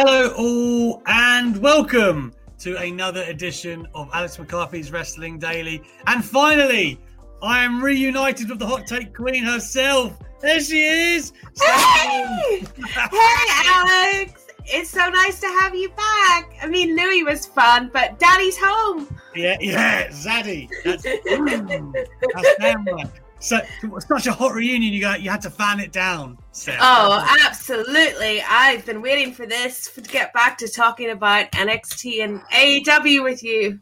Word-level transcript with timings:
Hello, 0.00 0.32
all, 0.38 1.02
and 1.06 1.56
welcome 1.56 2.32
to 2.60 2.76
another 2.76 3.24
edition 3.24 3.84
of 3.96 4.08
Alex 4.14 4.38
McCarthy's 4.38 4.92
Wrestling 4.92 5.40
Daily. 5.40 5.82
And 6.06 6.24
finally, 6.24 7.00
I 7.42 7.64
am 7.64 7.82
reunited 7.82 8.48
with 8.48 8.60
the 8.60 8.66
hot 8.68 8.86
take 8.86 9.12
queen 9.12 9.42
herself. 9.42 10.16
There 10.40 10.60
she 10.60 10.84
is. 10.84 11.32
Hey! 11.60 12.64
hey, 12.86 13.44
Alex. 13.66 14.46
It's 14.66 14.88
so 14.88 15.08
nice 15.08 15.40
to 15.40 15.48
have 15.62 15.74
you 15.74 15.88
back. 15.88 16.56
I 16.62 16.68
mean, 16.68 16.94
Louis 16.94 17.24
was 17.24 17.46
fun, 17.46 17.90
but 17.92 18.20
Daddy's 18.20 18.56
home. 18.56 19.08
Yeah, 19.34 19.56
yeah, 19.60 20.06
Zaddy. 20.10 20.68
That's, 20.84 21.02
mm, 21.02 21.92
that's. 22.34 23.20
So, 23.40 23.60
such 24.00 24.26
a 24.26 24.32
hot 24.32 24.54
reunion. 24.54 24.92
You 24.92 25.00
got 25.00 25.22
you 25.22 25.30
had 25.30 25.42
to 25.42 25.50
fan 25.50 25.80
it 25.80 25.92
down. 25.92 26.38
Sarah. 26.52 26.78
Oh, 26.80 27.36
absolutely! 27.46 28.42
I've 28.42 28.84
been 28.84 29.00
waiting 29.00 29.32
for 29.32 29.46
this 29.46 29.92
to 29.94 30.00
get 30.00 30.32
back 30.32 30.58
to 30.58 30.68
talking 30.68 31.10
about 31.10 31.50
NXT 31.52 32.24
and 32.24 32.40
AEW 32.52 33.22
with 33.22 33.42
you. 33.42 33.78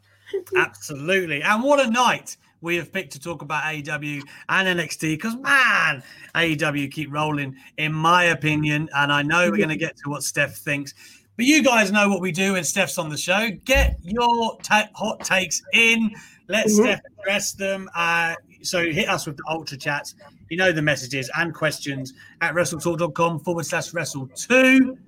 absolutely, 0.57 1.43
and 1.43 1.63
what 1.63 1.85
a 1.85 1.91
night 1.91 2.37
we 2.61 2.77
have 2.77 2.93
picked 2.93 3.13
to 3.13 3.21
talk 3.21 3.43
about 3.43 3.63
AEW 3.65 4.23
and 4.49 4.79
NXT 4.79 5.15
because 5.15 5.37
man, 5.37 6.03
AEW 6.35 6.91
keep 6.91 7.13
rolling, 7.13 7.57
in 7.77 7.93
my 7.93 8.25
opinion, 8.25 8.89
and 8.95 9.13
I 9.13 9.23
know 9.23 9.51
we're 9.51 9.57
going 9.57 9.69
to 9.69 9.77
get 9.77 9.97
to 9.99 10.11
what 10.11 10.23
Steph 10.23 10.57
thinks. 10.57 10.93
But 11.37 11.45
you 11.45 11.63
guys 11.63 11.93
know 11.93 12.09
what 12.09 12.21
we 12.21 12.33
do 12.33 12.55
when 12.55 12.65
Steph's 12.65 12.97
on 12.97 13.11
the 13.11 13.17
show. 13.17 13.51
Get 13.65 13.99
your 14.03 14.57
ta- 14.63 14.89
hot 14.95 15.21
takes 15.21 15.63
in. 15.73 16.13
Let 16.49 16.67
mm-hmm. 16.67 16.83
Steph 16.83 17.01
address 17.19 17.53
them. 17.53 17.91
Uh, 17.95 18.35
so 18.63 18.85
hit 18.91 19.09
us 19.09 19.27
with 19.27 19.37
the 19.37 19.45
ultra 19.49 19.77
chats. 19.77 20.15
You 20.51 20.57
know 20.57 20.73
the 20.73 20.83
messages 20.83 21.31
and 21.37 21.55
questions 21.55 22.13
at 22.41 22.55
wrestletalk.com 22.55 23.41
forward 23.41 23.67
slash 23.67 23.93
wrestle 23.93 24.29
two. 24.29 24.99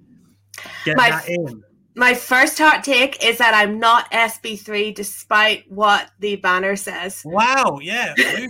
Get 0.84 0.97
my, 0.97 1.11
that 1.11 1.28
in. 1.28 1.62
My 1.95 2.15
first 2.15 2.59
hot 2.59 2.84
take 2.84 3.25
is 3.25 3.39
that 3.39 3.55
I'm 3.55 3.78
not 3.78 4.11
SP3 4.12 4.95
despite 4.95 5.71
what 5.71 6.11
the 6.21 6.37
banner 6.37 6.77
says. 6.77 7.22
Wow, 7.25 7.81
yeah. 7.83 8.15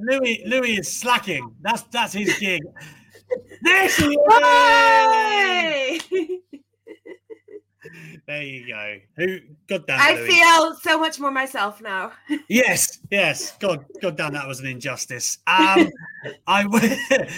Louis, 0.00 0.42
Louis 0.46 0.78
is 0.78 0.92
slacking. 0.92 1.54
That's 1.62 1.82
that's 1.84 2.12
his 2.12 2.38
gig. 2.38 2.62
There 3.62 3.88
she 3.88 4.04
is! 4.04 4.20
There 8.26 8.42
you 8.42 8.68
go. 8.68 8.96
Who? 9.16 9.38
God 9.68 9.86
damn. 9.86 10.00
I 10.00 10.14
Louis. 10.14 10.26
feel 10.28 10.74
so 10.76 10.98
much 10.98 11.18
more 11.20 11.30
myself 11.30 11.80
now. 11.80 12.12
Yes, 12.48 12.98
yes. 13.10 13.56
God, 13.58 13.84
God 14.02 14.16
damn, 14.16 14.32
that 14.32 14.46
was 14.46 14.60
an 14.60 14.66
injustice. 14.66 15.38
Um, 15.46 15.90
I. 16.46 16.66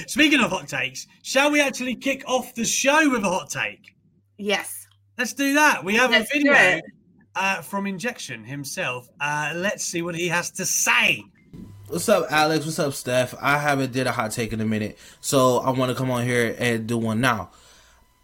Speaking 0.07 0.41
of 0.41 0.51
hot 0.51 0.69
takes, 0.69 1.07
shall 1.23 1.51
we 1.51 1.61
actually 1.61 1.95
kick 1.95 2.25
off 2.27 2.55
the 2.55 2.65
show 2.65 3.11
with 3.11 3.23
a 3.23 3.29
hot 3.29 3.51
take? 3.51 3.95
Yes. 4.39 4.87
Let's 5.19 5.33
do 5.33 5.55
that. 5.55 5.85
We 5.85 5.97
have 5.97 6.11
Let's 6.11 6.35
a 6.35 6.39
video 6.39 6.81
uh, 7.35 7.61
from 7.63 7.87
Injection 7.87 8.45
himself. 8.45 9.09
Uh, 9.21 9.53
let's 9.55 9.85
see 9.85 10.03
what 10.03 10.15
he 10.15 10.29
has 10.29 10.51
to 10.53 10.65
say. 10.65 11.23
What's 11.89 12.09
up, 12.09 12.27
Alex? 12.31 12.65
What's 12.65 12.79
up, 12.79 12.93
Steph? 12.95 13.35
I 13.41 13.59
haven't 13.59 13.93
did 13.93 14.07
a 14.07 14.13
hot 14.13 14.31
take 14.31 14.53
in 14.53 14.61
a 14.61 14.65
minute, 14.65 14.97
so 15.21 15.59
I 15.59 15.71
want 15.71 15.91
to 15.91 15.97
come 15.97 16.11
on 16.11 16.25
here 16.25 16.55
and 16.59 16.87
do 16.87 16.97
one 16.97 17.21
now. 17.21 17.51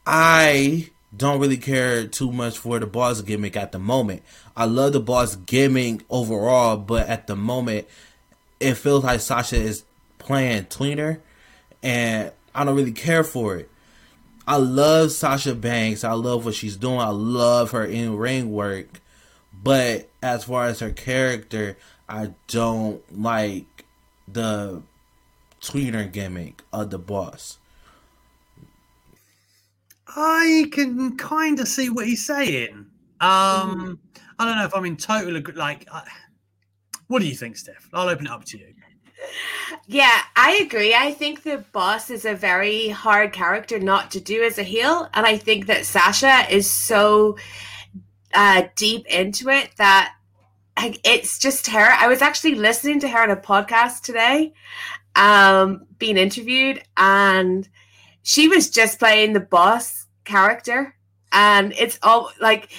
I 0.06 0.88
don't 1.14 1.40
really 1.40 1.56
care 1.56 2.06
too 2.06 2.32
much 2.32 2.58
for 2.58 2.78
the 2.78 2.86
boss 2.86 3.20
gimmick 3.22 3.56
at 3.56 3.72
the 3.72 3.78
moment. 3.78 4.22
I 4.56 4.64
love 4.64 4.92
the 4.92 5.00
boss 5.00 5.36
gimmick 5.36 6.02
overall, 6.10 6.76
but 6.76 7.08
at 7.08 7.26
the 7.26 7.36
moment, 7.36 7.86
it 8.60 8.74
feels 8.74 9.04
like 9.04 9.20
Sasha 9.20 9.56
is 9.56 9.84
playing 10.18 10.64
tweener, 10.64 11.20
and 11.82 12.32
I 12.54 12.64
don't 12.64 12.76
really 12.76 12.92
care 12.92 13.24
for 13.24 13.56
it. 13.56 13.70
I 14.46 14.56
love 14.56 15.12
Sasha 15.12 15.54
Banks. 15.54 16.04
I 16.04 16.12
love 16.12 16.44
what 16.44 16.54
she's 16.54 16.76
doing. 16.76 17.00
I 17.00 17.08
love 17.08 17.72
her 17.72 17.84
in 17.84 18.16
ring 18.16 18.52
work, 18.52 19.00
but 19.62 20.08
as 20.22 20.44
far 20.44 20.66
as 20.66 20.80
her 20.80 20.90
character, 20.90 21.76
I 22.08 22.30
don't 22.46 23.02
like 23.20 23.84
the 24.28 24.82
tweener 25.60 26.10
gimmick 26.10 26.62
of 26.72 26.90
the 26.90 26.98
boss. 26.98 27.58
I 30.16 30.68
can 30.72 31.16
kind 31.16 31.60
of 31.60 31.68
see 31.68 31.90
what 31.90 32.06
he's 32.06 32.24
saying. 32.24 32.86
Um, 33.20 34.00
I 34.38 34.44
don't 34.44 34.56
know 34.56 34.64
if 34.64 34.74
I'm 34.74 34.84
in 34.86 34.96
total 34.96 35.36
agree. 35.36 35.54
Like, 35.54 35.86
I, 35.92 36.02
what 37.08 37.20
do 37.20 37.28
you 37.28 37.34
think, 37.34 37.56
Steph? 37.56 37.88
I'll 37.92 38.08
open 38.08 38.26
it 38.26 38.32
up 38.32 38.44
to 38.46 38.58
you. 38.58 38.74
Yeah, 39.86 40.22
I 40.34 40.60
agree. 40.62 40.94
I 40.94 41.12
think 41.12 41.42
the 41.42 41.64
boss 41.72 42.10
is 42.10 42.24
a 42.24 42.34
very 42.34 42.88
hard 42.88 43.32
character 43.32 43.78
not 43.78 44.10
to 44.12 44.20
do 44.20 44.42
as 44.42 44.58
a 44.58 44.62
heel, 44.62 45.08
and 45.14 45.26
I 45.26 45.36
think 45.36 45.66
that 45.66 45.84
Sasha 45.84 46.46
is 46.50 46.70
so 46.70 47.36
uh, 48.34 48.64
deep 48.74 49.06
into 49.06 49.48
it 49.48 49.70
that 49.76 50.14
it's 50.78 51.38
just 51.38 51.68
her. 51.68 51.92
I 51.92 52.06
was 52.08 52.22
actually 52.22 52.54
listening 52.54 53.00
to 53.00 53.08
her 53.08 53.22
on 53.22 53.30
a 53.30 53.36
podcast 53.36 54.02
today, 54.02 54.52
um, 55.14 55.86
being 55.98 56.16
interviewed, 56.16 56.82
and 56.96 57.68
she 58.22 58.48
was 58.48 58.70
just 58.70 58.98
playing 58.98 59.32
the 59.32 59.40
boss 59.40 60.05
character, 60.26 60.94
and 61.32 61.72
it's 61.78 61.98
all 62.02 62.30
like 62.40 62.70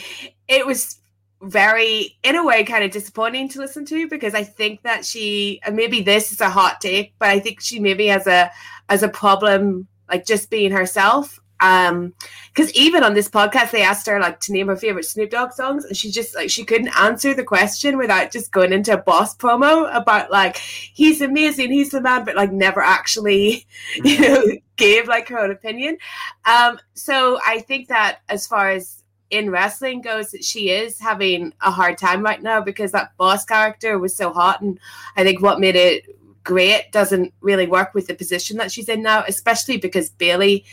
it 0.48 0.66
was 0.66 1.00
very 1.42 2.18
in 2.24 2.36
a 2.36 2.44
way 2.44 2.64
kind 2.64 2.84
of 2.84 2.92
disappointing 2.92 3.48
to 3.50 3.60
listen 3.60 3.86
to 3.86 4.08
because 4.08 4.34
I 4.34 4.44
think 4.44 4.82
that 4.84 5.06
she 5.06 5.60
and 5.64 5.76
maybe 5.76 6.02
this 6.02 6.32
is 6.32 6.42
a 6.42 6.50
hot 6.50 6.82
take, 6.82 7.14
but 7.20 7.30
I 7.30 7.40
think 7.40 7.62
she 7.62 7.80
maybe 7.80 8.08
has 8.08 8.28
a 8.28 8.52
as 8.90 9.04
a 9.04 9.10
problem 9.10 9.88
like 10.10 10.26
just 10.26 10.50
being 10.50 10.72
herself. 10.72 11.40
Um 11.60 12.14
because 12.54 12.72
even 12.74 13.04
on 13.04 13.14
this 13.14 13.30
podcast 13.30 13.72
they 13.72 13.82
asked 13.82 14.08
her 14.08 14.20
like 14.20 14.40
to 14.42 14.54
name 14.54 14.68
her 14.68 14.76
favorite 14.76 15.06
Snoop 15.06 15.30
Dogg 15.30 15.52
songs 15.52 15.86
and 15.86 15.96
she 15.96 16.12
just 16.12 16.36
like 16.36 16.50
she 16.50 16.64
couldn't 16.64 16.96
answer 17.00 17.34
the 17.34 17.44
question 17.44 17.98
without 17.98 18.32
just 18.32 18.52
going 18.52 18.74
into 18.74 18.94
a 18.94 19.02
boss 19.02 19.36
promo 19.36 19.96
about 19.96 20.32
like 20.32 20.58
he's 20.58 21.22
amazing, 21.22 21.72
he's 21.72 21.92
the 21.92 22.02
man, 22.02 22.26
but 22.26 22.36
like 22.36 22.52
never 22.52 22.82
actually, 22.82 23.66
you 24.04 24.20
know, 24.20 24.44
gave 24.78 25.08
like 25.08 25.28
her 25.28 25.40
own 25.40 25.52
opinion. 25.52 25.98
Um 26.46 26.80
so 26.94 27.40
I 27.46 27.60
think 27.60 27.88
that 27.90 28.20
as 28.30 28.48
far 28.48 28.70
as 28.70 29.04
in 29.30 29.50
wrestling 29.50 30.02
goes 30.02 30.34
she 30.40 30.70
is 30.70 31.00
having 31.00 31.54
a 31.62 31.70
hard 31.70 31.98
time 31.98 32.24
right 32.24 32.42
now 32.42 32.62
because 32.62 32.94
that 32.94 33.12
boss 33.18 33.44
character 33.44 34.00
was 34.00 34.16
so 34.16 34.32
hot 34.32 34.62
and 34.62 34.80
I 35.18 35.24
think 35.24 35.42
what 35.42 35.60
made 35.60 35.76
it 35.76 36.06
great 36.48 36.94
doesn't 36.94 37.34
really 37.42 37.68
work 37.68 37.94
with 37.94 38.08
the 38.08 38.16
position 38.16 38.56
that 38.56 38.72
she's 38.72 38.88
in 38.88 39.02
now, 39.02 39.22
especially 39.28 39.76
because 39.76 40.10
Bayley 40.10 40.64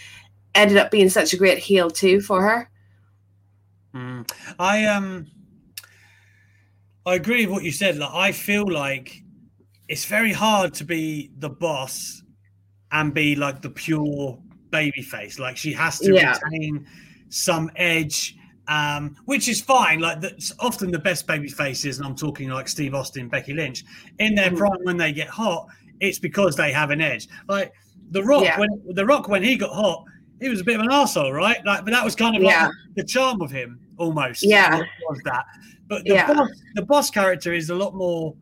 ended 0.55 0.77
up 0.77 0.93
being 0.93 1.09
such 1.09 1.33
a 1.33 1.37
great 1.37 1.59
heel 1.59 1.91
too 1.91 2.21
for 2.21 2.41
her. 2.43 2.71
Mm. 3.93 4.31
I 4.59 4.87
um 4.87 5.27
I 7.05 7.17
agree 7.17 7.45
with 7.45 7.53
what 7.53 7.65
you 7.65 7.73
said. 7.73 7.97
Like 7.97 8.15
I 8.15 8.33
feel 8.33 8.67
like 8.67 9.23
it's 9.89 10.05
very 10.05 10.33
hard 10.33 10.75
to 10.75 10.85
be 10.85 11.33
the 11.39 11.51
boss 11.51 12.23
and 12.95 13.13
be 13.13 13.35
like 13.37 13.61
the 13.61 13.69
pure 13.71 14.39
baby 14.71 15.03
face. 15.03 15.39
Like 15.39 15.57
she 15.59 15.73
has 15.75 15.99
to 15.99 16.15
Yeah. 16.15 16.39
retain 16.51 16.87
some 17.29 17.71
edge 17.77 18.37
um, 18.67 19.15
which 19.27 19.47
is 19.47 19.61
fine. 19.61 20.01
Like 20.01 20.23
that's 20.23 20.51
often 20.59 20.91
the 20.91 20.99
best 20.99 21.27
baby 21.27 21.49
faces, 21.49 21.99
and 21.99 22.07
I'm 22.07 22.17
talking 22.17 22.49
like 22.49 22.67
Steve 22.67 22.95
Austin, 22.95 23.29
Becky 23.29 23.53
Lynch, 23.53 23.85
in 24.21 24.35
their 24.35 24.49
Mhm. 24.51 24.57
prime 24.57 24.79
when 24.85 24.97
they 24.97 25.13
get 25.13 25.29
hot, 25.29 25.67
it's 26.01 26.19
because 26.19 26.57
they 26.57 26.73
have 26.73 26.91
an 26.91 27.03
edge. 27.03 27.29
Like 27.47 27.73
the 28.13 28.25
Rock, 28.25 28.45
Yeah. 28.45 28.59
when 28.59 28.71
the 28.95 29.05
Rock 29.05 29.29
when 29.29 29.43
he 29.43 29.57
got 29.57 29.75
hot, 29.75 30.07
he 30.41 30.49
was 30.49 30.61
a 30.63 30.65
bit 30.65 30.77
of 30.77 30.81
an 30.87 30.91
asshole, 30.91 31.31
right? 31.31 31.59
Like, 31.67 31.85
but 31.85 31.91
that 31.91 32.03
was 32.03 32.15
kind 32.15 32.37
of 32.37 32.43
Yeah. 32.43 32.69
like 32.69 32.75
the 32.97 33.05
charm 33.05 33.43
of 33.43 33.51
him, 33.51 33.81
almost. 33.99 34.43
Yeah. 34.43 34.79
was- 35.11 35.21
that. 35.27 35.45
But 35.87 36.05
the 36.05 36.15
boss, 36.27 36.49
the 36.75 36.83
boss 36.87 37.11
character 37.11 37.53
is 37.53 37.69
a 37.69 37.75
lot 37.75 37.95
more 37.95 38.35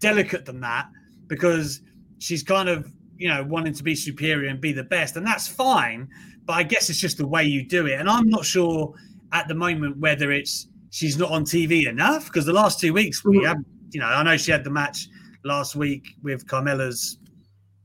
delicate 0.00 0.46
than 0.46 0.60
that 0.60 0.88
because 1.26 1.82
she's 2.18 2.42
kind 2.42 2.70
of 2.70 2.90
you 3.18 3.28
know 3.28 3.44
wanting 3.44 3.72
to 3.74 3.82
be 3.82 3.94
superior 3.94 4.48
and 4.48 4.60
be 4.60 4.72
the 4.72 4.84
best, 4.84 5.16
and 5.16 5.26
that's 5.26 5.46
fine. 5.48 6.08
But 6.44 6.54
I 6.54 6.62
guess 6.62 6.90
it's 6.90 6.98
just 7.00 7.18
the 7.18 7.26
way 7.26 7.44
you 7.44 7.64
do 7.66 7.86
it, 7.86 7.98
and 8.00 8.08
I'm 8.08 8.28
not 8.28 8.44
sure 8.44 8.94
at 9.32 9.48
the 9.48 9.54
moment 9.54 9.98
whether 9.98 10.30
it's 10.32 10.68
she's 10.90 11.18
not 11.18 11.30
on 11.30 11.44
TV 11.44 11.86
enough 11.88 12.26
because 12.26 12.46
the 12.46 12.52
last 12.52 12.80
two 12.80 12.92
weeks 12.92 13.24
we 13.24 13.38
Mhm. 13.38 13.46
have, 13.48 13.58
you 13.90 14.00
know, 14.00 14.06
I 14.06 14.22
know 14.22 14.36
she 14.36 14.50
had 14.52 14.64
the 14.64 14.70
match 14.70 15.08
last 15.44 15.76
week 15.76 16.14
with 16.22 16.46
Carmella's 16.46 17.18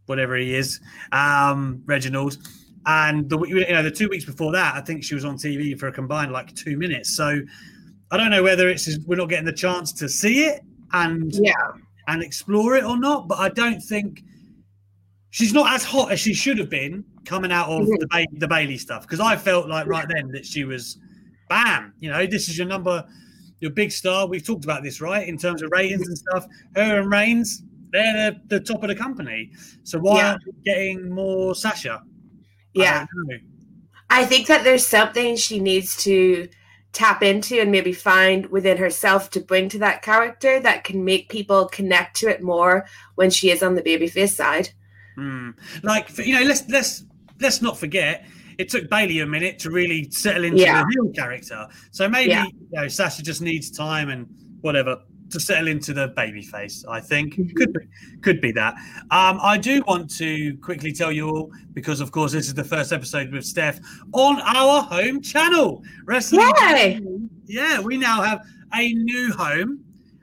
whatever 0.05 0.35
he 0.35 0.53
is, 0.55 0.79
um, 1.11 1.81
Reginald. 1.85 2.37
And 2.85 3.29
the 3.29 3.39
you 3.43 3.59
know 3.71 3.83
the 3.83 3.91
two 3.91 4.09
weeks 4.09 4.25
before 4.25 4.51
that, 4.53 4.75
I 4.75 4.81
think 4.81 5.03
she 5.03 5.13
was 5.15 5.25
on 5.25 5.37
TV 5.37 5.77
for 5.77 5.87
a 5.87 5.91
combined 5.91 6.31
like 6.31 6.53
two 6.55 6.77
minutes. 6.77 7.15
So 7.15 7.41
I 8.11 8.17
don't 8.17 8.31
know 8.31 8.43
whether 8.43 8.69
it's 8.69 8.97
we're 9.05 9.15
not 9.17 9.29
getting 9.29 9.45
the 9.45 9.53
chance 9.53 9.91
to 9.93 10.09
see 10.09 10.45
it 10.45 10.61
and 10.93 11.31
Yeah. 11.33 11.53
and 12.07 12.21
explore 12.23 12.75
it 12.75 12.83
or 12.83 12.97
not. 12.97 13.27
But 13.27 13.39
I 13.39 13.49
don't 13.49 13.81
think 13.81 14.23
she's 15.31 15.53
not 15.53 15.73
as 15.73 15.83
hot 15.83 16.11
as 16.11 16.19
she 16.19 16.33
should 16.33 16.57
have 16.57 16.69
been 16.69 17.03
coming 17.25 17.51
out 17.51 17.67
of 17.69 17.87
Mhm. 17.87 17.99
the 17.99 18.07
ba- 18.07 18.25
the 18.39 18.47
Bayley 18.47 18.77
stuff 18.77 19.01
because 19.03 19.19
I 19.19 19.35
felt 19.35 19.67
like 19.67 19.87
right 19.87 20.05
then 20.07 20.29
that 20.31 20.45
she 20.45 20.63
was 20.63 20.97
bam. 21.49 21.93
You 21.99 22.09
know, 22.11 22.25
this 22.25 22.47
is 22.49 22.57
your 22.57 22.67
number, 22.67 23.05
your 23.59 23.71
big 23.71 23.91
star. 23.91 24.27
We've 24.27 24.43
talked 24.45 24.63
about 24.63 24.83
this 24.83 25.01
right 25.01 25.27
in 25.27 25.37
terms 25.37 25.61
of 25.61 25.71
ratings 25.71 26.07
and 26.07 26.17
stuff. 26.17 26.45
Her 26.75 26.99
and 27.01 27.11
Reigns, 27.11 27.63
they're 27.91 28.31
the, 28.31 28.57
the 28.57 28.59
top 28.59 28.83
of 28.83 28.89
the 28.89 28.95
company. 28.95 29.51
So 29.83 29.99
why 29.99 30.17
Yeah. 30.17 30.29
aren't 30.31 30.45
we 30.45 30.51
getting 30.63 31.09
more 31.09 31.55
Sasha? 31.55 32.03
Yeah. 32.73 33.05
don't. 33.29 33.41
I 34.09 34.25
think 34.25 34.47
that 34.47 34.63
there's 34.63 34.85
something 34.85 35.35
she 35.37 35.59
needs 35.59 35.95
to 36.03 36.47
tap 36.93 37.23
into 37.23 37.59
and 37.61 37.71
maybe 37.71 37.93
find 37.93 38.45
within 38.47 38.77
herself 38.77 39.29
to 39.29 39.39
bring 39.39 39.69
to 39.69 39.79
that 39.79 40.01
character 40.01 40.59
that 40.59 40.83
can 40.83 41.05
make 41.05 41.29
people 41.29 41.67
connect 41.67 42.17
to 42.17 42.27
it 42.27 42.41
more 42.41 42.85
when 43.15 43.29
she 43.29 43.49
is 43.49 43.63
on 43.63 43.75
the 43.75 43.81
babyface 43.81 44.33
side. 44.33 44.69
Hmm. 45.15 45.49
Like 45.83 46.17
you 46.17 46.33
know, 46.39 46.45
let's 46.45 46.67
let's 46.69 47.05
let's 47.39 47.61
not 47.61 47.77
forget. 47.77 48.25
It 48.57 48.69
took 48.69 48.89
Bayley 48.89 49.19
a 49.19 49.25
minute 49.25 49.57
to 49.59 49.71
really 49.71 50.09
settle 50.11 50.43
into 50.43 50.59
Yeah. 50.61 50.81
the 50.81 50.85
real 50.95 51.11
character. 51.13 51.67
So 51.91 52.07
maybe 52.07 52.29
Yeah. 52.31 52.45
you 52.45 52.67
know 52.71 52.87
Sasha 52.87 53.23
just 53.23 53.41
needs 53.41 53.71
time 53.71 54.09
and 54.09 54.27
whatever 54.61 54.97
to 55.31 55.39
settle 55.39 55.69
into 55.69 55.93
the 55.93 56.09
baby 56.09 56.41
face. 56.41 56.83
I 56.89 56.99
think 56.99 57.35
Mm-hmm. 57.35 57.55
could 57.55 57.73
be 57.73 57.79
could 58.21 58.41
be 58.41 58.51
that. 58.51 58.75
Um, 59.09 59.39
I 59.41 59.57
do 59.57 59.81
want 59.87 60.09
to 60.17 60.55
quickly 60.57 60.91
tell 60.91 61.11
you 61.11 61.29
all 61.29 61.51
because 61.73 62.01
of 62.01 62.11
course 62.11 62.33
this 62.33 62.47
is 62.47 62.53
the 62.53 62.63
first 62.63 62.91
episode 62.93 63.31
with 63.31 63.45
Steph 63.45 63.79
on 64.13 64.39
our 64.41 64.81
home 64.83 65.21
channel. 65.21 65.83
Wrestling. 66.05 66.51
Yay! 66.59 67.01
Yeah, 67.45 67.79
we 67.79 67.97
now 67.97 68.21
have 68.21 68.45
a 68.75 68.93
new 68.93 69.31
home. 69.31 69.79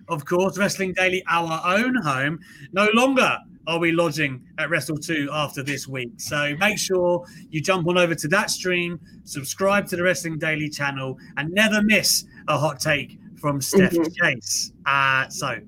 Of 0.08 0.25
course, 0.25 0.56
Wrestling 0.56 0.94
Daily, 0.94 1.23
our 1.29 1.61
own 1.76 1.94
home. 1.96 2.38
No 2.73 2.88
longer 2.94 3.37
are 3.69 3.79
we 3.79 3.93
lodging 3.93 4.43
at 4.56 4.70
Wrestle 4.70 4.97
2 4.97 5.29
after 5.31 5.62
this 5.62 5.87
week. 5.87 6.12
So 6.17 6.56
make 6.59 6.79
sure 6.79 7.25
you 7.50 7.61
jump 7.61 7.87
on 7.87 7.99
over 7.99 8.15
to 8.15 8.29
that 8.29 8.50
stream, 8.50 8.99
subscribe 9.25 9.87
to 9.88 9.97
the 9.97 10.03
Wrestling 10.03 10.38
Daily 10.38 10.70
channel, 10.70 11.19
and 11.37 11.53
never 11.53 11.82
miss 11.82 12.25
a 12.49 12.56
hot 12.56 12.81
take 12.81 13.19
from 13.38 13.61
Steph 13.61 13.93
Mhm. 13.93 14.17
Chase. 14.17 14.73
Uh, 14.87 15.29
so 15.29 15.59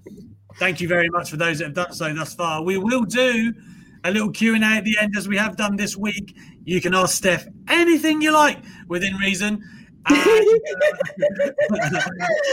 thank 0.56 0.81
you 0.81 0.88
very 0.88 1.11
much 1.11 1.31
for 1.31 1.37
those 1.37 1.58
that 1.58 1.67
have 1.67 1.75
done 1.75 1.93
so 1.93 2.12
thus 2.14 2.35
far. 2.35 2.62
We 2.64 2.79
will 2.79 3.05
do 3.05 3.52
a 4.05 4.11
little 4.11 4.31
Q&A 4.31 4.64
at 4.64 4.85
the 4.85 4.97
end 4.99 5.14
as 5.17 5.29
we 5.29 5.37
have 5.37 5.56
done 5.58 5.76
this 5.76 5.94
week. 5.94 6.35
You 6.64 6.81
can 6.81 6.94
ask 6.94 7.14
Steph 7.17 7.47
anything 7.69 8.23
you 8.23 8.32
like 8.32 8.58
within 8.88 9.14
reason. 9.17 9.62
And, 10.08 10.19
uh, 10.19 11.91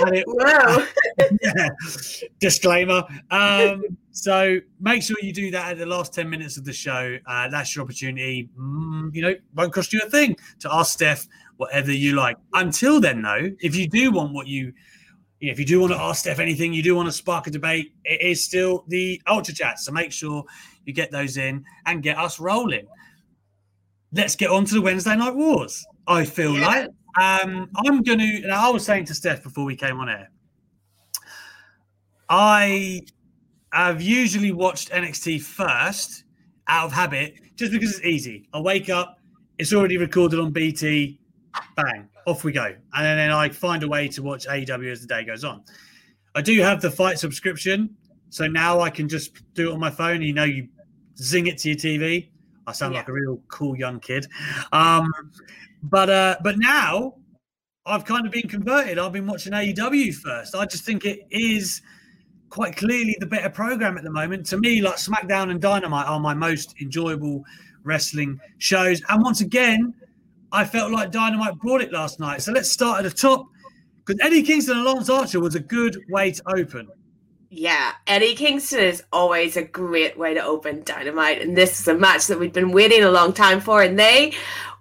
and 0.06 0.16
it- 0.16 0.26
Whoa. 0.28 0.86
yeah. 1.42 1.70
Disclaimer. 2.40 3.04
Um, 3.32 3.84
so 4.12 4.58
make 4.80 5.04
sure 5.04 5.16
you 5.22 5.32
do 5.34 5.52
that 5.52 5.72
at 5.72 5.78
the 5.78 5.86
last 5.86 6.14
10 6.14 6.30
minutes 6.30 6.58
of 6.58 6.66
the 6.66 6.74
show. 6.74 7.18
Uh, 7.26 7.48
that's 7.50 7.76
your 7.76 7.84
opportunity. 7.84 8.50
Mm, 8.60 9.14
you 9.14 9.22
know, 9.22 9.36
won't 9.56 9.74
cost 9.74 9.94
you 9.94 10.02
a 10.06 10.10
thing 10.10 10.36
to 10.60 10.74
ask 10.74 10.94
Steph 10.94 11.28
whatever 11.58 11.92
you 11.92 12.14
like. 12.16 12.38
Until 12.54 13.00
then, 13.00 13.22
though, 13.22 13.52
if 13.60 13.76
you 13.76 13.88
do 13.88 14.12
want 14.12 14.34
what 14.34 14.48
you, 14.48 14.74
you 15.40 15.52
if 15.52 15.60
you 15.60 15.66
do 15.66 15.80
want 15.80 15.94
to 15.94 16.00
ask 16.00 16.22
Steph 16.22 16.40
anything, 16.40 16.74
you 16.74 16.84
do 16.84 16.96
want 16.96 17.08
to 17.08 17.12
spark 17.14 17.48
a 17.48 17.52
debate, 17.52 17.94
it 18.04 18.22
is 18.22 18.44
still 18.44 18.84
the 18.88 19.22
Ultra 19.28 19.54
Chat. 19.54 19.80
So 19.80 19.92
make 19.92 20.12
sure 20.12 20.44
you 20.86 20.94
get 20.94 21.12
those 21.12 21.38
in 21.38 21.64
and 21.86 22.02
get 22.04 22.18
us 22.18 22.40
rolling. 22.40 22.88
Let's 24.14 24.36
get 24.36 24.50
on 24.50 24.66
to 24.66 24.74
the 24.74 24.82
Wednesday 24.82 25.16
Night 25.16 25.36
Wars. 25.36 25.86
I 26.08 26.24
feel 26.26 26.58
Yeah. 26.58 26.68
like 26.68 26.90
um, 27.20 27.70
I'm 27.86 28.02
going 28.04 28.20
to. 28.20 28.50
I 28.50 28.70
was 28.70 28.86
saying 28.86 29.06
to 29.06 29.14
Steph 29.14 29.44
before 29.44 29.66
we 29.66 29.76
came 29.76 30.00
on 30.00 30.10
air, 30.10 30.30
I 32.30 33.02
have 33.72 34.02
usually 34.02 34.52
watched 34.52 34.90
NXT 34.92 35.42
first 35.42 36.24
out 36.68 36.86
of 36.86 36.94
habit, 36.94 37.36
just 37.56 37.72
because 37.72 37.98
it's 37.98 38.06
easy. 38.06 38.48
I 38.54 38.60
wake 38.60 38.90
up, 38.90 39.20
it's 39.58 39.74
already 39.74 39.98
recorded 39.98 40.40
on 40.40 40.52
BT, 40.52 41.20
bang, 41.76 42.10
off 42.26 42.44
we 42.44 42.52
go, 42.52 42.66
and 42.94 43.06
then 43.20 43.32
I 43.32 43.50
find 43.50 43.84
a 43.84 43.88
way 43.88 44.08
to 44.10 44.22
watch 44.24 44.48
AEW 44.48 44.92
as 44.92 45.02
the 45.02 45.08
day 45.08 45.24
goes 45.24 45.44
on. 45.44 45.64
I 46.36 46.42
do 46.42 46.60
have 46.62 46.82
the 46.82 46.92
FITE 46.92 47.18
subscription, 47.18 47.96
so 48.30 48.48
now 48.48 48.80
I 48.82 48.90
can 48.90 49.08
just 49.08 49.42
do 49.54 49.70
it 49.72 49.74
on 49.74 49.80
my 49.80 49.90
phone. 49.90 50.22
You 50.22 50.34
know, 50.34 50.44
you 50.44 50.68
zing 51.18 51.48
it 51.48 51.58
to 51.60 51.70
your 51.70 51.78
TV. 51.78 52.30
I 52.68 52.74
sound 52.74 52.94
Yeah. 52.94 53.00
like 53.00 53.08
a 53.08 53.14
real 53.14 53.42
cool 53.48 53.78
young 53.78 54.00
kid, 54.02 54.28
um, 54.74 55.10
but 55.90 56.10
uh, 56.10 56.38
but 56.44 56.58
now 56.58 57.16
I've 57.86 58.06
kind 58.06 58.26
of 58.26 58.32
been 58.32 58.48
converted. 58.48 59.00
I've 59.00 59.14
been 59.14 59.28
watching 59.28 59.54
AEW 59.54 60.14
first. 60.14 60.56
I 60.56 60.66
just 60.66 60.84
think 60.84 61.06
it 61.06 61.22
is 61.30 61.82
quite 62.50 62.76
clearly 62.76 63.16
the 63.20 63.26
better 63.26 63.50
program 63.50 63.98
at 63.98 64.04
the 64.04 64.12
moment. 64.12 64.46
To 64.48 64.58
me, 64.58 64.82
like 64.82 64.96
SmackDown 64.96 65.52
and 65.52 65.62
Dynamite 65.62 66.08
are 66.08 66.20
my 66.20 66.34
most 66.34 66.76
enjoyable 66.82 67.44
wrestling 67.84 68.40
shows. 68.58 69.02
And 69.10 69.24
once 69.24 69.42
again, 69.42 69.94
I 70.52 70.66
felt 70.66 70.92
like 70.92 71.12
Dynamite 71.12 71.58
brought 71.60 71.82
it 71.82 71.92
last 71.92 72.20
night. 72.20 72.42
So 72.42 72.52
let's 72.52 72.70
start 72.70 73.00
at 73.06 73.10
the 73.10 73.18
top 73.18 73.48
because 74.06 74.20
Eddie 74.22 74.44
Kingston 74.44 74.78
and 74.78 74.86
Lance 74.86 75.10
Archer 75.10 75.40
was 75.40 75.56
a 75.56 75.60
good 75.60 75.98
way 76.10 76.32
to 76.32 76.42
open. 76.56 76.88
Yeah, 77.50 77.94
Eddie 78.08 78.36
Kingston 78.36 78.80
is 78.80 79.04
always 79.14 79.56
a 79.56 79.64
great 79.64 80.18
way 80.18 80.34
to 80.34 80.44
open 80.44 80.84
Dynamite, 80.84 81.42
and 81.42 81.56
this 81.56 81.80
is 81.80 81.88
a 81.88 81.94
match 81.94 82.28
that 82.28 82.38
we've 82.38 82.52
been 82.52 82.72
waiting 82.72 83.04
a 83.04 83.12
long 83.12 83.32
time 83.32 83.62
for, 83.62 83.82
and 83.82 83.98
they 83.98 84.34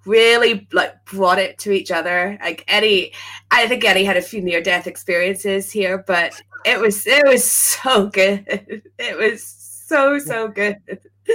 really 0.07 0.67
like 0.73 1.05
brought 1.05 1.39
it 1.39 1.59
to 1.59 1.73
each 1.73 1.91
other. 1.91 2.39
Like 2.41 2.65
Eddie, 2.69 3.13
I 3.51 3.67
think 3.69 3.85
Eddie 3.85 4.05
had 4.05 4.17
a 4.17 4.23
few 4.23 4.41
near 4.41 4.63
death 4.63 4.87
experiences 4.87 5.71
here, 5.71 6.05
but 6.07 6.41
it 6.65 6.79
was 6.81 7.07
it 7.07 7.27
was 7.27 7.45
so 7.45 8.07
good. 8.09 8.83
It 8.99 9.17
was 9.19 9.45
so 9.45 10.19
so 10.19 10.49
good. 10.49 10.77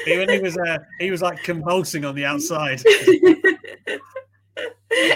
Even 0.07 0.29
he 0.29 0.39
was 0.39 0.57
uh, 0.57 0.79
he 0.99 1.11
was 1.11 1.21
like 1.21 1.43
convulsing 1.43 2.05
on 2.05 2.15
the 2.15 2.25
outside. 2.25 2.81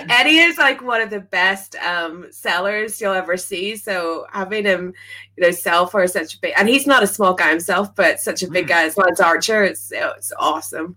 Eddie 0.09 0.37
is 0.37 0.57
like 0.57 0.81
one 0.81 1.01
of 1.01 1.09
the 1.09 1.19
best 1.19 1.75
um, 1.75 2.27
sellers 2.31 3.01
you'll 3.01 3.13
ever 3.13 3.35
see. 3.35 3.75
So 3.75 4.25
having 4.31 4.63
him, 4.63 4.93
you 5.35 5.43
know, 5.43 5.51
sell 5.51 5.85
for 5.85 6.07
such 6.07 6.35
a 6.35 6.39
big, 6.39 6.53
and 6.57 6.69
he's 6.69 6.87
not 6.87 7.03
a 7.03 7.07
small 7.07 7.33
guy 7.33 7.49
himself, 7.49 7.93
but 7.93 8.19
such 8.21 8.41
a 8.41 8.49
big 8.49 8.65
Mm. 8.65 8.69
guy 8.69 8.83
as 8.85 8.97
Lance 8.97 9.19
Archer, 9.19 9.63
it's 9.65 9.91
it's 9.93 10.31
awesome. 10.39 10.95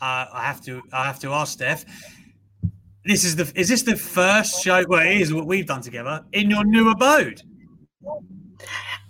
Uh, 0.00 0.26
I 0.32 0.42
have 0.44 0.62
to 0.64 0.82
I 0.92 1.04
have 1.04 1.18
to 1.20 1.32
ask 1.32 1.52
Steph. 1.52 1.84
This 3.04 3.24
is 3.24 3.36
the 3.36 3.50
is 3.54 3.68
this 3.68 3.82
the 3.82 3.96
first 3.96 4.62
show? 4.62 4.84
Well, 4.86 5.06
it 5.06 5.20
is 5.20 5.32
what 5.32 5.46
we've 5.46 5.66
done 5.66 5.80
together 5.80 6.24
in 6.32 6.50
your 6.50 6.64
new 6.64 6.90
abode. 6.90 7.42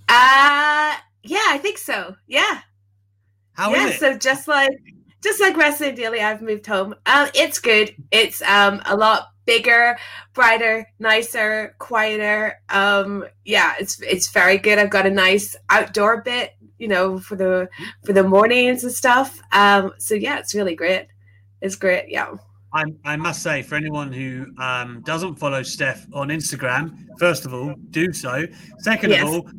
Uh 0.08 0.94
yeah, 1.22 1.46
I 1.48 1.58
think 1.60 1.78
so. 1.78 2.14
Yeah, 2.26 2.60
How 3.52 3.74
is 3.74 3.92
yeah. 3.92 3.98
So 3.98 4.18
just 4.18 4.48
like 4.48 4.70
just 5.22 5.40
like 5.40 5.56
Wrestling 5.56 5.94
Daily, 5.96 6.20
I've 6.20 6.42
moved 6.42 6.66
home. 6.66 6.94
Um, 7.06 7.28
it's 7.34 7.58
good. 7.58 7.94
It's 8.10 8.40
um 8.42 8.80
a 8.86 8.96
lot 8.96 9.28
bigger, 9.44 9.98
brighter, 10.34 10.86
nicer, 10.98 11.74
quieter. 11.78 12.60
Um, 12.68 13.24
yeah, 13.44 13.74
it's 13.80 14.00
it's 14.02 14.30
very 14.30 14.58
good. 14.58 14.78
I've 14.78 14.90
got 14.90 15.06
a 15.06 15.10
nice 15.10 15.56
outdoor 15.70 16.22
bit, 16.22 16.52
you 16.78 16.88
know, 16.88 17.18
for 17.18 17.36
the 17.36 17.68
for 18.04 18.12
the 18.12 18.22
mornings 18.22 18.84
and 18.84 18.92
stuff. 18.92 19.40
Um, 19.52 19.92
so 19.98 20.14
yeah, 20.14 20.38
it's 20.38 20.54
really 20.54 20.74
great. 20.74 21.08
It's 21.60 21.76
great. 21.76 22.08
Yeah. 22.08 22.34
I, 22.72 22.84
I 23.04 23.16
must 23.16 23.42
say, 23.42 23.62
for 23.62 23.76
anyone 23.76 24.12
who 24.12 24.46
um, 24.58 25.00
doesn't 25.06 25.36
follow 25.36 25.62
Steph 25.62 26.06
on 26.12 26.28
Instagram, 26.28 27.06
first 27.18 27.46
of 27.46 27.54
all, 27.54 27.74
do 27.90 28.12
so. 28.12 28.44
Second 28.80 29.10
Yes. 29.10 29.22
of 29.22 29.28
all, 29.28 29.50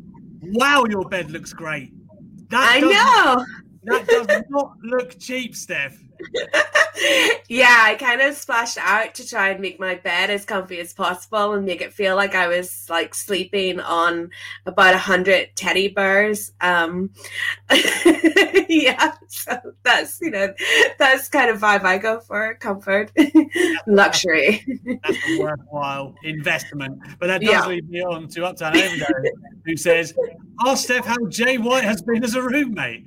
wow, 0.42 0.84
your 0.88 1.08
bed 1.08 1.30
looks 1.30 1.52
great. 1.52 1.92
That 2.50 2.76
I 2.76 2.80
know. 2.80 3.44
That 3.82 4.06
does 4.06 4.42
not 4.48 4.76
look 4.82 5.18
cheap, 5.18 5.56
Steph. 5.56 5.98
yeah, 7.48 7.78
I 7.82 7.96
kind 7.98 8.20
of 8.20 8.34
splashed 8.34 8.78
out 8.78 9.14
to 9.14 9.26
try 9.26 9.48
and 9.50 9.60
make 9.60 9.80
my 9.80 9.94
bed 9.94 10.30
as 10.30 10.44
comfy 10.44 10.78
as 10.80 10.92
possible 10.92 11.52
and 11.52 11.64
make 11.64 11.80
it 11.80 11.92
feel 11.92 12.16
like 12.16 12.34
I 12.34 12.48
was 12.48 12.86
like 12.90 13.14
sleeping 13.14 13.80
on 13.80 14.30
about 14.66 14.94
a 14.94 14.98
hundred 14.98 15.50
teddy 15.56 15.88
bears. 15.88 16.52
Um, 16.60 17.10
yeah, 18.68 19.14
so 19.28 19.58
that's 19.82 20.20
you 20.20 20.30
know 20.30 20.52
that's 20.98 21.28
kind 21.28 21.50
of 21.50 21.60
vibe 21.60 21.84
I 21.84 21.98
go 21.98 22.20
for 22.20 22.54
comfort, 22.54 23.12
luxury. 23.86 24.64
That's 25.04 25.18
a 25.28 25.38
worthwhile 25.40 26.14
investment. 26.24 26.98
But 27.18 27.28
that 27.28 27.40
does 27.40 27.50
Yeah. 27.50 27.66
lead 27.66 27.88
me 27.88 28.02
on 28.02 28.28
to 28.28 28.44
Uptown 28.46 28.76
Overdose, 28.76 29.32
who 29.64 29.76
says, 29.76 30.14
"Ask 30.66 30.84
Steph 30.84 31.06
how 31.06 31.16
Jay 31.28 31.58
White 31.58 31.84
has 31.84 32.02
been 32.02 32.22
as 32.24 32.34
a 32.34 32.42
roommate." 32.42 33.04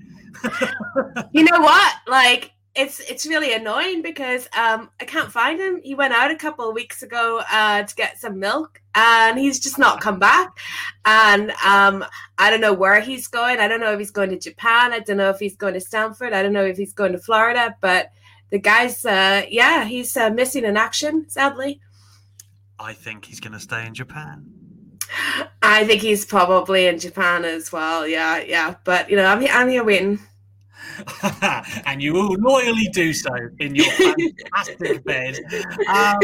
you 1.32 1.44
know 1.44 1.60
what? 1.62 1.94
Like 2.08 2.53
it's 2.76 3.00
it's 3.02 3.28
really 3.28 3.54
annoying 3.54 4.02
because 4.02 4.48
um 4.58 4.90
I 5.00 5.06
can't 5.06 5.32
find 5.32 5.60
him. 5.60 5.80
He 5.84 5.94
went 5.94 6.14
out 6.14 6.32
a 6.32 6.36
couple 6.36 6.68
of 6.68 6.74
weeks 6.74 7.04
ago 7.04 7.42
uh 7.52 7.84
to 7.84 7.96
get 7.96 8.18
some 8.18 8.40
milk 8.40 8.82
and 8.96 9.38
he's 9.38 9.60
just 9.60 9.78
not 9.78 10.02
come 10.02 10.18
back. 10.18 10.58
And 11.06 11.52
um 11.66 12.04
I 12.38 12.50
don't 12.50 12.62
know 12.62 12.74
where 12.74 13.00
he's 13.00 13.28
going. 13.28 13.60
I 13.60 13.68
don't 13.68 13.80
know 13.80 13.94
if 13.94 14.00
he's 14.00 14.12
going 14.12 14.32
to 14.32 14.40
Japan. 14.40 14.92
I 14.92 15.00
don't 15.00 15.18
know 15.18 15.30
if 15.30 15.40
he's 15.40 15.56
going 15.56 15.76
to 15.76 15.80
Stamford. 15.80 16.34
I 16.34 16.42
don't 16.42 16.54
know 16.54 16.66
if 16.66 16.78
he's 16.78 16.94
going 16.94 17.12
to 17.12 17.20
Florida, 17.20 17.76
but 17.80 18.12
the 18.50 18.60
guy's 18.60 19.06
uh 19.06 19.44
yeah, 19.50 19.86
he's 19.86 20.18
uh, 20.18 20.32
missing 20.32 20.66
in 20.66 20.76
action, 20.76 21.30
sadly. 21.30 21.80
I 22.80 22.94
think 22.94 23.26
he's 23.26 23.40
going 23.40 23.54
to 23.54 23.60
stay 23.60 23.86
in 23.86 23.94
Japan. 23.94 24.46
I 25.62 25.86
think 25.86 26.02
he's 26.02 26.26
probably 26.26 26.88
in 26.88 26.98
Japan 27.00 27.46
as 27.46 27.72
well. 27.72 28.08
Yeah, 28.08 28.40
yeah. 28.42 28.76
But 28.84 29.10
you 29.10 29.16
know, 29.16 29.26
I'm 29.26 29.46
I'm 29.50 29.70
here 29.70 29.84
waiting. 29.84 30.20
and 31.86 32.02
you 32.02 32.14
will 32.14 32.36
loyally 32.40 32.88
do 32.94 33.14
so 33.14 33.30
in 33.60 33.76
your 33.76 33.86
fantastic 33.92 35.04
bed. 35.06 35.40
Um, 35.90 36.16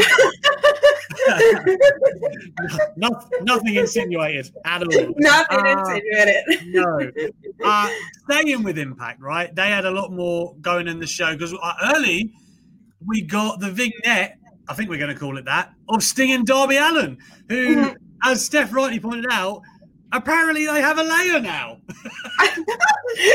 no- 2.96 3.20
nothing 3.42 3.74
insinuated 3.76 4.50
at 4.64 4.82
all. 4.82 5.14
Nothing 5.16 5.58
Uh, 5.66 5.78
insinuated. 5.78 6.64
no. 6.66 7.10
Uh, 7.64 7.88
staying 8.28 8.62
with 8.62 8.78
Impact, 8.78 9.20
right? 9.20 9.54
They 9.54 9.68
had 9.68 9.84
a 9.84 9.90
lot 9.90 10.12
more 10.12 10.54
going 10.60 10.88
in 10.88 10.98
the 10.98 11.06
show 11.06 11.32
because 11.32 11.54
uh, 11.54 11.72
early 11.94 12.32
we 13.06 13.22
got 13.22 13.60
the 13.60 13.70
vignette, 13.70 14.38
I 14.68 14.74
think 14.74 14.90
we're 14.90 14.98
going 14.98 15.12
to 15.14 15.18
call 15.18 15.36
it 15.38 15.44
that, 15.46 15.72
of 15.88 16.02
Sting 16.02 16.32
and 16.32 16.46
Darby 16.46 16.76
Allin, 16.76 17.18
who, 17.48 17.76
Mhm. 17.76 17.96
as 18.24 18.44
Steph 18.44 18.72
rightly 18.72 19.00
pointed 19.00 19.26
out, 19.30 19.62
apparently 20.12 20.66
they 20.66 20.80
have 20.80 20.98
a 20.98 21.02
layer 21.02 21.40
now. 21.40 21.78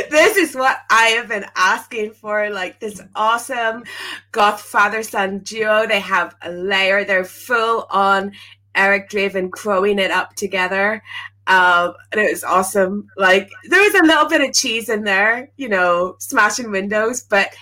this 0.10 0.38
is 0.38 0.56
what 0.56 0.78
I 0.90 1.08
have 1.18 1.28
been 1.28 1.46
asking 1.56 2.14
for. 2.14 2.50
Like 2.50 2.80
this 2.80 3.02
awesome 3.16 3.84
goth 4.32 4.62
father 4.62 5.04
son 5.04 5.40
duo. 5.40 5.88
They 5.88 6.00
have 6.00 6.36
a 6.42 6.52
layer. 6.52 7.04
They're 7.04 7.26
full 7.26 7.88
on 7.90 8.34
Eric 8.74 9.10
Draven 9.10 9.52
crowing 9.52 10.00
it 10.00 10.12
up 10.12 10.36
together. 10.36 11.02
Um, 11.48 11.94
and 12.12 12.22
it 12.22 12.32
was 12.32 12.44
awesome. 12.44 13.08
Like 13.18 13.52
there 13.70 13.82
was 13.82 13.94
a 13.96 14.04
little 14.04 14.28
bit 14.28 14.42
of 14.42 14.54
cheese 14.54 14.90
in 14.90 15.04
there, 15.04 15.52
you 15.58 15.70
know, 15.70 16.16
smashing 16.20 16.72
windows, 16.72 17.22
but 17.22 17.54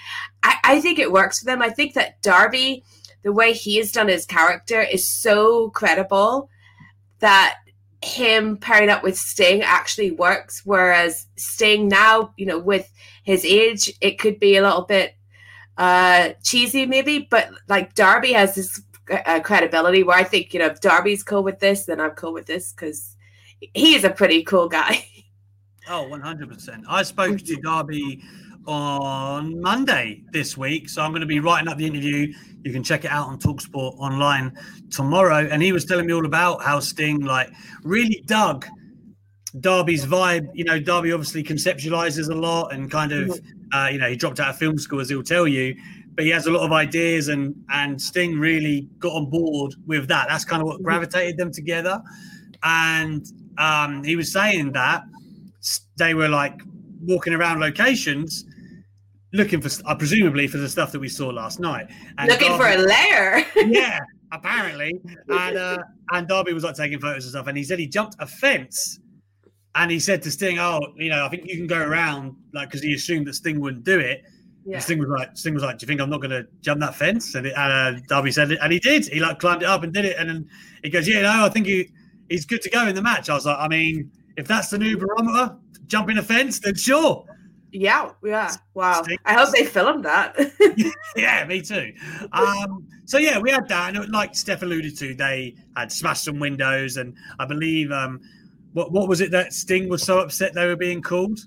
I, 0.42 0.56
I 0.64 0.82
think 0.82 1.00
it 1.00 1.12
works 1.12 1.40
for 1.40 1.46
them. 1.46 1.62
I 1.62 1.70
think 1.70 1.94
that 1.96 2.22
Darby, 2.22 2.84
the 3.24 3.34
way 3.34 3.54
he 3.54 3.78
has 3.78 3.92
done 3.92 4.08
his 4.08 4.26
character 4.26 4.82
is 4.82 5.08
so 5.08 5.70
credible 5.72 6.50
that 7.20 7.56
him 8.04 8.58
pairing 8.58 8.90
up 8.90 9.04
with 9.04 9.18
Sting 9.18 9.62
actually 9.62 10.12
works. 10.12 10.62
Whereas 10.66 11.28
Sting 11.36 11.88
now, 11.88 12.34
you 12.38 12.46
know, 12.46 12.60
with 12.60 12.92
his 13.24 13.46
age, 13.46 13.92
it 14.02 14.20
could 14.20 14.40
be 14.40 14.58
a 14.58 14.62
little 14.62 14.84
bit 14.84 15.16
uh 15.76 16.30
cheesy 16.44 16.86
maybe, 16.86 17.28
but 17.32 17.50
like 17.68 17.96
Darby 17.96 18.34
has 18.34 18.54
this 18.54 18.80
uh, 19.12 19.40
credibility 19.40 20.04
where 20.04 20.18
I 20.18 20.24
think, 20.24 20.54
you 20.54 20.60
know, 20.60 20.68
if 20.68 20.82
Darby's 20.82 21.24
cool 21.24 21.44
with 21.44 21.60
this, 21.60 21.86
then 21.86 22.00
I'm 22.00 22.12
cool 22.12 22.34
with 22.34 22.46
this 22.46 22.74
because 22.74 23.16
he 23.74 23.96
is 23.96 24.04
a 24.04 24.10
pretty 24.10 24.44
cool 24.44 24.70
guy. 24.70 25.06
Oh, 25.90 26.08
100%. 26.10 26.84
I 26.88 27.04
spoke 27.04 27.40
to 27.40 27.56
Darby 27.58 28.24
on 28.66 29.60
Monday 29.62 30.24
this 30.32 30.58
week. 30.58 30.90
So 30.90 31.02
I'm 31.02 31.12
going 31.12 31.22
to 31.22 31.28
be 31.28 31.40
writing 31.40 31.68
up 31.68 31.78
the 31.78 31.86
interview. 31.86 32.34
You 32.64 32.72
can 32.72 32.84
check 32.84 33.06
it 33.06 33.12
out 33.12 33.28
on 33.28 33.40
Talksport 33.40 33.98
online 33.98 34.58
tomorrow. 34.90 35.48
And 35.50 35.62
he 35.62 35.72
was 35.72 35.86
telling 35.86 36.06
me 36.06 36.14
all 36.14 36.26
about 36.26 36.64
how 36.64 36.80
Sting 36.80 37.22
like 37.22 37.52
really 37.84 38.24
dug 38.26 38.66
Darby's 39.60 40.06
vibe. 40.06 40.48
You 40.54 40.64
know, 40.64 40.80
Darby 40.80 41.12
obviously 41.12 41.44
conceptualizes 41.44 42.30
a 42.30 42.36
lot 42.36 42.74
and 42.74 42.90
kind 42.90 43.12
of, 43.12 43.40
uh, 43.74 43.90
you 43.92 44.00
know, 44.00 44.10
he 44.10 44.16
dropped 44.16 44.40
out 44.40 44.50
of 44.50 44.58
film 44.58 44.78
school, 44.78 45.00
as 45.00 45.10
he'll 45.10 45.24
tell 45.24 45.48
you. 45.48 45.76
But 46.16 46.26
he 46.26 46.32
has 46.32 46.46
a 46.46 46.52
lot 46.52 46.64
of 46.64 46.72
ideas, 46.72 47.30
and 47.30 47.56
and 47.70 48.00
Sting 48.00 48.38
really 48.38 48.88
got 49.00 49.14
on 49.14 49.32
board 49.32 49.74
with 49.88 50.08
that. 50.10 50.28
That's 50.30 50.46
kind 50.46 50.62
of 50.62 50.68
what 50.68 50.84
gravitated 50.84 51.38
them 51.38 51.52
together. 51.52 52.02
And 52.62 53.26
um, 53.58 54.04
he 54.04 54.16
was 54.16 54.32
saying 54.32 54.74
that 54.74 55.04
they 55.98 56.14
were 56.14 56.30
like 56.30 56.62
walking 57.02 57.34
around 57.34 57.60
locations 57.60 58.46
looking 59.34 59.60
for, 59.62 59.70
uh, 59.86 59.96
presumably, 59.96 60.48
for 60.48 60.58
the 60.58 60.70
stuff 60.70 60.92
that 60.92 61.00
we 61.00 61.10
saw 61.10 61.28
last 61.30 61.60
night. 61.60 61.88
And 62.18 62.30
Looking 62.30 62.56
for 62.56 62.68
a 62.68 62.76
Darby- 62.78 62.88
lair. 62.88 63.46
yeah, 63.56 64.00
apparently. 64.32 64.94
And 65.30 65.58
uh, 65.58 65.80
and 66.12 66.28
Darby 66.28 66.54
was 66.54 66.64
like 66.64 66.76
taking 66.76 67.00
photos 67.00 67.26
and 67.26 67.32
stuff, 67.32 67.48
and 67.48 67.58
he 67.58 67.64
said 67.64 67.80
he 67.80 67.88
jumped 67.88 68.16
a 68.20 68.28
fence, 68.28 69.00
and 69.76 69.92
he 69.92 70.00
said 70.00 70.22
to 70.24 70.32
Sting, 70.32 70.60
"Oh, 70.60 70.80
you 70.98 71.10
know, 71.10 71.26
I 71.26 71.30
think 71.30 71.44
you 71.48 71.58
can 71.58 71.68
go 71.68 71.80
around," 71.80 72.36
like 72.54 72.70
because 72.70 72.82
he 72.82 72.94
assumed 72.94 73.28
that 73.28 73.34
Sting 73.34 73.60
wouldn't 73.60 73.84
do 73.84 74.00
it. 74.00 74.22
yeah. 74.66 74.80
Sting 74.80 75.00
was 75.00 75.10
like, 75.10 75.36
Sting 75.36 75.54
was 75.54 75.64
like, 75.64 75.78
"Do 75.80 75.84
you 75.84 75.88
think 75.88 76.00
I'm 76.02 76.10
not 76.10 76.22
going 76.22 76.32
to 76.32 76.48
jump 76.62 76.80
that 76.82 76.96
fence?" 76.96 77.36
And, 77.36 77.48
it, 77.48 77.54
and 77.58 77.98
uh, 77.98 78.00
Darby 78.08 78.32
said, 78.32 78.52
it, 78.52 78.60
and 78.62 78.72
he 78.72 78.80
did. 78.80 79.08
He 79.08 79.20
like 79.20 79.40
climbed 79.40 79.64
it 79.64 79.68
up 79.68 79.84
and 79.84 79.92
did 79.94 80.06
it, 80.06 80.16
and 80.18 80.30
then 80.30 80.48
he 80.84 80.90
goes, 80.90 81.08
"Yeah, 81.08 81.22
no, 81.24 81.46
I 81.46 81.50
think 81.50 81.66
he 81.66 81.90
he's 82.30 82.46
good 82.46 82.62
to 82.62 82.70
go 82.70 82.86
in 82.88 82.96
the 82.96 83.02
match." 83.02 83.30
I 83.30 83.34
was 83.34 83.46
like, 83.46 83.58
"I 83.60 83.68
mean, 83.68 84.12
if 84.38 84.48
that's 84.48 84.70
the 84.70 84.78
new 84.78 84.98
barometer, 84.98 85.56
jumping 85.88 86.18
a 86.18 86.24
fence, 86.24 86.60
then 86.60 86.76
sure." 86.76 87.26
Yeah, 87.74 88.12
yeah. 88.24 88.54
Wow. 88.76 89.04
I 89.26 89.34
hope 89.34 89.52
they 89.52 89.66
filmed 89.66 90.06
that. 90.06 90.38
yeah, 91.16 91.44
me 91.46 91.62
too. 91.62 91.92
Um, 92.32 92.88
so 93.06 93.18
yeah, 93.18 93.40
we 93.40 93.50
had 93.50 93.68
that, 93.68 93.96
and 93.96 94.10
like 94.12 94.36
Steph 94.36 94.62
alluded 94.62 94.96
to, 95.00 95.16
they 95.16 95.56
had 95.76 95.92
smashed 95.92 96.24
some 96.24 96.40
windows, 96.40 96.98
and 96.98 97.16
I 97.40 97.46
believe 97.46 97.92
um, 97.92 98.22
what 98.74 98.92
what 98.92 99.08
was 99.08 99.22
it 99.22 99.32
that 99.32 99.54
Sting 99.54 99.90
was 99.90 100.04
so 100.04 100.20
upset 100.20 100.54
they 100.54 100.68
were 100.68 100.76
being 100.76 101.02
called? 101.02 101.40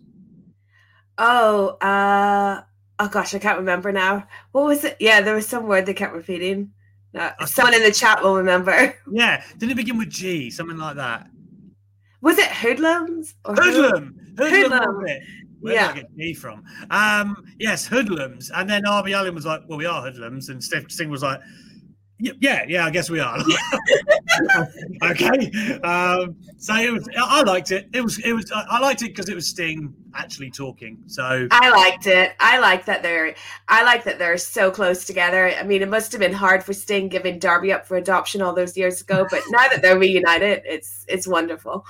oh, 1.19 1.69
uh 1.81 2.63
oh 2.99 3.09
gosh, 3.09 3.35
I 3.35 3.39
can't 3.39 3.59
remember 3.59 3.93
now. 3.93 4.27
What 4.53 4.65
was 4.67 4.85
it? 4.85 4.97
Yeah, 5.01 5.21
there 5.21 5.35
was 5.35 5.47
some 5.47 5.67
word 5.67 5.87
they 5.87 5.95
kept 5.95 6.15
repeating. 6.15 6.73
Uh, 7.15 7.31
someone 7.47 7.75
in 7.75 7.83
the 7.83 7.93
chat 7.93 8.23
will 8.23 8.37
remember. 8.37 8.95
Yeah, 9.11 9.43
didn't 9.57 9.73
it 9.73 9.77
begin 9.77 9.97
with 9.97 10.11
G, 10.11 10.51
something 10.51 10.77
like 10.77 10.97
that? 10.97 11.29
Was 12.21 12.39
it 12.39 12.49
hoodlums? 12.49 13.35
Or 13.45 13.55
Hoodlum, 13.55 14.17
hoodlum, 14.37 14.51
Hoodlum. 14.51 15.09
it? 15.09 15.23
Where 15.67 15.75
Yeah. 15.75 15.89
did 15.93 15.97
I 15.97 16.01
get 16.03 16.17
G 16.17 16.33
from? 16.35 16.63
Um, 16.91 17.45
yes, 17.59 17.87
hoodlums, 17.87 18.51
and 18.55 18.71
then 18.71 18.83
Darby 18.85 19.13
Allin 19.13 19.35
was 19.35 19.45
like, 19.47 19.63
"Well, 19.67 19.79
we 19.79 19.85
are 19.87 20.01
hoodlums," 20.03 20.49
and 20.49 20.63
Steph 20.63 20.91
Sting 20.91 21.11
was 21.11 21.23
like. 21.23 21.41
"Yeah, 22.19 22.65
Yeah, 22.69 22.87
I 22.87 22.91
guess 22.91 23.11
we 23.11 23.21
are. 23.21 23.39
okay. 25.03 25.79
Um, 25.83 26.37
so 26.59 26.75
it 26.75 26.93
was. 26.93 27.09
I 27.17 27.43
liked 27.43 27.71
it. 27.71 27.89
It 27.93 28.03
was. 28.03 28.19
It 28.19 28.33
was. 28.33 28.51
I 28.55 28.79
liked 28.81 29.03
it 29.03 29.09
because 29.09 29.29
it 29.29 29.35
was 29.35 29.47
Sting 29.49 29.95
actually 30.15 30.51
talking. 30.51 30.99
So 31.07 31.47
I 31.51 31.71
liked 31.71 32.07
it. 32.07 32.33
I 32.41 32.59
like 32.59 32.87
that 32.87 33.03
they're 33.03 33.35
I 33.69 33.85
like 33.85 34.05
that 34.05 34.19
they're 34.19 34.39
so 34.39 34.71
close 34.71 35.05
together. 35.05 35.49
I 35.51 35.63
mean, 35.63 35.83
it 35.83 35.89
must 35.89 36.13
have 36.13 36.21
been 36.21 36.33
hard 36.33 36.65
for 36.65 36.73
Sting 36.73 37.09
giving 37.09 37.39
Darby 37.39 37.73
up 37.73 37.87
for 37.87 37.97
adoption 37.97 38.41
all 38.41 38.55
those 38.55 38.77
years 38.77 39.01
ago, 39.01 39.27
but 39.31 39.43
now 39.51 39.69
that 39.69 39.83
they're 39.83 39.99
reunited, 39.99 40.63
it's 40.65 41.05
it's 41.09 41.27
wonderful. 41.27 41.85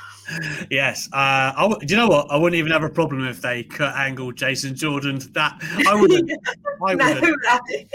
yes. 0.71 1.09
Uh, 1.13 1.53
I 1.57 1.63
w- 1.69 1.87
do 1.87 1.95
you 1.95 2.01
know 2.01 2.09
what? 2.09 2.31
I 2.31 2.37
wouldn't 2.37 2.59
even 2.59 2.73
have 2.73 2.83
a 2.83 2.91
problem 2.91 3.25
if 3.27 3.41
they 3.41 3.63
cut 3.63 3.95
angle 3.97 4.33
Jason 4.33 4.75
Jordan. 4.75 5.21
That 5.33 5.57
I 5.87 5.95
wouldn't. 5.95 6.31
I 6.87 6.95
No, 6.95 7.15
wouldn't. 7.15 7.47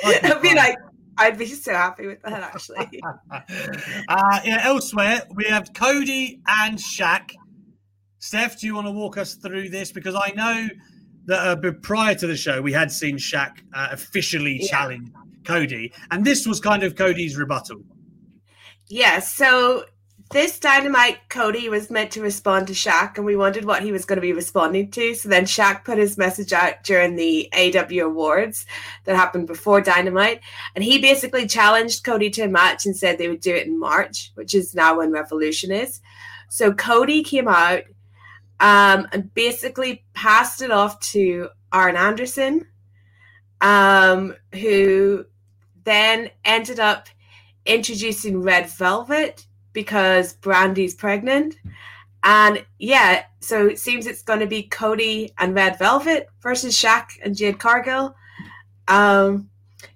I'd 0.05 0.41
be 0.41 0.55
like, 0.55 0.77
I'd 1.17 1.37
be 1.37 1.45
so 1.45 1.73
happy 1.73 2.07
with 2.07 2.21
that 2.23 2.41
actually. 2.41 3.01
uh, 3.31 4.39
yeah. 4.43 4.61
Elsewhere, 4.63 5.23
we 5.33 5.45
have 5.45 5.73
Cody 5.73 6.41
and 6.47 6.77
Shaq. 6.77 7.31
Steph, 8.19 8.59
do 8.59 8.67
you 8.67 8.75
want 8.75 8.87
to 8.87 8.91
walk 8.91 9.17
us 9.17 9.35
through 9.35 9.69
this? 9.69 9.91
Because 9.91 10.15
I 10.15 10.31
know 10.35 10.67
that 11.25 11.65
uh, 11.65 11.71
prior 11.81 12.15
to 12.15 12.27
the 12.27 12.35
show, 12.35 12.61
we 12.61 12.71
had 12.71 12.91
seen 12.91 13.17
Shaq 13.17 13.59
uh, 13.73 13.89
officially 13.91 14.59
Yeah. 14.61 14.67
challenge 14.69 15.09
Cody, 15.43 15.91
and 16.11 16.23
this 16.23 16.45
was 16.47 16.59
kind 16.59 16.83
of 16.83 16.95
Cody's 16.95 17.35
rebuttal. 17.37 17.81
Yeah, 18.87 19.19
so 19.19 19.85
this 20.31 20.59
dynamite 20.59 21.29
Cody 21.29 21.69
was 21.69 21.91
meant 21.91 22.11
to 22.11 22.21
respond 22.21 22.67
to 22.67 22.73
Shaq, 22.73 23.17
and 23.17 23.25
we 23.25 23.35
wondered 23.35 23.65
what 23.65 23.83
he 23.83 23.91
was 23.91 24.05
going 24.05 24.17
to 24.17 24.21
be 24.21 24.33
responding 24.33 24.91
to. 24.91 25.15
So 25.15 25.29
then 25.29 25.45
Shaq 25.45 25.85
put 25.85 25.97
his 25.97 26.17
message 26.17 26.53
out 26.53 26.83
during 26.83 27.15
the 27.15 27.49
AEW 27.53 28.05
Awards 28.05 28.65
that 29.05 29.15
happened 29.15 29.47
before 29.47 29.81
Dynamite, 29.81 30.41
and 30.75 30.83
he 30.83 30.99
basically 30.99 31.47
challenged 31.47 32.03
Cody 32.03 32.29
to 32.31 32.43
a 32.43 32.47
match 32.47 32.85
and 32.85 32.95
said 32.95 33.17
they 33.17 33.29
would 33.29 33.41
do 33.41 33.55
it 33.55 33.67
in 33.67 33.79
March, 33.79 34.31
which 34.35 34.55
is 34.55 34.75
now 34.75 34.97
when 34.97 35.11
Revolution 35.11 35.71
is. 35.71 36.01
So 36.49 36.73
Cody 36.73 37.23
came 37.23 37.47
out 37.47 37.83
um, 38.59 39.07
and 39.11 39.33
basically 39.33 40.03
passed 40.13 40.61
it 40.61 40.71
off 40.71 40.99
to 41.11 41.49
Arn 41.71 41.95
Anderson. 41.95 42.67
um, 43.61 44.35
who 44.53 45.25
then 45.83 46.29
ended 46.43 46.79
up 46.79 47.07
introducing 47.65 48.41
Red 48.41 48.69
Velvet 48.69 49.45
because 49.73 50.33
Brandi's 50.33 50.95
pregnant. 50.95 51.55
And 52.23 52.63
yeah, 52.77 53.23
so 53.39 53.67
it 53.67 53.79
seems 53.79 54.05
it's 54.05 54.21
going 54.21 54.39
to 54.39 54.47
be 54.47 54.63
Cody 54.63 55.33
and 55.37 55.55
Red 55.55 55.79
Velvet 55.79 56.29
versus 56.41 56.75
Shaq 56.75 57.09
and 57.23 57.35
Jade 57.35 57.59
Cargill. 57.59 58.15
Um, 58.87 59.49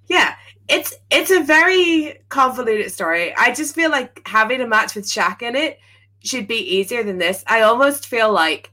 yeah, 0.07 0.35
it's 0.67 0.95
it's 1.11 1.31
a 1.31 1.43
very 1.43 2.19
convoluted 2.29 2.91
story. 2.91 3.35
I 3.35 3.53
just 3.53 3.75
feel 3.75 3.91
like 3.91 4.21
having 4.25 4.61
a 4.61 4.67
match 4.67 4.95
with 4.95 5.05
Shaq 5.05 5.41
in 5.41 5.55
it 5.55 5.79
should 6.23 6.47
be 6.47 6.77
easier 6.77 7.03
than 7.03 7.19
this. 7.19 7.43
I 7.47 7.61
almost 7.61 8.07
feel 8.07 8.31
like 8.31 8.71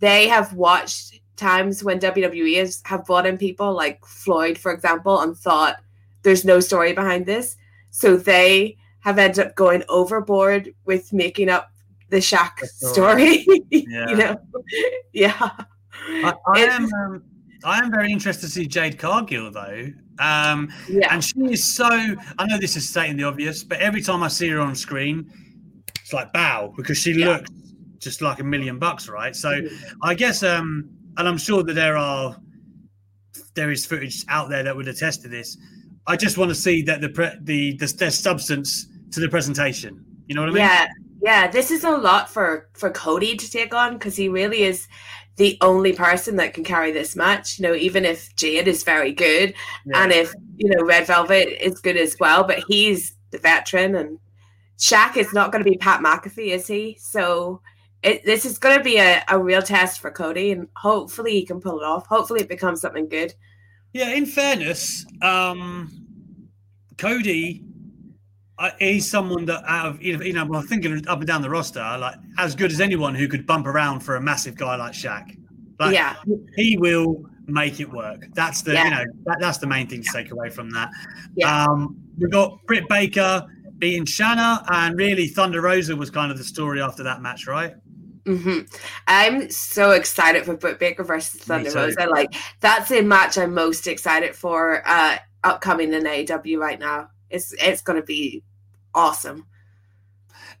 they 0.00 0.28
have 0.28 0.54
watched 0.54 1.20
times 1.36 1.84
when 1.84 2.00
WWE 2.00 2.56
has 2.58 2.80
have 2.86 3.04
brought 3.04 3.26
in 3.26 3.36
people 3.36 3.74
like 3.74 4.04
Floyd, 4.06 4.56
for 4.56 4.72
example, 4.72 5.20
and 5.20 5.36
thought 5.36 5.76
there's 6.22 6.44
no 6.44 6.60
story 6.60 6.92
behind 6.92 7.26
this. 7.26 7.56
So 7.90 8.16
they 8.16 8.78
have 9.06 9.18
ended 9.20 9.46
up 9.46 9.54
going 9.54 9.84
overboard 9.88 10.74
with 10.84 11.12
making 11.12 11.48
up 11.48 11.70
the 12.10 12.16
Shaq 12.16 12.58
story. 12.66 13.46
Yeah. 13.70 14.08
you 14.10 14.16
know, 14.16 14.36
yeah. 15.12 15.50
I, 16.08 16.34
I 16.54 16.60
am. 16.64 16.92
Um, 16.92 17.22
I 17.64 17.78
am 17.78 17.90
very 17.92 18.10
interested 18.10 18.46
to 18.46 18.52
see 18.52 18.66
Jade 18.66 18.98
Cargill 18.98 19.52
though. 19.52 19.86
Um, 20.18 20.68
Yeah. 20.88 21.12
and 21.14 21.22
she 21.22 21.38
is 21.52 21.62
so. 21.64 21.86
I 21.88 22.46
know 22.46 22.58
this 22.58 22.76
is 22.76 22.88
stating 22.88 23.16
the 23.16 23.22
obvious, 23.24 23.62
but 23.62 23.78
every 23.78 24.02
time 24.02 24.24
I 24.24 24.28
see 24.28 24.48
her 24.48 24.60
on 24.60 24.74
screen, 24.74 25.30
it's 26.00 26.12
like 26.12 26.32
bow 26.32 26.74
because 26.76 26.98
she 26.98 27.12
Yeah. 27.12 27.28
looks 27.28 27.50
just 28.00 28.22
like 28.22 28.40
a 28.40 28.44
million 28.44 28.80
bucks, 28.80 29.08
right? 29.08 29.36
So 29.36 29.60
I 30.02 30.14
guess, 30.14 30.42
um, 30.42 30.90
and 31.16 31.28
I'm 31.28 31.38
sure 31.38 31.62
that 31.62 31.74
there 31.74 31.96
are 31.96 32.36
there 33.54 33.70
is 33.70 33.86
footage 33.86 34.24
out 34.28 34.48
there 34.48 34.64
that 34.64 34.74
would 34.76 34.88
attest 34.88 35.22
to 35.22 35.28
this. 35.28 35.56
I 36.08 36.16
just 36.16 36.38
want 36.38 36.48
to 36.48 36.54
see 36.56 36.82
that 36.82 37.00
the 37.00 37.08
pre- 37.08 37.38
the, 37.42 37.76
the 37.76 37.86
there's 37.98 38.18
substance 38.18 38.88
to 39.12 39.20
the 39.20 39.28
presentation. 39.28 40.04
You 40.26 40.34
know 40.34 40.42
what 40.42 40.50
I 40.50 40.52
mean? 40.52 40.62
Yeah, 40.62 40.86
yeah. 41.22 41.46
This 41.48 41.70
is 41.70 41.84
a 41.84 41.90
lot 41.90 42.28
for 42.28 42.68
for 42.74 42.90
Cody 42.90 43.36
to 43.36 43.50
take 43.50 43.74
on 43.74 43.94
because 43.94 44.16
he 44.16 44.28
really 44.28 44.62
is 44.62 44.86
the 45.36 45.58
only 45.60 45.92
person 45.92 46.36
that 46.36 46.54
can 46.54 46.64
carry 46.64 46.92
this 46.92 47.14
match. 47.14 47.58
You 47.58 47.64
know, 47.68 47.74
even 47.74 48.04
if 48.04 48.34
Jade 48.36 48.68
is 48.68 48.82
very 48.84 49.12
good, 49.12 49.54
Yeah. 49.84 50.02
and 50.02 50.12
if 50.12 50.34
you 50.56 50.70
know 50.70 50.84
Red 50.84 51.06
Velvet 51.06 51.64
is 51.64 51.80
good 51.80 51.96
as 51.96 52.16
well, 52.18 52.44
but 52.44 52.64
he's 52.68 53.14
the 53.30 53.38
veteran, 53.38 53.94
and 53.94 54.18
Shaq 54.78 55.16
is 55.16 55.32
not 55.32 55.52
going 55.52 55.64
to 55.64 55.70
be 55.70 55.76
Pat 55.76 56.00
McAfee, 56.00 56.52
is 56.52 56.66
he? 56.66 56.96
So. 57.00 57.60
It, 58.02 58.24
this 58.24 58.44
is 58.44 58.58
going 58.58 58.76
to 58.78 58.84
be 58.84 58.98
a, 58.98 59.24
a 59.28 59.42
real 59.42 59.62
test 59.62 60.00
for 60.00 60.12
Cody, 60.12 60.52
and 60.52 60.68
hopefully 60.76 61.32
he 61.32 61.44
can 61.44 61.60
pull 61.60 61.80
it 61.80 61.84
off. 61.84 62.06
Hopefully, 62.06 62.40
it 62.40 62.48
becomes 62.48 62.80
something 62.80 63.08
good. 63.08 63.34
Yeah, 63.92 64.10
in 64.10 64.26
fairness, 64.26 65.04
um, 65.22 65.90
Cody, 66.98 67.64
uh, 68.58 68.70
he's 68.78 69.08
someone 69.10 69.44
that 69.46 69.62
out 69.66 69.86
of 69.86 70.02
you 70.02 70.32
know, 70.32 70.42
I'm 70.42 70.66
thinking 70.66 71.06
up 71.08 71.18
and 71.18 71.26
down 71.26 71.42
the 71.42 71.50
roster, 71.50 71.80
like 71.98 72.16
as 72.38 72.54
good 72.54 72.72
as 72.72 72.80
anyone 72.80 73.14
who 73.14 73.28
could 73.28 73.46
bump 73.46 73.66
around 73.66 74.00
for 74.00 74.16
a 74.16 74.20
massive 74.20 74.54
guy 74.56 74.76
like 74.76 74.92
Shaq. 74.92 75.36
Like, 75.78 75.94
yeah, 75.94 76.16
he 76.56 76.78
will 76.78 77.24
make 77.46 77.80
it 77.80 77.90
work. 77.90 78.24
That's 78.34 78.62
the 78.62 78.72
Yeah. 78.72 78.84
you 78.84 78.90
know 78.90 79.04
that, 79.24 79.38
that's 79.40 79.58
the 79.58 79.66
main 79.66 79.86
thing 79.86 80.02
to 80.02 80.10
take 80.12 80.30
away 80.30 80.48
from 80.50 80.70
that. 80.70 80.90
Yeah. 81.34 81.64
Um, 81.64 81.96
we've 82.18 82.30
got 82.30 82.64
Britt 82.66 82.88
Baker 82.88 83.46
being 83.78 84.06
Shanna, 84.06 84.64
and 84.68 84.96
really 84.96 85.28
Thunder 85.28 85.60
Rosa 85.60 85.94
was 85.94 86.10
kind 86.10 86.32
of 86.32 86.38
the 86.38 86.44
story 86.44 86.80
after 86.80 87.02
that 87.02 87.20
match, 87.20 87.46
right? 87.46 87.74
Mm-hmm. 88.24 88.60
I'm 89.06 89.50
so 89.50 89.92
excited 89.92 90.44
for 90.44 90.56
Britt 90.56 90.78
Baker 90.80 91.04
versus 91.04 91.40
Thunder. 91.42 91.70
Rosa. 91.70 92.06
Like 92.06 92.34
that's 92.60 92.90
a 92.90 93.02
match 93.02 93.36
I'm 93.38 93.54
most 93.54 93.86
excited 93.86 94.34
for 94.34 94.82
uh 94.86 95.18
upcoming 95.44 95.92
in 95.92 96.04
AEW 96.04 96.58
right 96.58 96.80
now. 96.80 97.08
It's 97.30 97.52
it's 97.58 97.82
gonna 97.82 98.02
be 98.02 98.42
awesome. 98.94 99.46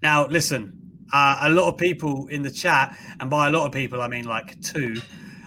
Now, 0.02 0.26
listen, 0.26 0.72
uh, 1.12 1.38
a 1.42 1.50
lot 1.50 1.68
of 1.68 1.78
people 1.78 2.26
in 2.28 2.42
the 2.42 2.50
chat, 2.50 2.96
and 3.20 3.30
by 3.30 3.48
a 3.48 3.50
lot 3.50 3.66
of 3.66 3.72
people, 3.72 4.02
I 4.02 4.08
mean 4.08 4.24
like 4.24 4.60
two, 4.60 5.00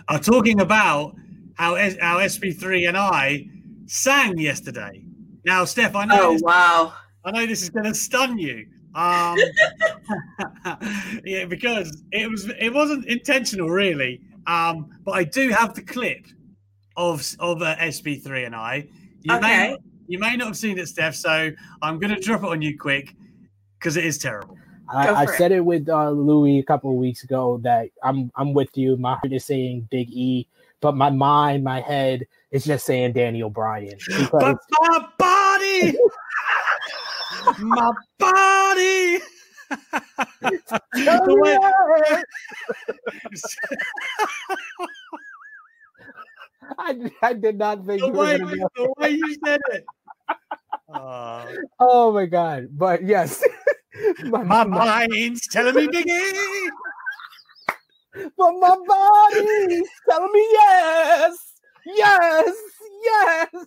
are 0.08 0.20
talking 0.20 0.62
about 0.62 1.16
how 1.56 1.76
S- 1.76 1.98
how 2.00 2.18
SP3 2.18 2.88
and 2.88 2.98
I 2.98 3.48
sang 3.86 4.38
yesterday. 4.38 5.04
Now, 5.46 5.66
Steph, 5.66 5.96
I 5.96 6.06
know 6.06 6.22
Oh 6.22 6.34
this, 6.34 6.42
wow. 6.42 6.94
I 7.26 7.32
know 7.32 7.46
this 7.46 7.62
is 7.62 7.70
going 7.70 7.86
to 7.86 7.94
stun 7.94 8.38
you. 8.38 8.66
Um, 8.96 9.38
yeah, 11.24 11.46
because 11.46 12.04
it 12.12 12.30
was 12.30 12.50
it 12.60 12.74
wasn't 12.74 13.06
intentional, 13.06 13.70
really. 13.70 14.22
Um, 14.48 14.90
but 15.04 15.12
I 15.12 15.24
do 15.24 15.50
have 15.50 15.76
the 15.76 15.82
clip 15.84 16.26
of 16.98 17.26
of 17.40 17.62
uh, 17.62 17.76
SP3 17.78 18.46
and 18.48 18.56
I. 18.56 18.88
You 19.22 19.36
Okay. 19.36 19.42
may 19.42 19.78
you 20.10 20.18
may 20.18 20.36
not 20.36 20.48
have 20.48 20.58
seen 20.58 20.80
it, 20.80 20.88
Steph. 20.88 21.16
So 21.16 21.52
I'm 21.84 22.00
going 22.00 22.14
to 22.14 22.20
drop 22.20 22.44
it 22.44 22.50
on 22.50 22.62
you 22.64 22.78
quick 22.78 23.16
because 23.78 23.96
it 23.96 24.04
is 24.04 24.18
terrible. 24.18 24.58
I, 24.92 25.10
I 25.10 25.24
it. 25.24 25.30
said 25.38 25.52
it 25.52 25.64
with 25.64 25.88
uh, 25.88 26.10
Louis 26.10 26.58
a 26.58 26.64
couple 26.64 26.90
of 26.90 26.98
weeks 26.98 27.24
ago 27.24 27.60
that 27.64 27.90
I'm 28.04 28.32
I'm 28.36 28.54
with 28.54 28.76
you. 28.76 28.98
My 28.98 29.14
heart 29.14 29.32
is 29.32 29.46
saying 29.46 29.88
Big 29.92 30.10
E, 30.10 30.48
but 30.82 30.96
my 30.96 31.12
mind, 31.12 31.64
my 31.64 31.80
head 31.80 32.26
is 32.50 32.66
just 32.66 32.88
saying 32.88 33.14
Daniel 33.14 33.52
Bryan. 33.52 33.98
Because 34.18 34.32
But 34.32 34.58
my 34.82 35.08
body, 35.20 35.98
my 37.60 37.92
body. 38.18 39.20
The 40.94 41.36
way- 41.40 42.24
I, 46.78 47.12
I 47.22 47.34
did 47.34 47.58
not 47.58 47.86
think 47.86 48.02
the 48.02 48.08
you 48.08 48.14
way, 48.14 48.38
gonna 48.38 48.56
the 48.76 48.94
way 48.98 49.10
you 49.12 49.38
said 49.46 49.60
it. 49.72 49.86
Uh, 50.92 51.46
Oh 51.80 52.12
my 52.12 52.26
god! 52.26 52.68
But 52.72 53.04
yes, 53.04 53.44
my, 54.24 54.44
my 54.44 54.64
my, 54.64 55.08
mind's 55.08 55.48
telling 55.48 55.76
me, 55.76 55.88
Biggie. 55.88 56.70
but 58.38 58.52
my 58.60 58.76
body's 58.88 59.90
telling 60.10 60.32
me 60.34 60.48
yes, 60.52 61.38
yes, 61.86 62.56
yes. 63.04 63.50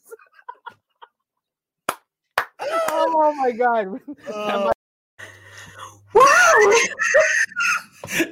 Oh 2.90 3.34
my 3.42 3.50
god! 3.52 4.00
Uh, 4.28 4.72
Wow. 6.14 6.24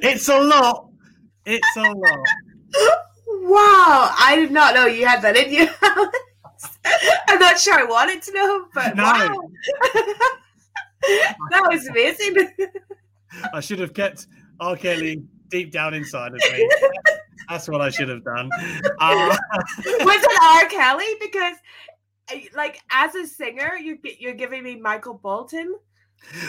it's 0.03 0.29
a 0.29 0.39
lot. 0.39 0.89
It's 1.45 1.75
a 1.77 1.91
lot. 1.91 2.27
wow. 3.27 4.13
I 4.19 4.35
did 4.39 4.51
not 4.51 4.75
know 4.75 4.85
you 4.85 5.05
had 5.07 5.21
that 5.23 5.35
in 5.35 5.51
you. 5.51 5.67
I'm 7.27 7.39
not 7.39 7.59
sure 7.59 7.73
I 7.79 7.83
wanted 7.83 8.21
to 8.23 8.33
know, 8.33 8.65
but 8.73 8.95
No. 8.95 9.03
wow. 9.03 9.41
that 11.51 11.67
was 11.69 11.87
amazing. 11.87 12.49
I 13.53 13.59
should 13.59 13.79
have 13.79 13.93
kept 13.93 14.27
R. 14.59 14.75
Kelly 14.75 15.23
deep 15.49 15.71
down 15.71 15.93
inside 15.93 16.33
of 16.33 16.41
me. 16.51 16.69
That's 17.49 17.67
what 17.67 17.81
I 17.81 17.89
should 17.89 18.07
have 18.09 18.23
done. 18.23 18.49
Uh, 18.99 19.37
was 19.85 20.23
it 20.23 20.41
R. 20.43 20.65
Kelly? 20.69 21.15
Because, 21.19 21.55
uh, 22.31 22.37
like, 22.55 22.79
as 22.91 23.15
a 23.15 23.25
singer, 23.27 23.75
you're 23.75 23.97
you're 24.19 24.33
giving 24.35 24.63
me 24.63 24.75
Michael 24.77 25.15
Bolton. 25.15 25.75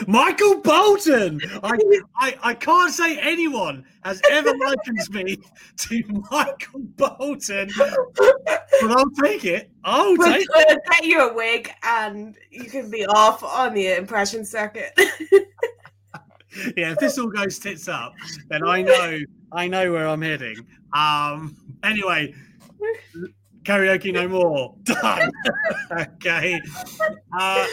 Michael 0.07 0.61
Bolton. 0.61 1.41
I, 1.63 1.77
I 2.15 2.35
I 2.43 2.53
can't 2.53 2.93
say 2.93 3.19
anyone 3.19 3.85
has 4.03 4.21
ever 4.31 4.53
likened 4.55 5.09
me 5.11 5.37
to 5.77 6.23
Michael 6.31 6.81
Bolton, 6.95 7.69
but 7.77 8.91
I'll 8.91 9.09
take 9.23 9.45
it. 9.45 9.71
I'll 9.83 10.17
take 10.17 10.47
it. 10.49 10.79
get 10.91 11.05
you 11.05 11.29
a 11.29 11.33
wig, 11.33 11.71
and 11.83 12.37
you 12.49 12.65
can 12.65 12.89
be 12.89 13.05
off 13.05 13.43
on 13.43 13.73
the 13.73 13.97
impression 13.97 14.45
circuit. 14.45 14.97
Yeah, 16.77 16.91
if 16.91 16.99
this 16.99 17.17
all 17.17 17.29
goes 17.29 17.59
tits 17.59 17.87
up, 17.87 18.13
then 18.49 18.63
I 18.63 18.81
know 18.83 19.19
I 19.51 19.67
know 19.67 19.91
where 19.91 20.07
I'm 20.07 20.21
heading. 20.21 20.55
Um. 20.93 21.57
Anyway, 21.83 22.33
karaoke 23.63 24.13
no 24.13 24.27
more. 24.27 24.75
Done. 24.83 25.31
okay. 25.91 26.61
Uh, 27.37 27.67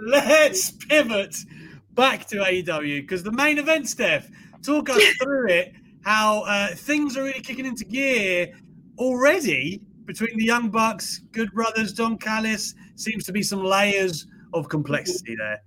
let's 0.00 0.70
pivot 0.70 1.36
back 1.94 2.26
to 2.28 2.36
AEW 2.36 3.00
because 3.00 3.22
the 3.22 3.32
main 3.32 3.58
event, 3.58 3.88
Steph, 3.88 4.28
talk 4.62 4.88
us 4.90 5.02
through 5.22 5.48
it. 5.48 5.72
How 6.02 6.42
uh, 6.42 6.68
things 6.68 7.16
are 7.16 7.24
really 7.24 7.40
kicking 7.40 7.66
into 7.66 7.84
gear 7.84 8.52
already 8.98 9.82
between 10.04 10.36
the 10.38 10.44
Young 10.44 10.70
Bucks, 10.70 11.20
Good 11.32 11.52
Brothers, 11.52 11.92
Don 11.92 12.16
Callis. 12.16 12.74
Seems 12.94 13.24
to 13.24 13.32
be 13.32 13.42
some 13.42 13.62
layers 13.64 14.26
of 14.54 14.68
complexity 14.68 15.36
there. 15.36 15.60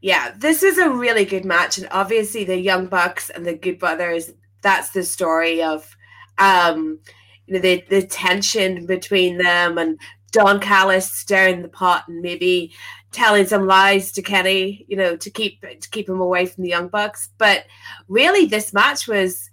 yeah, 0.00 0.32
this 0.38 0.62
is 0.62 0.78
a 0.78 0.90
really 0.90 1.24
good 1.24 1.44
match, 1.44 1.78
and 1.78 1.88
obviously 1.90 2.44
the 2.44 2.56
Young 2.56 2.86
Bucks 2.86 3.30
and 3.30 3.44
the 3.44 3.54
Good 3.54 3.78
Brothers. 3.78 4.30
That's 4.62 4.90
the 4.90 5.02
story 5.02 5.62
of, 5.62 5.96
um, 6.38 7.00
you 7.46 7.54
know, 7.54 7.60
the 7.60 7.84
the 7.90 8.06
tension 8.06 8.86
between 8.86 9.38
them 9.38 9.76
and 9.76 9.98
Don 10.30 10.60
Callis 10.60 11.12
stirring 11.12 11.62
the 11.62 11.68
pot 11.68 12.04
and 12.08 12.22
maybe 12.22 12.72
telling 13.12 13.46
some 13.46 13.66
lies 13.66 14.10
to 14.12 14.22
Kenny, 14.22 14.84
you 14.88 14.96
know, 14.96 15.16
to 15.16 15.30
keep 15.30 15.60
to 15.60 15.90
keep 15.90 16.08
him 16.08 16.20
away 16.20 16.46
from 16.46 16.64
the 16.64 16.70
Young 16.70 16.88
Bucks. 16.88 17.28
But 17.38 17.66
really, 18.08 18.46
this 18.46 18.72
match 18.72 19.06
was 19.06 19.50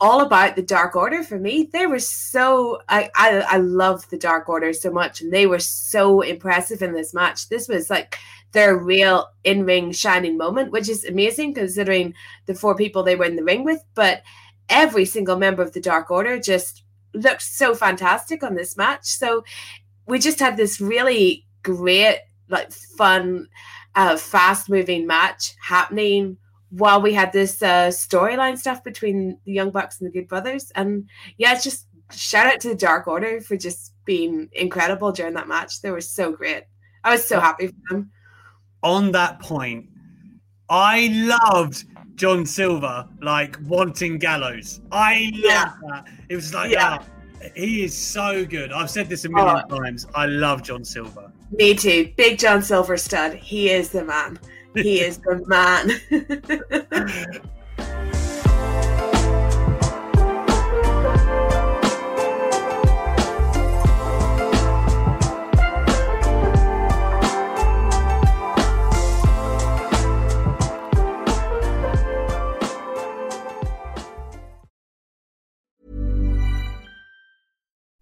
all 0.00 0.22
about 0.22 0.56
the 0.56 0.62
Dark 0.62 0.96
Order 0.96 1.22
for 1.22 1.38
me. 1.38 1.68
They 1.72 1.86
were 1.86 1.98
so 1.98 2.80
I 2.88 3.10
I, 3.14 3.40
I 3.40 3.56
love 3.58 4.08
the 4.10 4.18
Dark 4.18 4.48
Order 4.48 4.72
so 4.72 4.90
much, 4.90 5.20
and 5.20 5.32
they 5.32 5.46
were 5.46 5.60
so 5.60 6.20
impressive 6.20 6.82
in 6.82 6.92
this 6.92 7.14
match. 7.14 7.48
This 7.48 7.68
was 7.68 7.90
like 7.90 8.18
their 8.52 8.76
real 8.76 9.28
in 9.44 9.64
ring 9.64 9.92
shining 9.92 10.36
moment, 10.36 10.72
which 10.72 10.88
is 10.88 11.04
amazing 11.04 11.54
considering 11.54 12.14
the 12.46 12.54
four 12.54 12.74
people 12.74 13.02
they 13.02 13.16
were 13.16 13.24
in 13.24 13.36
the 13.36 13.44
ring 13.44 13.64
with. 13.64 13.82
But 13.94 14.22
every 14.68 15.04
single 15.04 15.36
member 15.36 15.62
of 15.62 15.72
the 15.72 15.80
Dark 15.80 16.10
Order 16.10 16.38
just 16.40 16.82
looked 17.12 17.42
so 17.42 17.74
fantastic 17.74 18.42
on 18.42 18.54
this 18.54 18.76
match. 18.76 19.04
So 19.06 19.44
we 20.06 20.18
just 20.18 20.40
had 20.40 20.56
this 20.56 20.80
really 20.80 21.46
great, 21.62 22.20
like 22.50 22.72
fun, 22.72 23.48
uh, 23.94 24.16
fast 24.16 24.68
moving 24.68 25.06
match 25.06 25.54
happening 25.62 26.36
while 26.70 27.00
we 27.02 27.12
had 27.12 27.32
this 27.32 27.62
uh, 27.62 27.88
storyline 27.88 28.56
stuff 28.56 28.84
between 28.84 29.38
the 29.44 29.52
Young 29.52 29.70
Bucks 29.70 30.00
and 30.00 30.08
the 30.08 30.12
Good 30.12 30.28
Brothers. 30.28 30.70
And 30.74 31.08
yeah, 31.38 31.52
it's 31.54 31.64
just 31.64 31.86
shout 32.12 32.46
out 32.46 32.60
to 32.60 32.68
the 32.68 32.74
Dark 32.74 33.06
Order 33.08 33.40
for 33.40 33.56
just 33.56 33.94
being 34.04 34.48
incredible 34.52 35.12
during 35.12 35.34
that 35.34 35.48
match. 35.48 35.80
They 35.80 35.90
were 35.90 36.00
so 36.00 36.32
great. 36.32 36.64
I 37.04 37.12
was 37.12 37.24
so 37.26 37.40
happy 37.40 37.68
for 37.68 37.74
them. 37.90 38.10
On 38.82 39.10
that 39.12 39.40
point, 39.40 39.86
I 40.68 41.08
loved 41.52 41.84
John 42.14 42.46
Silver 42.46 43.08
like 43.20 43.56
wanting 43.66 44.18
Gallows. 44.18 44.80
I 44.92 45.30
love 45.34 45.42
Yeah. 45.44 45.72
that. 45.88 46.08
It 46.28 46.36
was 46.36 46.54
like, 46.54 46.70
Yeah. 46.70 46.98
ah, 47.00 47.04
he 47.56 47.82
is 47.84 47.96
so 47.96 48.44
good. 48.44 48.70
I've 48.72 48.90
said 48.90 49.08
this 49.08 49.24
a 49.24 49.28
million 49.28 49.64
Oh. 49.70 49.78
times. 49.78 50.06
I 50.14 50.26
love 50.26 50.62
John 50.62 50.84
Silver. 50.84 51.32
Me 51.50 51.74
too. 51.74 52.12
Big 52.16 52.38
John 52.38 52.62
Silver 52.62 52.96
stud. 52.96 53.34
He 53.34 53.70
is 53.70 53.90
the 53.90 54.04
man. 54.04 54.38
He 54.74 55.00
is 55.00 55.18
the 55.18 55.42
man. 55.46 55.90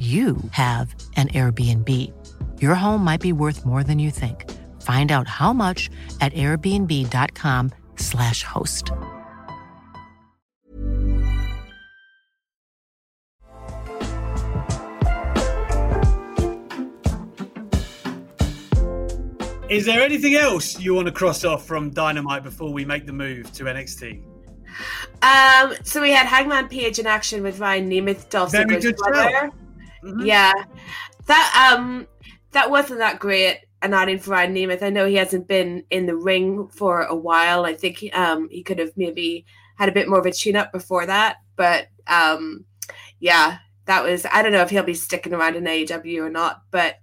you 0.00 0.38
have 0.52 0.94
an 1.16 1.28
Airbnb. 1.28 1.90
Your 2.62 2.74
home 2.74 3.04
might 3.04 3.20
be 3.20 3.34
worth 3.34 3.66
more 3.66 3.84
than 3.84 3.98
you 3.98 4.10
think. 4.10 4.50
Find 4.80 5.12
out 5.12 5.28
how 5.28 5.52
much 5.52 5.90
at 6.22 6.32
airbnb.com/slash 6.32 8.42
host. 8.42 8.92
Is 19.68 19.84
there 19.84 20.02
anything 20.02 20.34
else 20.34 20.80
you 20.80 20.94
want 20.94 21.08
to 21.08 21.12
cross 21.12 21.44
off 21.44 21.66
from 21.66 21.90
Dynamite 21.90 22.42
before 22.42 22.72
we 22.72 22.86
make 22.86 23.04
the 23.04 23.12
move 23.12 23.52
to 23.52 23.64
NXT? 23.64 24.22
um, 25.22 25.74
so 25.84 26.00
we 26.00 26.10
had 26.10 26.26
Hangman 26.26 26.68
Page 26.68 26.98
in 26.98 27.06
action 27.06 27.42
with 27.42 27.60
Ryan 27.60 27.90
Nemeth, 27.90 28.30
Dolph 28.30 28.50
Very 28.50 28.64
Ziggler's 28.64 28.84
good 28.84 28.98
show. 29.14 29.52
Mhm. 30.02 30.24
Yeah, 30.26 30.52
that 31.26 31.72
um, 31.72 32.06
that 32.52 32.70
wasn't 32.70 33.00
that 33.00 33.18
great. 33.18 33.60
An 33.82 33.94
adding 33.94 34.18
for 34.18 34.32
Ryan 34.32 34.54
Nemeth. 34.54 34.82
I 34.82 34.90
know 34.90 35.06
he 35.06 35.14
hasn't 35.14 35.48
been 35.48 35.84
in 35.90 36.04
the 36.06 36.16
ring 36.16 36.68
for 36.68 37.02
a 37.02 37.16
while. 37.16 37.64
I 37.64 37.74
think 37.74 38.04
um, 38.14 38.48
he 38.50 38.62
could 38.62 38.78
have 38.78 38.92
maybe 38.96 39.46
had 39.76 39.88
a 39.88 39.92
bit 39.92 40.08
more 40.08 40.18
of 40.18 40.26
a 40.26 40.32
tune 40.32 40.56
up 40.56 40.70
before 40.72 41.06
that. 41.06 41.36
But 41.56 41.88
um, 42.06 42.66
yeah, 43.20 43.58
that 43.86 44.04
was. 44.04 44.26
I 44.30 44.42
don't 44.42 44.52
know 44.52 44.62
if 44.62 44.70
he'll 44.70 44.82
be 44.82 44.94
sticking 44.94 45.32
around 45.32 45.56
in 45.56 45.66
AEW 45.66 46.20
or 46.20 46.30
not. 46.30 46.62
But 46.70 46.96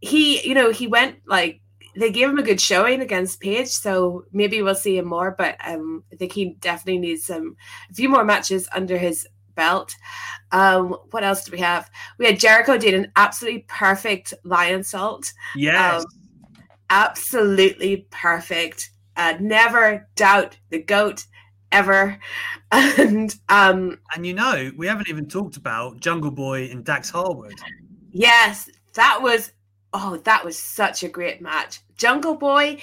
he, 0.00 0.46
you 0.46 0.54
know, 0.54 0.70
he 0.70 0.86
went 0.86 1.16
like 1.26 1.60
they 1.96 2.10
gave 2.12 2.28
him 2.28 2.38
a 2.38 2.42
good 2.42 2.60
showing 2.60 3.00
against 3.00 3.40
Page, 3.40 3.68
so 3.68 4.24
maybe 4.32 4.62
we'll 4.62 4.74
see 4.74 4.98
him 4.98 5.06
more. 5.06 5.34
But 5.36 5.56
um, 5.66 6.04
I 6.12 6.16
think 6.16 6.32
he 6.32 6.54
definitely 6.60 6.98
needs 6.98 7.24
some 7.26 7.56
a 7.90 7.94
few 7.94 8.08
more 8.08 8.24
matches 8.24 8.68
under 8.72 8.98
his 8.98 9.26
belt. 9.58 9.94
Um, 10.52 10.96
what 11.10 11.24
else 11.24 11.44
do 11.44 11.52
we 11.52 11.58
have? 11.58 11.90
We 12.16 12.26
had 12.26 12.38
Jericho 12.38 12.78
did 12.78 12.94
an 12.94 13.12
absolutely 13.16 13.66
perfect 13.68 14.32
Lionsault. 14.46 15.32
Yes. 15.56 16.00
Um, 16.00 16.06
absolutely 16.88 18.06
perfect. 18.10 18.90
Uh, 19.16 19.34
never 19.40 20.08
doubt 20.14 20.56
the 20.70 20.82
goat 20.82 21.26
ever. 21.72 22.18
And 22.70 23.34
um, 23.48 23.98
and 24.14 24.26
you 24.26 24.34
know, 24.34 24.70
we 24.76 24.86
haven't 24.86 25.08
even 25.08 25.26
talked 25.26 25.56
about 25.56 26.00
Jungle 26.00 26.30
Boy 26.30 26.68
and 26.70 26.84
Dax 26.84 27.08
Harwood. 27.08 27.58
Yes, 28.10 28.68
that 28.92 29.22
was 29.22 29.52
oh, 29.94 30.18
that 30.24 30.44
was 30.44 30.58
such 30.58 31.02
a 31.02 31.08
great 31.08 31.40
match. 31.40 31.80
Jungle 31.96 32.34
Boy, 32.34 32.76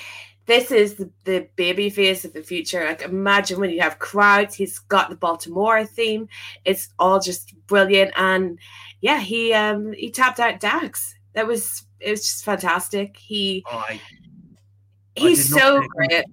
this 0.46 0.72
is 0.72 0.96
the, 0.96 1.10
the 1.24 1.48
baby 1.56 1.90
face 1.90 2.26
of 2.26 2.34
the 2.34 2.44
future. 2.44 2.86
Like 2.86 3.02
imagine 3.02 3.60
when 3.60 3.72
you 3.72 3.82
have 3.82 4.00
crowds, 4.00 4.56
he's 4.56 4.80
got 4.80 5.10
the 5.10 5.16
Baltimora 5.16 5.88
theme. 5.88 6.28
It's 6.66 6.90
all 7.00 7.20
just 7.20 7.54
brilliant. 7.68 8.12
And 8.16 8.60
yeah, 9.02 9.20
he 9.20 9.54
um 9.54 9.94
he 9.94 10.12
tapped 10.12 10.40
out 10.40 10.60
Dax. 10.60 11.16
That 11.34 11.48
was 11.48 11.84
it 12.00 12.12
was 12.12 12.22
just 12.22 12.46
fantastic. 12.46 13.18
He 13.18 13.66
Oh, 13.66 13.84
I, 13.90 14.02
he's 15.16 15.50
not 15.50 15.62
so 15.62 15.82
see 15.82 15.86
it 15.86 15.92
coming. 15.96 16.10
great. 16.10 16.26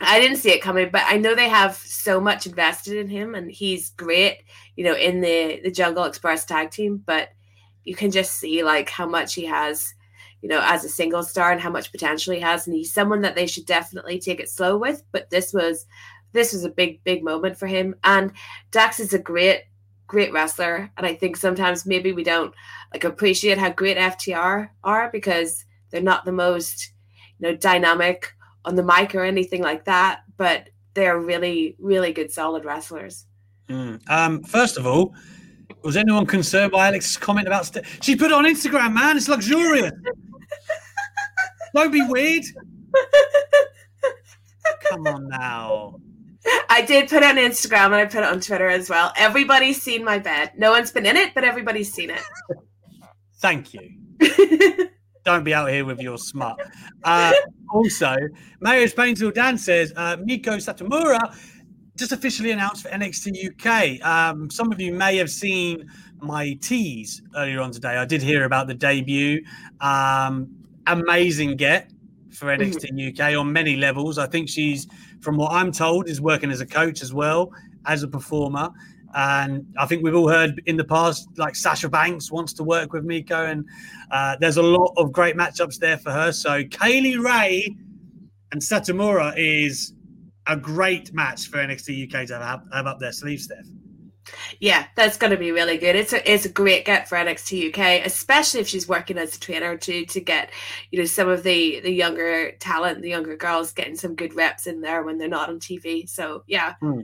I 0.00 0.20
didn't 0.20 0.36
see 0.36 0.50
it 0.52 0.62
coming, 0.62 0.90
but 0.92 1.02
I 1.06 1.16
know 1.16 1.34
they 1.34 1.48
have 1.48 1.76
so 1.76 2.20
much 2.20 2.46
invested 2.46 2.96
in 2.96 3.08
him, 3.08 3.34
and 3.34 3.50
he's 3.50 3.90
great. 3.90 4.44
You 4.76 4.84
know, 4.84 4.94
in 4.94 5.20
the 5.20 5.60
the 5.64 5.70
Jungle 5.70 6.04
Express 6.04 6.44
tag 6.44 6.70
team, 6.70 7.02
but 7.04 7.30
you 7.84 7.94
can 7.96 8.10
just 8.10 8.34
see 8.34 8.62
like 8.62 8.90
how 8.90 9.06
much 9.08 9.34
he 9.34 9.44
has, 9.46 9.94
you 10.42 10.48
know, 10.48 10.60
as 10.62 10.84
a 10.84 10.88
single 10.88 11.22
star 11.22 11.50
and 11.50 11.60
how 11.60 11.70
much 11.70 11.90
potential 11.90 12.34
he 12.34 12.40
has, 12.40 12.66
and 12.66 12.76
he's 12.76 12.92
someone 12.92 13.22
that 13.22 13.34
they 13.34 13.46
should 13.46 13.66
definitely 13.66 14.18
take 14.18 14.40
it 14.40 14.48
slow 14.48 14.76
with. 14.76 15.02
But 15.12 15.30
this 15.30 15.52
was 15.52 15.86
this 16.32 16.52
was 16.52 16.64
a 16.64 16.70
big 16.70 17.02
big 17.04 17.24
moment 17.24 17.56
for 17.56 17.66
him, 17.66 17.94
and 18.04 18.32
Dax 18.70 19.00
is 19.00 19.14
a 19.14 19.18
great 19.18 19.64
great 20.06 20.32
wrestler, 20.32 20.90
and 20.96 21.06
I 21.06 21.14
think 21.14 21.36
sometimes 21.36 21.86
maybe 21.86 22.12
we 22.12 22.24
don't 22.24 22.54
like 22.92 23.04
appreciate 23.04 23.58
how 23.58 23.70
great 23.70 23.96
FTR 23.96 24.70
are 24.84 25.10
because 25.10 25.64
they're 25.90 26.00
not 26.00 26.24
the 26.24 26.32
most 26.32 26.92
you 27.38 27.48
know 27.48 27.56
dynamic 27.56 28.32
on 28.64 28.74
the 28.74 28.82
mic 28.82 29.14
or 29.14 29.24
anything 29.24 29.62
like 29.62 29.84
that. 29.86 30.22
But 30.36 30.70
they're 30.94 31.18
really 31.18 31.76
really 31.78 32.12
good 32.12 32.32
solid 32.32 32.64
wrestlers. 32.64 33.26
Mm. 33.68 34.08
Um, 34.08 34.42
first 34.44 34.78
of 34.78 34.86
all, 34.86 35.14
was 35.82 35.96
anyone 35.96 36.26
concerned 36.26 36.72
by 36.72 36.88
Alex's 36.88 37.16
comment 37.16 37.46
about 37.46 37.66
st- 37.66 37.84
she 38.02 38.16
put 38.16 38.26
it 38.26 38.32
on 38.32 38.44
Instagram? 38.44 38.94
Man, 38.94 39.16
it's 39.16 39.28
luxurious. 39.28 39.92
Don't 41.74 41.92
be 41.92 42.04
weird. 42.06 42.44
Come 44.88 45.06
on 45.06 45.28
now. 45.28 46.00
I 46.70 46.82
did 46.82 47.08
put 47.08 47.22
it 47.22 47.24
on 47.24 47.36
Instagram 47.36 47.86
and 47.86 47.96
I 47.96 48.04
put 48.06 48.18
it 48.18 48.24
on 48.24 48.40
Twitter 48.40 48.68
as 48.68 48.88
well. 48.88 49.12
Everybody's 49.16 49.82
seen 49.82 50.04
my 50.04 50.18
bed. 50.18 50.52
No 50.56 50.70
one's 50.70 50.90
been 50.90 51.06
in 51.06 51.16
it, 51.16 51.34
but 51.34 51.44
everybody's 51.44 51.92
seen 51.92 52.10
it. 52.10 52.22
Thank 53.40 53.74
you. 53.74 53.90
Don't 55.24 55.44
be 55.44 55.52
out 55.52 55.68
here 55.70 55.84
with 55.84 56.00
your 56.00 56.16
smut. 56.16 56.58
Uh, 57.04 57.32
also, 57.70 58.16
Mayo's 58.60 58.94
Painful 58.94 59.30
Dan 59.30 59.58
says 59.58 59.92
uh, 59.94 60.16
Meiko 60.16 60.56
Satomura 60.56 61.36
just 61.98 62.12
officially 62.12 62.52
announced 62.52 62.82
for 62.82 62.88
NXT 62.90 63.50
UK. 63.50 64.06
Um, 64.06 64.48
some 64.50 64.70
of 64.72 64.80
you 64.80 64.92
may 64.92 65.16
have 65.16 65.28
seen 65.28 65.90
my 66.20 66.54
tease 66.62 67.22
earlier 67.36 67.60
on 67.60 67.72
today. 67.72 67.96
I 67.96 68.04
did 68.04 68.22
hear 68.22 68.44
about 68.44 68.68
the 68.68 68.74
debut. 68.74 69.44
Um, 69.80 70.48
amazing 70.86 71.56
get 71.56 71.90
for 72.32 72.46
NXT 72.46 73.12
UK 73.12 73.36
on 73.38 73.52
many 73.52 73.76
levels. 73.76 74.16
I 74.16 74.28
think 74.28 74.48
she's, 74.48 74.86
from 75.20 75.36
what 75.36 75.52
I'm 75.52 75.72
told, 75.72 76.08
is 76.08 76.20
working 76.20 76.52
as 76.52 76.60
a 76.60 76.66
coach 76.66 77.02
as 77.02 77.12
well 77.12 77.52
as 77.84 78.04
a 78.04 78.08
performer. 78.08 78.70
And 79.14 79.66
I 79.76 79.86
think 79.86 80.04
we've 80.04 80.14
all 80.14 80.28
heard 80.28 80.62
in 80.66 80.76
the 80.76 80.84
past, 80.84 81.28
like 81.36 81.56
Sasha 81.56 81.88
Banks 81.88 82.30
wants 82.30 82.52
to 82.54 82.62
work 82.62 82.92
with 82.92 83.04
Meiko, 83.04 83.50
and 83.50 83.64
uh, 84.12 84.36
there's 84.38 84.58
a 84.58 84.62
lot 84.62 84.92
of 84.96 85.12
great 85.12 85.34
matchups 85.34 85.78
there 85.78 85.98
for 85.98 86.12
her. 86.12 86.30
So 86.30 86.62
Kay 86.70 87.00
Lee 87.00 87.16
Ray 87.16 87.76
and 88.52 88.60
Satomura 88.60 89.32
is 89.36 89.94
a 90.48 90.56
great 90.56 91.12
match 91.12 91.48
for 91.48 91.58
NXT 91.58 92.12
UK 92.12 92.26
to 92.28 92.38
have, 92.38 92.62
have 92.72 92.86
up 92.86 92.98
their 92.98 93.12
sleeve, 93.12 93.40
Steph. 93.40 93.66
Yeah, 94.60 94.86
that's 94.94 95.16
going 95.16 95.30
to 95.30 95.36
be 95.38 95.52
really 95.52 95.78
good. 95.78 95.96
It's 95.96 96.12
a 96.12 96.30
it's 96.30 96.44
a 96.44 96.50
great 96.50 96.84
get 96.84 97.08
for 97.08 97.16
NXT 97.16 97.68
UK, 97.70 98.04
especially 98.04 98.60
if 98.60 98.68
she's 98.68 98.86
working 98.88 99.16
as 99.16 99.36
a 99.36 99.40
trainer 99.40 99.76
to 99.76 100.04
to 100.04 100.20
get 100.20 100.50
you 100.90 100.98
know 100.98 101.06
some 101.06 101.28
of 101.28 101.42
the 101.42 101.80
the 101.80 101.90
younger 101.90 102.52
talent, 102.60 103.00
the 103.00 103.08
younger 103.08 103.36
girls 103.36 103.72
getting 103.72 103.96
some 103.96 104.14
good 104.14 104.34
reps 104.34 104.66
in 104.66 104.80
there 104.80 105.02
when 105.02 105.16
they're 105.18 105.28
not 105.28 105.48
on 105.48 105.58
TV. 105.60 106.08
So 106.08 106.42
yeah, 106.46 106.74
Hmm. 106.80 107.00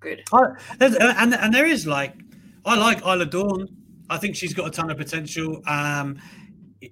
good. 0.00 0.22
I, 0.32 0.42
and 0.80 1.34
and 1.34 1.52
there 1.52 1.66
is 1.66 1.86
like 1.86 2.14
I 2.64 2.76
like 2.76 3.02
Isla 3.04 3.26
Dawn. 3.26 3.68
I 4.08 4.18
think 4.18 4.36
she's 4.36 4.54
got 4.54 4.68
a 4.68 4.70
ton 4.70 4.90
of 4.90 4.96
potential. 4.96 5.60
Um, 5.66 6.20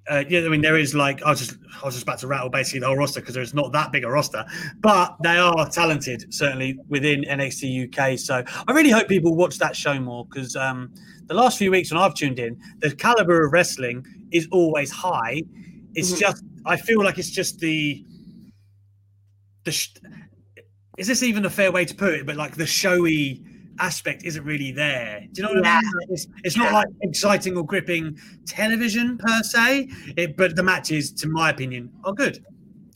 uh, 0.09 0.23
yeah, 0.29 0.41
I 0.41 0.49
mean 0.49 0.61
there 0.61 0.77
is 0.77 0.93
like 0.93 1.21
I 1.23 1.29
was 1.29 1.39
just 1.39 1.57
I 1.81 1.85
was 1.85 1.95
just 1.95 2.03
about 2.03 2.19
to 2.19 2.27
rattle 2.27 2.49
basically 2.49 2.79
the 2.81 2.87
whole 2.87 2.97
roster 2.97 3.19
because 3.19 3.35
there's 3.35 3.53
not 3.53 3.71
that 3.73 3.91
big 3.91 4.03
a 4.03 4.09
roster, 4.09 4.45
but 4.79 5.15
they 5.23 5.37
are 5.37 5.69
talented 5.69 6.33
certainly 6.33 6.77
within 6.89 7.23
NXT 7.23 7.87
UK. 7.87 8.17
So 8.19 8.43
I 8.67 8.71
really 8.71 8.89
hope 8.89 9.07
people 9.07 9.35
watch 9.35 9.57
that 9.59 9.75
show 9.75 9.99
more 9.99 10.25
because 10.25 10.55
um, 10.55 10.93
the 11.27 11.33
last 11.33 11.57
few 11.57 11.71
weeks 11.71 11.91
when 11.91 12.01
I've 12.01 12.13
tuned 12.15 12.39
in, 12.39 12.59
the 12.79 12.95
caliber 12.95 13.45
of 13.45 13.53
wrestling 13.53 14.05
is 14.31 14.47
always 14.51 14.91
high. 14.91 15.43
It's 15.95 16.11
Mhm. 16.13 16.19
just 16.19 16.43
I 16.65 16.77
feel 16.77 17.03
like 17.03 17.17
it's 17.17 17.29
just 17.31 17.59
the 17.59 18.03
the 19.63 19.71
sh- 19.71 19.93
is 20.97 21.07
this 21.07 21.23
even 21.23 21.45
a 21.45 21.49
fair 21.49 21.71
way 21.71 21.85
to 21.85 21.95
put 21.95 22.13
it? 22.13 22.25
But 22.25 22.35
like 22.35 22.55
the 22.55 22.65
showy 22.67 23.43
aspect 23.79 24.23
isn't 24.23 24.43
really 24.43 24.71
there. 24.71 25.21
Do 25.31 25.41
you 25.41 25.47
know 25.47 25.53
what 25.61 25.67
I 25.67 25.81
mean? 25.81 25.91
It's, 26.09 26.27
it's 26.43 26.57
not 26.57 26.65
Yeah. 26.71 26.73
like 26.77 26.87
exciting 27.01 27.57
or 27.57 27.65
gripping 27.65 28.17
television 28.45 29.17
per 29.17 29.41
se. 29.43 29.89
It, 30.17 30.37
but 30.37 30.55
the 30.55 30.63
matches, 30.63 31.11
to 31.13 31.27
my 31.27 31.49
opinion, 31.49 31.91
are 32.03 32.13
good. 32.13 32.43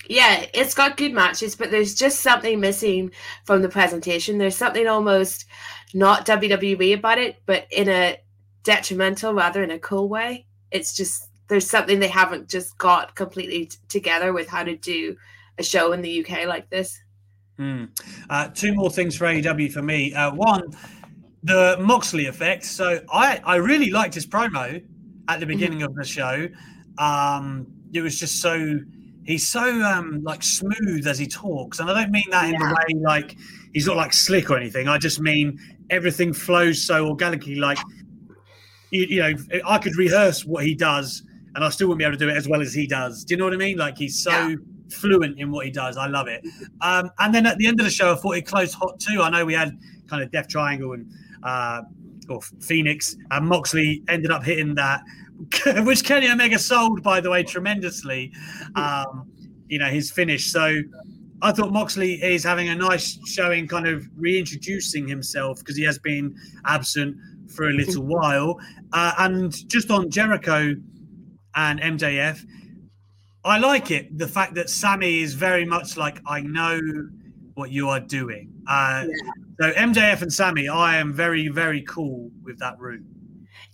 Yeah, 0.09 0.45
it's 0.53 0.73
got 0.73 0.95
good 0.95 1.13
matches, 1.13 1.55
but 1.55 1.69
there's 1.71 1.93
just 1.95 2.21
something 2.21 2.59
missing 2.59 3.11
from 3.45 3.61
the 3.61 3.69
presentation. 3.69 4.37
There's 4.37 4.55
something 4.55 4.87
almost 4.87 5.45
not 5.93 6.25
WWE 6.25 6.93
about 6.97 7.17
it, 7.17 7.37
but 7.45 7.67
in 7.71 7.89
a 7.89 8.17
detrimental 8.63 9.33
rather 9.33 9.63
in 9.63 9.71
a 9.71 9.79
cool 9.79 10.07
way. 10.07 10.45
It's 10.71 10.95
just 10.95 11.23
there's 11.49 11.69
something 11.69 11.99
they 11.99 12.07
haven't 12.09 12.49
just 12.49 12.77
got 12.77 13.15
completely 13.15 13.67
t- 13.67 13.77
together 13.87 14.33
with 14.33 14.47
how 14.49 14.63
to 14.63 14.75
do 14.75 15.15
a 15.57 15.63
show 15.63 15.91
in 15.93 16.01
the 16.01 16.25
UK 16.25 16.45
like 16.45 16.69
this. 16.69 16.99
Hmm. 17.57 17.85
Uh, 18.29 18.49
two 18.49 18.73
more 18.73 18.89
things 18.89 19.15
for 19.15 19.25
AEW 19.25 19.71
for 19.71 19.81
me. 19.81 20.13
Uh, 20.13 20.33
one, 20.33 20.63
the 21.43 21.77
Moxley 21.79 22.27
effect. 22.27 22.63
So 22.65 23.01
I, 23.11 23.41
I 23.43 23.55
really 23.55 23.89
liked 23.89 24.13
his 24.13 24.27
promo 24.27 24.83
at 25.27 25.39
the 25.39 25.45
beginning 25.45 25.81
of 25.83 25.93
the 25.95 26.05
show. 26.05 26.47
Um, 26.97 27.67
it 27.93 28.01
was 28.01 28.19
just 28.19 28.41
so 28.41 28.79
he's 29.23 29.47
so 29.47 29.63
um, 29.81 30.21
like 30.23 30.43
smooth 30.43 31.07
as 31.07 31.17
he 31.19 31.27
talks, 31.27 31.79
and 31.79 31.89
I 31.89 32.01
don't 32.01 32.11
mean 32.11 32.29
that 32.31 32.45
in 32.45 32.59
the 32.59 32.65
way 32.65 33.01
like 33.01 33.37
he's 33.73 33.87
not 33.87 33.97
like 33.97 34.13
slick 34.13 34.49
or 34.49 34.57
anything. 34.57 34.87
I 34.87 34.97
just 34.97 35.19
mean 35.19 35.59
everything 35.89 36.33
flows 36.33 36.83
so 36.83 37.07
organically. 37.07 37.55
Like 37.55 37.79
you, 38.91 39.05
you 39.09 39.19
know, 39.21 39.33
I 39.65 39.77
could 39.79 39.95
rehearse 39.95 40.45
what 40.45 40.63
he 40.63 40.75
does, 40.75 41.23
and 41.55 41.63
I 41.63 41.69
still 41.69 41.87
wouldn't 41.87 41.99
be 41.99 42.05
able 42.05 42.17
to 42.17 42.25
do 42.25 42.29
it 42.29 42.37
as 42.37 42.47
well 42.47 42.61
as 42.61 42.73
he 42.73 42.87
does. 42.87 43.23
Do 43.23 43.33
you 43.33 43.37
know 43.37 43.45
what 43.45 43.53
I 43.53 43.57
mean? 43.57 43.77
Like 43.77 43.97
he's 43.97 44.21
so 44.21 44.31
Yeah. 44.31 44.55
Fluent 44.91 45.39
in 45.39 45.51
what 45.51 45.65
he 45.65 45.71
does. 45.71 45.97
I 45.97 46.07
love 46.07 46.27
it. 46.27 46.45
Um, 46.81 47.09
and 47.19 47.33
then 47.33 47.45
at 47.45 47.57
the 47.57 47.67
end 47.67 47.79
of 47.79 47.85
the 47.85 47.91
show, 47.91 48.13
I 48.13 48.15
thought 48.15 48.37
it 48.37 48.47
closed 48.47 48.75
hot 48.75 48.99
too. 48.99 49.21
I 49.21 49.29
know 49.29 49.45
we 49.45 49.53
had 49.53 49.77
kind 50.07 50.23
of 50.23 50.31
Death 50.31 50.47
Triangle 50.47 50.93
and 50.93 51.11
uh, 51.43 51.81
or 52.29 52.39
Fénix, 52.39 53.15
and 53.31 53.47
Moxley 53.47 54.03
ended 54.09 54.31
up 54.31 54.43
hitting 54.43 54.75
that, 54.75 55.01
which 55.85 56.03
Kenny 56.03 56.29
Omega 56.29 56.59
sold, 56.59 57.03
by 57.03 57.21
the 57.21 57.29
way, 57.29 57.43
tremendously. 57.43 58.31
Um, 58.75 59.31
you 59.69 59.79
know 59.79 59.85
his 59.87 60.11
finish. 60.11 60.51
So 60.51 60.81
I 61.41 61.51
thought 61.51 61.71
Moxley 61.71 62.13
is 62.15 62.43
having 62.43 62.69
a 62.69 62.75
nice 62.75 63.19
showing, 63.27 63.67
kind 63.67 63.87
of 63.87 64.07
reintroducing 64.15 65.07
himself 65.07 65.59
because 65.59 65.75
he 65.75 65.83
has 65.83 65.99
been 65.99 66.35
absent 66.65 67.17
for 67.53 67.69
a 67.69 67.73
little 67.73 68.03
while. 68.03 68.59
Uh, 68.93 69.13
and 69.19 69.69
just 69.69 69.91
on 69.91 70.09
Jericho 70.09 70.75
and 71.55 71.79
MJF, 71.79 72.43
I 73.47 73.57
like 73.57 73.91
it. 73.91 74.17
The 74.17 74.27
fact 74.27 74.55
that 74.55 74.69
Sammy 74.69 75.21
is 75.21 75.33
very 75.33 75.65
much 75.65 75.97
like, 75.97 76.19
I 76.27 76.41
know 76.41 76.79
what 77.55 77.71
you 77.71 77.89
are 77.89 77.99
doing. 77.99 78.53
Uh, 78.67 79.05
So 79.59 79.71
MJF 79.71 80.21
and 80.21 80.31
Sammy, 80.31 80.67
I 80.69 80.97
am 80.97 81.13
very, 81.13 81.47
very 81.47 81.81
cool 81.81 82.29
with 82.43 82.59
that 82.59 82.79
route. 82.79 83.03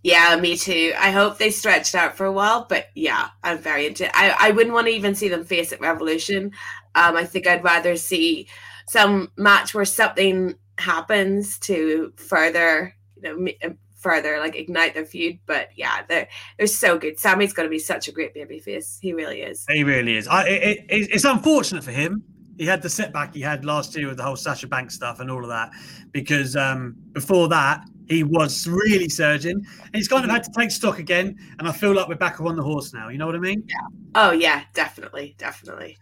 Yeah, 0.02 0.36
me 0.38 0.58
too. 0.58 0.94
I 0.98 1.12
hope 1.12 1.38
they 1.38 1.50
stretched 1.50 1.94
out 1.94 2.16
for 2.16 2.26
a 2.26 2.32
while, 2.32 2.66
but 2.70 2.88
yeah, 2.96 3.30
I'm 3.44 3.58
very 3.58 3.88
into 3.88 4.06
it. 4.06 4.12
I, 4.14 4.36
I 4.40 4.52
wouldn't 4.52 4.74
want 4.74 4.88
to 4.88 4.94
even 4.94 5.16
see 5.16 5.28
them 5.28 5.44
face 5.44 5.74
at 5.74 5.82
Revolution. 5.82 6.52
Um, 6.96 7.18
I 7.18 7.26
think 7.26 7.48
I'd 7.48 7.64
rather 7.64 7.98
see 7.98 8.48
some 8.88 9.32
match 9.38 9.74
where 9.74 9.86
something 9.86 10.56
happens 10.78 11.60
to 11.60 12.14
further, 12.16 12.96
you 13.22 13.48
know, 13.62 13.74
further 14.04 14.38
like 14.40 14.56
ignite 14.56 14.94
their 14.94 15.06
feud. 15.06 15.40
But 15.48 15.70
yeah, 15.76 16.04
they're 16.08 16.28
they're 16.58 16.68
so 16.68 17.00
good. 17.00 17.18
Sammy's 17.20 17.54
going 17.54 17.66
to 17.66 17.72
be 17.72 17.80
such 17.80 18.08
a 18.08 18.12
great 18.12 18.36
babyface. 18.36 19.00
He 19.02 19.14
really 19.14 19.42
is. 19.42 19.66
He 19.70 19.84
really 19.84 20.18
is. 20.18 20.28
I, 20.28 20.48
it, 20.48 20.78
it, 20.90 21.10
it's 21.12 21.24
unfortunate 21.24 21.84
for 21.84 21.92
him. 21.92 22.24
He 22.58 22.66
had 22.68 22.84
the 22.84 22.90
setback 22.90 23.34
he 23.34 23.42
had 23.42 23.66
last 23.66 23.96
year 23.96 24.08
with 24.10 24.18
the 24.18 24.24
whole 24.24 24.36
Sasha 24.36 24.68
Banks 24.68 24.94
stuff 24.94 25.20
and 25.20 25.32
all 25.32 25.42
of 25.42 25.50
that, 25.50 25.72
because 26.12 26.56
um, 26.56 26.96
before 27.14 27.48
that 27.48 27.84
he 28.08 28.24
was 28.24 28.68
really 28.68 29.10
surging, 29.10 29.56
and 29.56 29.96
he's 29.96 30.08
kind 30.08 30.24
of 30.24 30.30
had 30.30 30.44
to 30.44 30.52
take 30.56 30.70
stock 30.70 31.00
again. 31.00 31.36
And 31.58 31.68
I 31.68 31.72
feel 31.72 31.96
like 31.96 32.08
we're 32.08 32.16
back 32.16 32.40
on 32.42 32.56
the 32.56 32.62
horse 32.62 32.94
now. 32.94 33.10
You 33.10 33.18
know 33.18 33.26
what 33.26 33.36
I 33.36 33.40
mean? 33.40 33.64
Yeah. 33.68 33.76
Oh 34.14 34.32
yeah, 34.32 34.64
definitely, 34.74 35.36
definitely. 35.40 35.98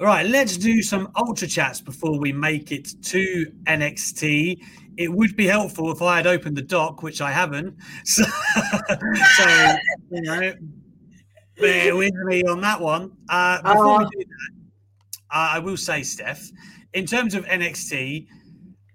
All 0.00 0.06
right, 0.06 0.26
let's 0.26 0.56
do 0.56 0.82
some 0.82 1.10
ultra 1.16 1.46
chats 1.46 1.80
before 1.80 2.18
we 2.18 2.32
make 2.32 2.72
it 2.72 2.88
to 3.04 3.46
NXT. 3.66 4.58
It 4.96 5.12
would 5.12 5.36
be 5.36 5.46
helpful 5.46 5.92
if 5.92 6.02
I 6.02 6.16
had 6.16 6.26
opened 6.26 6.56
the 6.56 6.62
doc, 6.62 7.02
which 7.02 7.20
I 7.20 7.30
haven't. 7.30 7.76
So, 8.04 8.24
so 9.36 9.76
you 10.10 10.22
know, 10.22 10.52
bear 11.60 11.96
with 11.96 12.12
me 12.14 12.42
on 12.44 12.60
that 12.62 12.80
one. 12.80 13.12
Uh, 13.28 13.62
before 13.62 13.98
we 14.00 14.04
Oh. 14.04 14.08
do 14.10 14.18
that, 14.18 14.50
uh, 15.30 15.48
I 15.54 15.58
will 15.60 15.76
say, 15.76 16.02
Steph, 16.02 16.50
in 16.92 17.06
terms 17.06 17.34
of 17.34 17.44
NXT, 17.46 18.26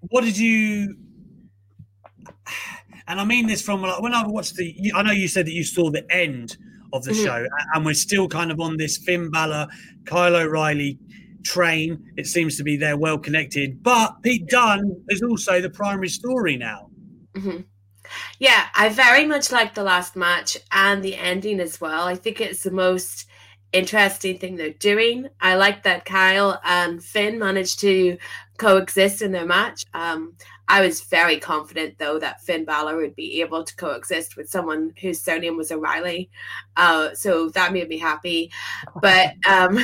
what 0.10 0.24
did 0.24 0.38
you? 0.38 0.96
And 3.08 3.20
I 3.20 3.26
mean 3.26 3.48
this 3.48 3.60
from 3.64 3.82
when 3.82 4.14
I 4.14 4.28
watched 4.28 4.56
the. 4.56 4.92
I 4.94 5.02
know 5.02 5.12
you 5.12 5.28
said 5.28 5.48
that 5.48 5.52
you 5.52 5.64
saw 5.64 5.90
the 5.90 6.06
end 6.14 6.58
of 6.94 7.04
the 7.04 7.12
Mhm. 7.12 7.24
show, 7.24 7.48
and 7.74 7.86
we're 7.86 7.94
still 7.94 8.28
kind 8.28 8.52
of 8.52 8.60
on 8.60 8.78
this 8.78 8.98
Finn 8.98 9.30
Balor, 9.30 9.68
Kyle 10.06 10.36
O'Reilly 10.36 10.98
train. 11.44 12.04
It 12.18 12.28
seems 12.28 12.58
to 12.58 12.64
be 12.64 12.78
they're 12.78 12.98
well 12.98 13.18
connected, 13.18 13.82
but 13.82 14.22
Pete 14.24 14.48
Dunne 14.48 15.04
is 15.10 15.22
also 15.22 15.62
the 15.62 15.70
primary 15.70 16.10
story 16.10 16.58
now. 16.58 16.90
hmm 17.36 17.62
Yeah, 18.40 18.66
I 18.76 18.90
very 18.90 19.26
much 19.26 19.52
like 19.52 19.74
the 19.76 19.84
last 19.84 20.16
match 20.16 20.58
and 20.72 21.04
the 21.04 21.16
ending 21.16 21.60
as 21.60 21.80
well. 21.80 22.08
I 22.08 22.16
think 22.16 22.42
it's 22.42 22.64
the 22.64 22.72
most 22.72 23.28
interesting 23.72 24.40
thing 24.40 24.56
they're 24.56 24.72
doing. 24.72 25.28
I 25.40 25.56
like 25.56 25.84
that 25.84 26.06
Kyle 26.06 26.60
and 26.64 27.04
Finn 27.04 27.38
managed 27.38 27.80
to 27.82 28.18
coexist 28.58 29.22
in 29.22 29.32
their 29.32 29.46
match. 29.46 29.86
Um, 29.94 30.34
I 30.70 30.82
was 30.82 31.02
very 31.02 31.40
confident, 31.40 31.98
though, 31.98 32.20
that 32.20 32.42
Finn 32.42 32.64
Balor 32.64 32.98
would 32.98 33.16
be 33.16 33.42
able 33.42 33.64
to 33.64 33.76
coexist 33.76 34.38
with 34.38 34.50
someone 34.50 34.94
whose 35.02 35.20
surname 35.20 35.58
was 35.58 35.72
O'Reilly. 35.72 36.30
Uh, 36.78 37.14
so 37.16 37.50
that 37.50 37.74
made 37.74 37.90
me 37.90 37.98
happy. 37.98 38.52
But 39.02 39.34
um, 39.50 39.80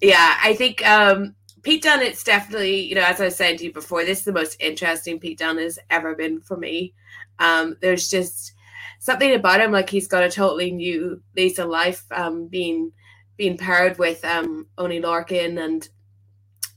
yeah, 0.00 0.38
I 0.42 0.54
think 0.54 0.84
um, 0.86 1.34
Pete 1.62 1.82
Dunne, 1.82 2.00
it's 2.00 2.24
definitely, 2.24 2.80
you 2.80 2.94
know, 2.94 3.04
as 3.04 3.20
I 3.20 3.26
was 3.26 3.36
saying 3.36 3.58
to 3.58 3.64
you 3.64 3.72
before, 3.72 4.04
this 4.04 4.20
is 4.20 4.24
the 4.24 4.32
most 4.32 4.56
interesting 4.58 5.20
Pete 5.20 5.38
Dunne 5.38 5.58
has 5.58 5.78
ever 5.90 6.14
been 6.14 6.40
for 6.40 6.56
me. 6.56 6.94
Um, 7.38 7.76
there's 7.82 8.08
just 8.08 8.54
something 9.00 9.34
about 9.34 9.60
him, 9.60 9.70
like 9.70 9.90
he's 9.90 10.08
got 10.08 10.24
a 10.24 10.30
totally 10.30 10.70
new 10.70 11.22
lease 11.36 11.58
of 11.58 11.68
life, 11.68 12.04
um, 12.10 12.48
being 12.48 12.92
being 13.36 13.58
paired 13.58 13.98
with 13.98 14.24
um 14.24 14.66
Oney 14.78 14.98
Lorcan 14.98 15.62
and 15.62 15.86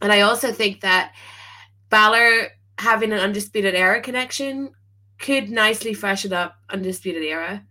and 0.01 0.11
I 0.11 0.21
also 0.21 0.51
think 0.51 0.81
that 0.81 1.13
Balor 1.89 2.49
having 2.79 3.11
an 3.11 3.19
undisputed 3.19 3.75
era 3.75 4.01
connection 4.01 4.71
could 5.19 5.49
nicely 5.49 5.93
freshen 5.93 6.33
up 6.33 6.55
undisputed 6.69 7.23
era. 7.23 7.63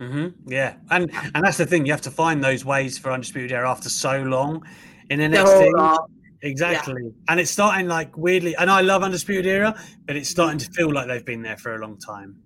Mm-hmm. 0.00 0.50
Yeah, 0.50 0.76
and 0.90 1.10
and 1.34 1.44
that's 1.44 1.56
the 1.58 1.66
thing. 1.66 1.86
You 1.86 1.92
have 1.92 2.02
to 2.02 2.10
find 2.10 2.42
those 2.42 2.64
ways 2.64 2.98
for 2.98 3.10
undisputed 3.12 3.52
era 3.52 3.70
after 3.70 3.88
so 3.88 4.22
long 4.22 4.66
in 5.10 5.20
NXT. 5.20 5.72
long. 5.72 6.06
Exactly, 6.42 7.02
and 7.28 7.40
it's 7.40 7.50
starting 7.50 7.88
like 7.88 8.16
weirdly. 8.16 8.54
And 8.56 8.70
I 8.70 8.82
love 8.82 9.02
undisputed 9.02 9.46
era, 9.46 9.74
but 10.06 10.16
it's 10.16 10.28
starting 10.28 10.58
to 10.58 10.70
feel 10.72 10.92
like 10.92 11.06
they've 11.08 11.24
been 11.24 11.42
there 11.42 11.56
for 11.56 11.74
a 11.74 11.78
long 11.78 11.98
time. 11.98 12.36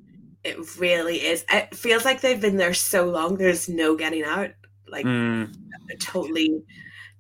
It 0.44 0.79
really 0.79 1.16
is. 1.16 1.44
It 1.53 1.75
feels 1.75 2.05
like 2.05 2.20
they've 2.20 2.40
been 2.40 2.57
there 2.57 2.73
so 2.73 3.07
long. 3.11 3.37
There's 3.37 3.68
no 3.68 3.96
getting 3.96 4.23
out. 4.25 4.51
Like 4.88 5.05
Mm. 5.07 5.53
totally 5.99 6.62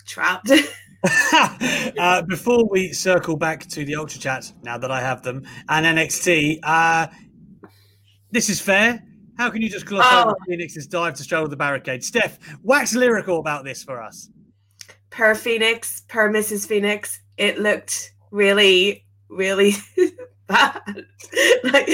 trapped. 0.06 0.50
uh, 1.98 2.22
before 2.22 2.66
we 2.68 2.92
circle 2.92 3.36
back 3.36 3.66
to 3.68 3.84
the 3.84 3.94
Ultra 3.96 4.20
Chat, 4.20 4.52
now 4.62 4.76
that 4.78 4.90
I 4.90 5.00
have 5.00 5.22
them, 5.22 5.42
and 5.68 5.86
NXT, 5.86 6.60
uh, 6.62 7.06
this 8.30 8.48
is 8.48 8.60
fair. 8.60 9.02
How 9.38 9.48
can 9.48 9.62
you 9.62 9.70
just 9.70 9.86
gloss 9.86 10.04
Oh. 10.10 10.22
over 10.26 10.36
Fénix's 10.48 10.86
dive 10.86 11.14
to 11.14 11.22
straddle 11.22 11.48
the 11.48 11.56
barricade? 11.56 12.04
Steph, 12.04 12.38
wax 12.62 12.94
lyrical 12.94 13.38
about 13.38 13.64
this 13.64 13.82
for 13.82 14.02
us. 14.02 14.28
per 15.10 15.34
Fénix, 15.34 16.06
per 16.08 16.30
Mrs. 16.30 16.66
Fénix, 16.68 17.18
it 17.38 17.58
looked 17.58 18.12
really, 18.30 19.04
really 19.28 19.72
bad. 20.50 21.06
like 21.64 21.88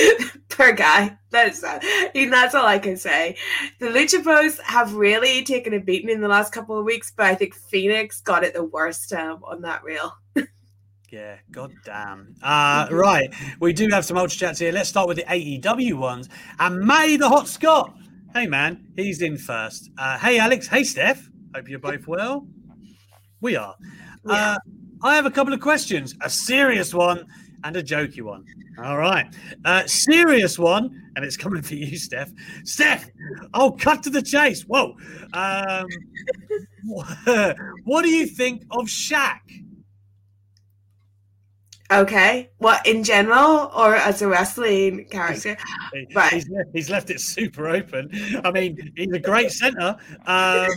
per 0.48 0.72
guy. 0.72 1.16
That's 1.30 1.62
uh, 1.62 1.78
that's 2.14 2.54
all 2.54 2.66
I 2.66 2.78
can 2.78 2.96
say. 2.96 3.36
The 3.78 3.86
Lucha 3.86 4.22
Bros 4.22 4.58
have 4.60 4.94
really 4.94 5.44
taken 5.44 5.74
a 5.74 5.80
beating 5.80 6.10
in 6.10 6.20
the 6.20 6.28
last 6.28 6.52
couple 6.52 6.78
of 6.78 6.84
weeks, 6.84 7.12
but 7.16 7.26
I 7.26 7.34
think 7.34 7.54
Fénix 7.54 8.22
got 8.22 8.44
it 8.44 8.54
the 8.54 8.64
worst 8.64 9.12
um, 9.12 9.42
on 9.44 9.62
that 9.62 9.84
reel. 9.84 10.12
Yeah, 11.08 11.36
god 11.52 11.72
damn. 11.84 12.34
Uh, 12.42 12.88
right, 12.90 13.32
we 13.60 13.72
do 13.72 13.88
have 13.90 14.04
some 14.04 14.16
Ultra 14.16 14.38
Chats 14.38 14.58
here. 14.58 14.72
Let's 14.72 14.88
start 14.88 15.06
with 15.06 15.18
the 15.18 15.22
AEW 15.22 15.94
ones. 15.94 16.28
And 16.58 16.80
Matty 16.80 17.16
the 17.16 17.28
Hot 17.28 17.46
Scott. 17.46 17.96
Hey, 18.34 18.46
man, 18.46 18.88
he's 18.96 19.22
in 19.22 19.38
first. 19.38 19.88
Uh, 19.96 20.18
hey, 20.18 20.40
Alex. 20.40 20.66
Hey, 20.66 20.82
Steph. 20.82 21.30
Hope 21.54 21.68
you're 21.68 21.78
both 21.78 22.08
well. 22.08 22.46
We 23.40 23.54
are. 23.54 23.76
Uh, 24.28 24.58
I 25.02 25.14
have 25.14 25.26
a 25.26 25.30
couple 25.30 25.54
of 25.54 25.60
questions 25.60 26.14
a 26.22 26.28
serious 26.28 26.92
one 26.92 27.24
and 27.66 27.76
a 27.76 27.82
jokey 27.82 28.22
one. 28.22 28.44
All 28.78 28.96
right. 28.96 29.26
Uh, 29.64 29.84
serious 29.86 30.58
one, 30.58 31.10
and 31.16 31.24
it's 31.24 31.36
coming 31.36 31.62
for 31.62 31.74
you, 31.74 31.98
Steph. 31.98 32.30
Steph, 32.64 33.10
I'll 33.52 33.72
cut 33.72 34.04
to 34.04 34.10
the 34.10 34.22
chase. 34.22 34.62
Whoa. 34.62 34.96
Um, 35.32 35.86
what 37.84 38.02
do 38.02 38.08
you 38.08 38.26
think 38.26 38.62
of 38.70 38.86
Shaq? 38.86 39.40
Okay. 41.90 42.50
What 42.58 42.86
in 42.86 43.02
general 43.02 43.70
or 43.76 43.96
as 43.96 44.22
a 44.22 44.28
wrestling 44.28 45.06
character? 45.08 45.56
Right. 46.14 46.32
He's, 46.32 46.48
left, 46.48 46.70
he's 46.72 46.90
left 46.90 47.10
it 47.10 47.20
super 47.20 47.68
open. 47.68 48.10
I 48.44 48.50
mean, 48.52 48.92
he's 48.96 49.12
a 49.12 49.20
great 49.20 49.50
centre. 49.50 49.96
Um, 50.26 50.68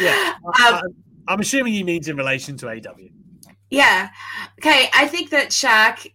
yeah, 0.00 0.34
Um, 0.44 0.80
I, 1.28 1.32
am 1.32 1.40
assuming 1.40 1.72
he 1.74 1.84
means 1.84 2.08
in 2.08 2.16
relation 2.16 2.56
to 2.58 2.68
AW. 2.68 3.08
Yeah. 3.70 4.10
Okay. 4.58 4.88
I 4.94 5.06
think 5.06 5.30
that 5.30 5.50
Shaq, 5.50 6.12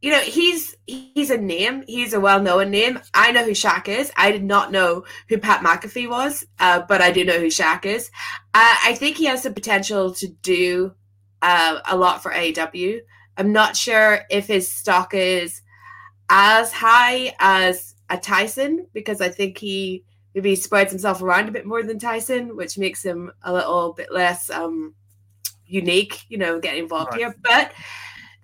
you 0.00 0.10
know, 0.10 0.20
he's 0.20 0.76
he's 0.86 1.30
a 1.30 1.36
name. 1.36 1.84
He's 1.86 2.12
a 2.12 2.20
well-known 2.20 2.70
name. 2.70 2.98
I 3.12 3.32
know 3.32 3.44
who 3.44 3.50
Shaq 3.50 3.88
is. 3.88 4.10
I 4.16 4.30
did 4.30 4.44
not 4.44 4.72
know 4.72 5.04
who 5.28 5.38
Pat 5.38 5.62
McAfee 5.62 6.08
was, 6.08 6.46
uh, 6.58 6.82
but 6.88 7.02
I 7.02 7.10
do 7.10 7.24
know 7.24 7.38
who 7.38 7.48
Shaq 7.48 7.84
is. 7.84 8.10
Uh, 8.54 8.76
I 8.84 8.94
think 8.94 9.16
he 9.16 9.26
has 9.26 9.42
the 9.42 9.50
potential 9.50 10.14
to 10.14 10.28
do 10.28 10.94
uh, 11.42 11.80
a 11.88 11.96
lot 11.96 12.22
for 12.22 12.32
AEW. 12.32 13.00
I'm 13.36 13.52
not 13.52 13.76
sure 13.76 14.20
if 14.30 14.46
his 14.46 14.70
stock 14.70 15.14
is 15.14 15.62
as 16.28 16.72
high 16.72 17.34
as 17.38 17.94
a 18.10 18.18
Tyson 18.18 18.86
because 18.92 19.20
I 19.20 19.28
think 19.28 19.58
he 19.58 20.04
maybe 20.34 20.56
spreads 20.56 20.90
himself 20.90 21.22
around 21.22 21.48
a 21.48 21.52
bit 21.52 21.66
more 21.66 21.82
than 21.82 21.98
Tyson, 21.98 22.56
which 22.56 22.78
makes 22.78 23.02
him 23.02 23.32
a 23.42 23.52
little 23.52 23.92
bit 23.92 24.12
less 24.12 24.50
um, 24.50 24.94
unique, 25.68 26.24
you 26.28 26.38
know, 26.38 26.58
getting 26.60 26.82
involved 26.82 27.12
Right. 27.12 27.20
here. 27.20 27.34
But 27.42 27.72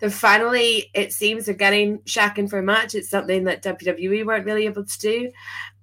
they're 0.00 0.10
finally, 0.10 0.90
it 0.94 1.12
seems, 1.12 1.46
they're 1.46 1.54
getting 1.54 1.98
Shaq 2.00 2.38
in 2.38 2.48
for 2.48 2.58
a 2.58 2.62
match. 2.62 2.94
It's 2.94 3.08
something 3.10 3.44
that 3.44 3.62
WWE 3.62 4.24
weren't 4.26 4.44
really 4.46 4.66
able 4.66 4.84
to 4.84 4.98
do, 4.98 5.32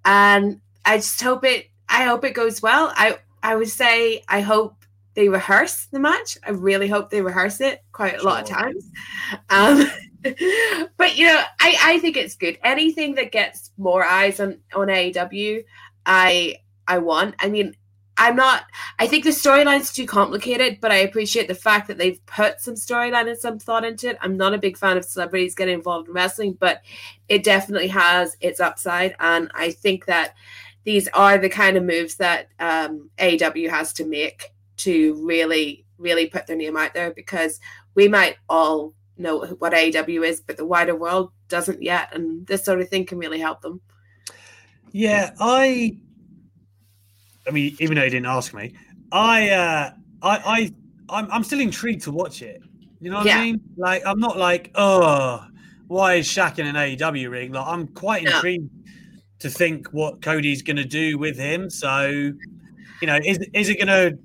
and 0.05 0.61
I 0.85 0.97
just 0.97 1.21
hope 1.21 1.43
it. 1.45 1.67
I 1.89 2.03
hope 2.05 2.23
it 2.25 2.33
goes 2.33 2.61
well. 2.61 2.91
I 2.95 3.17
I 3.43 3.55
would 3.55 3.69
say 3.69 4.23
I 4.27 4.41
hope 4.41 4.75
they 5.13 5.27
rehearse 5.29 5.87
the 5.91 5.99
match. 5.99 6.37
I 6.45 6.51
really 6.51 6.87
hope 6.87 7.09
they 7.09 7.21
rehearse 7.21 7.59
it 7.61 7.83
quite 7.91 8.17
a 8.19 8.23
lot 8.23 8.43
of 8.43 8.47
times. 8.49 8.89
Um, 9.49 9.85
but 10.97 11.17
you 11.17 11.27
know, 11.27 11.41
I 11.59 11.75
I 11.81 11.99
think 11.99 12.17
it's 12.17 12.35
good. 12.35 12.57
Anything 12.63 13.15
that 13.15 13.31
gets 13.31 13.71
more 13.77 14.03
eyes 14.03 14.39
on 14.39 14.59
on 14.75 14.87
AEW, 14.87 15.63
I 16.05 16.55
I 16.87 16.97
want. 16.99 17.35
I 17.39 17.49
mean, 17.49 17.75
I'm 18.21 18.35
not. 18.35 18.65
I 18.99 19.07
think 19.07 19.23
the 19.23 19.31
storyline's 19.31 19.91
too 19.91 20.05
complicated, 20.05 20.77
but 20.79 20.91
I 20.91 20.97
appreciate 20.97 21.47
the 21.47 21.55
fact 21.55 21.87
that 21.87 21.97
they've 21.97 22.23
put 22.27 22.61
some 22.61 22.75
storyline 22.75 23.27
and 23.27 23.35
some 23.35 23.57
thought 23.57 23.83
into 23.83 24.09
it. 24.09 24.17
I'm 24.21 24.37
not 24.37 24.53
a 24.53 24.59
big 24.59 24.77
fan 24.77 24.95
of 24.95 25.05
celebrities 25.05 25.55
getting 25.55 25.73
involved 25.73 26.07
in 26.07 26.13
wrestling, 26.13 26.53
but 26.53 26.83
it 27.29 27.43
definitely 27.43 27.87
has 27.87 28.37
its 28.39 28.59
upside, 28.59 29.15
and 29.19 29.49
I 29.55 29.71
think 29.71 30.05
that 30.05 30.35
these 30.83 31.07
are 31.15 31.39
the 31.39 31.49
kind 31.49 31.77
of 31.77 31.83
moves 31.83 32.15
that 32.17 32.49
um, 32.59 33.09
AEW 33.17 33.71
has 33.71 33.91
to 33.93 34.05
make 34.05 34.53
to 34.77 35.15
really, 35.25 35.87
really 35.97 36.27
put 36.27 36.45
their 36.45 36.55
name 36.55 36.77
out 36.77 36.93
there 36.93 37.09
because 37.09 37.59
we 37.95 38.07
might 38.07 38.37
all 38.47 38.93
know 39.17 39.45
what 39.57 39.73
AEW 39.73 40.27
is, 40.27 40.41
but 40.41 40.57
the 40.57 40.65
wider 40.65 40.95
world 40.95 41.31
doesn't 41.47 41.81
yet, 41.81 42.13
and 42.13 42.45
this 42.45 42.63
sort 42.63 42.81
of 42.81 42.89
thing 42.89 43.07
can 43.07 43.17
really 43.17 43.39
help 43.39 43.61
them. 43.61 43.81
Yeah, 44.91 45.33
I. 45.39 45.97
I 47.47 47.51
mean, 47.51 47.75
even 47.79 47.95
though 47.95 48.03
you 48.03 48.09
didn't 48.09 48.27
ask 48.27 48.53
me, 48.53 48.73
I, 49.11 49.49
uh, 49.49 49.91
I, 50.21 50.37
I, 50.37 50.71
I'm, 51.09 51.31
I'm 51.31 51.43
still 51.43 51.59
intrigued 51.59 52.03
to 52.03 52.11
watch 52.11 52.41
it. 52.41 52.61
You 52.99 53.09
know 53.09 53.17
what 53.17 53.25
Yeah. 53.27 53.37
I 53.37 53.39
mean? 53.39 53.61
Like, 53.77 54.03
I'm 54.05 54.19
not 54.19 54.37
like, 54.37 54.71
oh, 54.75 55.43
why 55.87 56.15
is 56.15 56.27
Shaq 56.27 56.59
in 56.59 56.67
an 56.67 56.75
AEW 56.75 57.29
ring? 57.29 57.51
Like, 57.51 57.67
I'm 57.67 57.87
quite 57.87 58.23
Yeah. 58.23 58.35
intrigued 58.35 58.69
to 59.39 59.49
think 59.49 59.87
what 59.87 60.21
Cody's 60.21 60.61
going 60.61 60.77
to 60.77 60.85
do 60.85 61.17
with 61.17 61.37
him. 61.37 61.69
So, 61.69 62.07
you 63.01 63.07
know, 63.07 63.19
is 63.25 63.39
is 63.53 63.69
it 63.69 63.77
going 63.77 63.87
to 63.87 64.17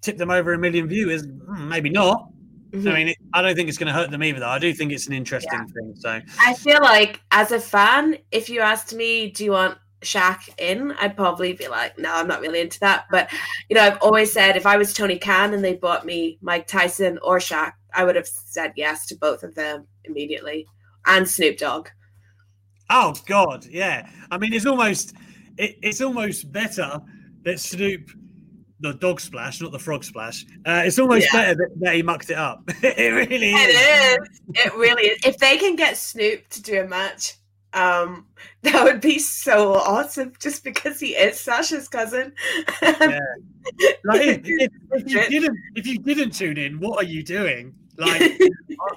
tip 0.00 0.16
them 0.16 0.30
over 0.30 0.52
a 0.52 0.58
million 0.58 0.86
viewers? 0.86 1.24
Hmm, 1.24 1.68
Maybe 1.68 1.90
not. 1.90 2.28
I 2.72 2.78
mean, 2.78 3.08
it, 3.08 3.16
I 3.34 3.42
don't 3.42 3.56
think 3.56 3.68
it's 3.68 3.78
going 3.78 3.88
to 3.88 3.92
hurt 3.92 4.12
them 4.12 4.22
either, 4.22 4.38
though. 4.38 4.48
I 4.48 4.60
do 4.60 4.72
think 4.72 4.92
it's 4.92 5.08
an 5.08 5.12
interesting 5.12 5.66
thing. 5.74 5.92
So, 5.98 6.20
I 6.40 6.54
feel 6.54 6.78
like 6.80 7.20
as 7.32 7.50
a 7.50 7.58
fan, 7.58 8.16
if 8.30 8.48
you 8.48 8.60
asked 8.60 8.94
me, 8.94 9.30
do 9.32 9.44
you 9.44 9.50
want 9.50 9.76
Shaq 10.02 10.48
in? 10.58 10.92
I'd 10.92 11.16
probably 11.16 11.52
be 11.52 11.68
like, 11.68 11.98
no, 11.98 12.14
I'm 12.14 12.26
not 12.28 12.40
really 12.40 12.60
into 12.60 12.80
that. 12.80 13.04
But 13.10 13.30
you 13.68 13.76
know, 13.76 13.82
I've 13.82 13.98
always 14.00 14.32
said 14.32 14.56
if 14.56 14.66
I 14.66 14.76
was 14.76 14.94
Tony 14.94 15.18
Khan 15.18 15.52
and 15.54 15.64
they 15.64 15.74
bought 15.74 16.06
me 16.06 16.38
Mike 16.40 16.66
Tyson 16.66 17.18
or 17.22 17.38
Shaq, 17.38 17.72
I 17.94 18.04
would 18.04 18.16
have 18.16 18.26
said 18.26 18.72
yes 18.76 19.06
to 19.06 19.16
both 19.16 19.42
of 19.42 19.54
them 19.54 19.86
immediately. 20.04 20.66
And 21.06 21.28
Snoop 21.28 21.58
Dogg. 21.58 21.88
Oh 22.88 23.14
God, 23.26 23.66
yeah. 23.66 24.08
I 24.30 24.38
mean, 24.38 24.52
it's 24.52 24.66
almost 24.66 25.14
it, 25.58 25.76
it's 25.82 26.00
almost 26.00 26.50
better 26.50 27.00
that 27.44 27.60
Snoop, 27.60 28.10
the 28.80 28.94
dog 28.94 29.20
splash, 29.20 29.60
not 29.60 29.72
the 29.72 29.78
frog 29.78 30.04
splash. 30.04 30.44
Uh, 30.66 30.82
it's 30.84 30.98
almost 30.98 31.26
Yeah. 31.32 31.40
better 31.40 31.54
that, 31.54 31.70
that 31.80 31.94
he 31.94 32.02
mucked 32.02 32.30
it 32.30 32.36
up. 32.38 32.62
it 32.82 33.12
really 33.14 33.52
is. 33.52 33.68
It 33.74 34.20
is. 34.20 34.40
It 34.66 34.74
really 34.74 35.02
is. 35.08 35.18
If 35.24 35.38
they 35.38 35.56
can 35.58 35.76
get 35.76 35.96
Snoop 35.96 36.48
to 36.48 36.62
do 36.62 36.80
a 36.80 36.86
match, 36.86 37.34
um, 37.72 38.26
that 38.62 38.84
would 38.84 39.00
be 39.00 39.18
so 39.18 39.74
awesome. 39.74 40.32
Just 40.38 40.64
because 40.64 41.00
he 41.00 41.08
is 41.08 41.38
Sasha's 41.38 41.88
cousin. 41.88 42.32
Yeah. 42.82 43.18
Like, 44.04 44.22
if, 44.22 44.40
if, 44.44 44.72
if 44.92 45.30
you 45.30 45.40
didn't 45.40 45.58
if 45.74 45.86
you 45.86 45.98
didn't 45.98 46.32
tune 46.32 46.58
in, 46.58 46.80
what 46.80 46.98
are 46.98 47.06
you 47.06 47.22
doing? 47.22 47.74
Like, 47.96 48.22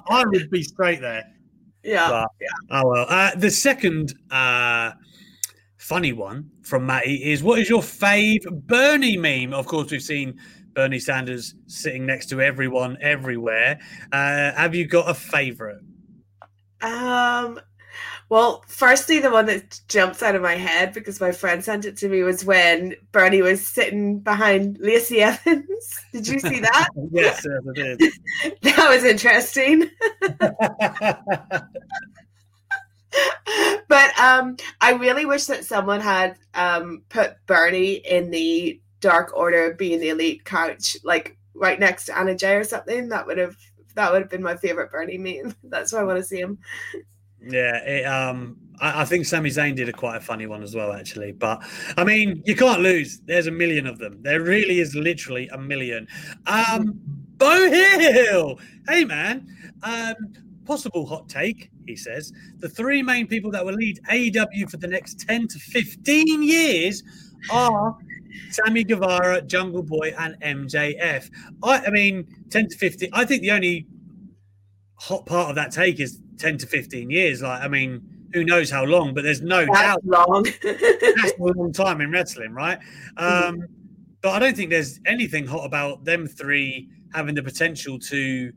I, 0.09 0.21
I 0.21 0.25
would 0.25 0.49
be 0.49 0.63
straight 0.63 1.01
there. 1.01 1.25
yeah. 1.83 2.09
But, 2.09 2.29
oh 2.71 2.87
well. 2.87 3.05
Uh, 3.09 3.35
the 3.35 3.51
second 3.51 4.13
uh, 4.31 4.91
funny 5.77 6.13
one 6.13 6.49
from 6.61 6.85
Matty 6.85 7.31
is 7.31 7.43
what 7.43 7.59
is 7.59 7.69
your 7.69 7.81
fave 7.81 8.49
Bernie 8.67 9.17
meme? 9.17 9.53
Of 9.53 9.67
course, 9.67 9.91
we've 9.91 10.01
seen 10.01 10.39
Bernie 10.73 10.99
Sanders 10.99 11.55
sitting 11.67 12.05
next 12.05 12.27
to 12.27 12.41
everyone 12.41 12.97
everywhere. 13.01 13.79
Uh, 14.11 14.51
have 14.53 14.73
you 14.73 14.87
got 14.87 15.09
a 15.09 15.13
favorite? 15.13 15.81
Um, 16.81 17.59
Well, 18.33 18.63
firstly, 18.65 19.19
the 19.19 19.29
one 19.29 19.45
that 19.45 19.79
jumps 19.87 20.23
out 20.23 20.33
of 20.33 20.41
my 20.41 20.55
head 20.55 20.91
because 20.91 21.21
my 21.21 21.31
friend 21.31 21.63
sent 21.63 21.85
it 21.85 21.97
to 21.97 22.09
me 22.09 22.23
was 22.23 22.43
when 22.43 22.95
Bernie 23.11 23.43
was 23.43 23.63
sitting 23.63 24.21
behind 24.21 24.79
Lacey 24.79 25.21
Evans. 25.21 25.99
Did 26.11 26.27
you 26.27 26.39
see 26.39 26.59
that? 26.61 26.89
yes, 27.11 27.45
yes, 27.45 27.61
I 27.69 27.73
did. 27.75 27.99
that 28.63 28.89
was 28.89 29.03
interesting. 29.03 29.87
but 33.87 34.19
um, 34.19 34.57
I 34.81 34.93
really 34.93 35.27
wish 35.27 35.45
that 35.45 35.63
someone 35.63 36.01
had 36.01 36.35
um, 36.55 37.03
put 37.09 37.35
Bernie 37.45 37.97
in 37.97 38.31
the 38.31 38.81
Dark 38.99 39.37
Order 39.37 39.75
being 39.75 39.99
the 39.99 40.09
elite 40.09 40.43
couch, 40.43 40.97
like 41.03 41.37
right 41.53 41.79
next 41.79 42.05
to 42.05 42.17
Anna 42.17 42.33
Jay 42.33 42.55
or 42.55 42.63
something. 42.63 43.09
That 43.09 43.27
would 43.27 43.37
have 43.37 43.55
that 43.93 44.11
would 44.11 44.23
have 44.23 44.31
been 44.31 44.41
my 44.41 44.55
favorite 44.55 44.91
Bernie 44.91 45.19
meme. 45.19 45.55
That's 45.63 45.93
why 45.93 45.99
I 45.99 46.03
want 46.03 46.17
to 46.17 46.23
see 46.23 46.39
him. 46.39 46.57
Yeah, 47.45 47.77
it, 47.83 48.05
um, 48.05 48.57
I, 48.79 49.01
I, 49.01 49.05
think 49.05 49.25
Sami 49.25 49.49
Zayn 49.49 49.75
did 49.75 49.89
a 49.89 49.93
quite 49.93 50.17
a 50.17 50.21
funny 50.21 50.45
one 50.45 50.63
as 50.63 50.75
well, 50.75 50.93
actually. 50.93 51.31
But 51.33 51.63
I 51.97 52.03
mean, 52.03 52.41
you 52.45 52.55
can't 52.55 52.81
lose. 52.81 53.19
There's 53.25 53.47
a 53.47 53.51
million 53.51 53.85
of 53.85 53.99
them. 53.99 54.19
There 54.21 54.41
really 54.41 54.79
is 54.79 54.95
literally 54.95 55.47
a 55.49 55.57
million. 55.57 56.07
Um, 56.47 56.99
Bo 57.37 57.69
Hill, 57.69 58.59
hey 58.87 59.03
man, 59.03 59.47
um, 59.83 60.15
possible 60.65 61.05
hot 61.05 61.27
take. 61.27 61.69
He 61.85 61.95
says 61.95 62.31
the 62.59 62.69
three 62.69 63.03
main 63.03 63.27
people 63.27 63.51
that 63.51 63.65
will 63.65 63.73
lead 63.73 63.99
AEW 64.09 64.69
for 64.69 64.77
the 64.77 64.87
next 64.87 65.19
ten 65.27 65.47
to 65.47 65.59
fifteen 65.59 66.41
years 66.41 67.03
are 67.51 67.97
Sammy 68.51 68.83
Guevara, 68.83 69.41
Jungle 69.41 69.83
Boy, 69.83 70.13
and 70.17 70.39
MJF. 70.41 71.29
I, 71.61 71.85
I 71.85 71.89
mean, 71.89 72.25
ten 72.49 72.69
to 72.69 72.77
fifteen. 72.77 73.09
I 73.11 73.25
think 73.25 73.41
the 73.41 73.51
only 73.51 73.87
hot 74.95 75.25
part 75.25 75.49
of 75.49 75.55
that 75.55 75.71
take 75.71 75.99
is 75.99 76.22
10 76.37 76.57
to 76.59 76.67
15 76.67 77.09
years. 77.09 77.41
Like, 77.41 77.61
I 77.61 77.67
mean, 77.67 78.01
who 78.33 78.43
knows 78.43 78.69
how 78.69 78.83
long, 78.83 79.13
but 79.13 79.23
there's 79.23 79.41
no 79.41 79.65
that's 79.65 79.79
doubt. 79.79 80.05
long. 80.05 80.43
that's 80.63 81.31
a 81.31 81.35
long 81.39 81.71
time 81.73 82.01
in 82.01 82.11
wrestling, 82.11 82.51
right? 82.53 82.79
Um, 83.17 83.67
but 84.21 84.31
I 84.31 84.39
don't 84.39 84.55
think 84.55 84.69
there's 84.69 84.99
anything 85.05 85.45
hot 85.45 85.65
about 85.65 86.05
them 86.05 86.27
three 86.27 86.89
having 87.13 87.35
the 87.35 87.43
potential 87.43 87.99
to, 87.99 88.51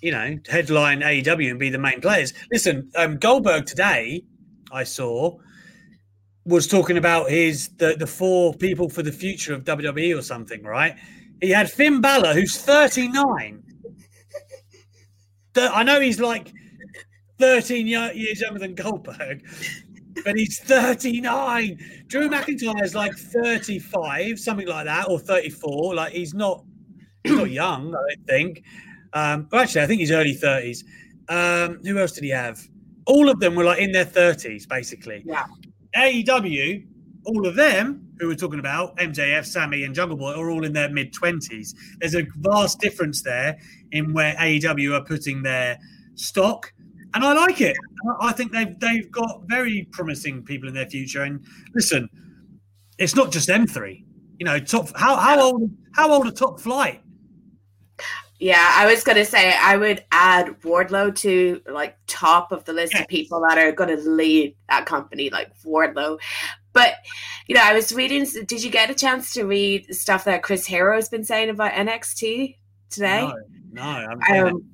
you 0.00 0.10
know, 0.10 0.38
headline 0.48 1.00
AEW 1.00 1.50
and 1.50 1.58
be 1.58 1.68
the 1.68 1.78
main 1.78 2.00
players. 2.00 2.32
Listen, 2.50 2.90
um, 2.96 3.18
Goldberg 3.18 3.66
today, 3.66 4.22
I 4.72 4.84
saw, 4.84 5.36
was 6.44 6.66
talking 6.66 6.96
about 6.96 7.30
his 7.30 7.68
the, 7.76 7.94
the 7.98 8.06
four 8.06 8.54
people 8.54 8.88
for 8.88 9.02
the 9.02 9.12
future 9.12 9.52
of 9.52 9.64
WWE 9.64 10.18
or 10.18 10.22
something, 10.22 10.62
right? 10.62 10.96
He 11.40 11.50
had 11.50 11.70
Finn 11.70 12.00
Balor, 12.00 12.34
who's 12.34 12.56
39. 12.56 13.62
I 15.56 15.82
know 15.82 16.00
he's 16.00 16.20
like 16.20 16.52
13 17.42 17.88
years 17.88 18.40
younger 18.40 18.60
than 18.60 18.72
Goldberg, 18.76 19.44
but 20.24 20.36
he's 20.36 20.60
39. 20.60 21.76
Drew 22.06 22.28
McIntyre 22.28 22.80
is 22.84 22.94
like 22.94 23.12
35, 23.14 24.38
something 24.38 24.68
like 24.68 24.84
that, 24.84 25.08
or 25.08 25.18
34. 25.18 25.96
Like 25.96 26.12
he's 26.12 26.34
not 26.34 26.64
he's 27.24 27.32
not 27.32 27.50
young, 27.50 27.88
I 27.88 28.14
don't 28.14 28.26
think. 28.28 28.62
Um, 29.12 29.48
well, 29.50 29.62
actually, 29.62 29.82
I 29.82 29.86
think 29.88 29.98
he's 29.98 30.12
early 30.12 30.36
30s. 30.36 30.84
Um, 31.28 31.80
who 31.82 31.98
else 31.98 32.12
did 32.12 32.22
he 32.22 32.30
have? 32.30 32.60
All 33.06 33.28
of 33.28 33.40
them 33.40 33.56
were 33.56 33.64
like 33.64 33.80
in 33.80 33.90
their 33.90 34.04
30s, 34.04 34.68
basically. 34.68 35.24
Yeah. 35.26 35.46
AEW, 35.96 36.86
all 37.26 37.44
of 37.44 37.56
them 37.56 38.08
who 38.20 38.28
we're 38.28 38.36
talking 38.36 38.60
about, 38.60 38.96
MJF, 38.98 39.44
Sammy, 39.44 39.82
and 39.82 39.96
Jungle 39.96 40.16
Boy, 40.16 40.32
are 40.32 40.48
all 40.48 40.64
in 40.64 40.72
their 40.72 40.90
mid 40.90 41.12
20s. 41.12 41.74
There's 41.98 42.14
a 42.14 42.24
vast 42.36 42.78
difference 42.78 43.20
there 43.22 43.58
in 43.90 44.12
where 44.12 44.36
AEW 44.36 44.94
are 44.94 45.04
putting 45.04 45.42
their 45.42 45.76
stock 46.14 46.72
and 47.14 47.24
I 47.24 47.32
like 47.32 47.60
it. 47.60 47.76
I 48.20 48.32
think 48.32 48.52
they've 48.52 48.78
they've 48.78 49.10
got 49.10 49.42
very 49.46 49.88
promising 49.92 50.42
people 50.44 50.68
in 50.68 50.74
their 50.74 50.88
future. 50.88 51.22
And 51.22 51.44
listen, 51.74 52.08
it's 52.98 53.14
not 53.14 53.32
just 53.32 53.46
them 53.46 53.66
three. 53.66 54.04
You 54.38 54.46
know, 54.46 54.58
top 54.58 54.96
how 54.96 55.16
how 55.16 55.40
old 55.40 55.70
how 55.92 56.10
old 56.10 56.26
a 56.26 56.32
top 56.32 56.60
flight? 56.60 57.02
Yeah, 58.38 58.72
I 58.74 58.86
was 58.86 59.04
gonna 59.04 59.24
say 59.24 59.54
I 59.56 59.76
would 59.76 60.04
add 60.10 60.60
Wardlow 60.62 61.14
to 61.16 61.60
like 61.70 61.96
top 62.08 62.50
of 62.50 62.64
the 62.64 62.72
list 62.72 62.94
of 62.94 63.06
people 63.06 63.40
that 63.48 63.56
are 63.56 63.70
gonna 63.70 63.96
lead 63.96 64.56
that 64.68 64.86
company, 64.86 65.30
like 65.30 65.52
Wardlow. 65.64 66.18
But 66.72 66.94
you 67.46 67.54
know, 67.54 67.62
I 67.62 67.72
was 67.74 67.92
reading. 67.92 68.26
Did 68.46 68.64
you 68.64 68.70
get 68.70 68.90
a 68.90 68.94
chance 68.94 69.32
to 69.34 69.44
read 69.44 69.94
stuff 69.94 70.24
that 70.24 70.42
Chris 70.42 70.66
Hero 70.66 70.96
has 70.96 71.08
been 71.08 71.24
saying 71.24 71.50
about 71.50 71.72
NXT 71.72 72.56
today? 72.90 73.20
No, 73.20 73.34
no. 73.72 74.16
I'm 74.28 74.46
um, 74.46 74.71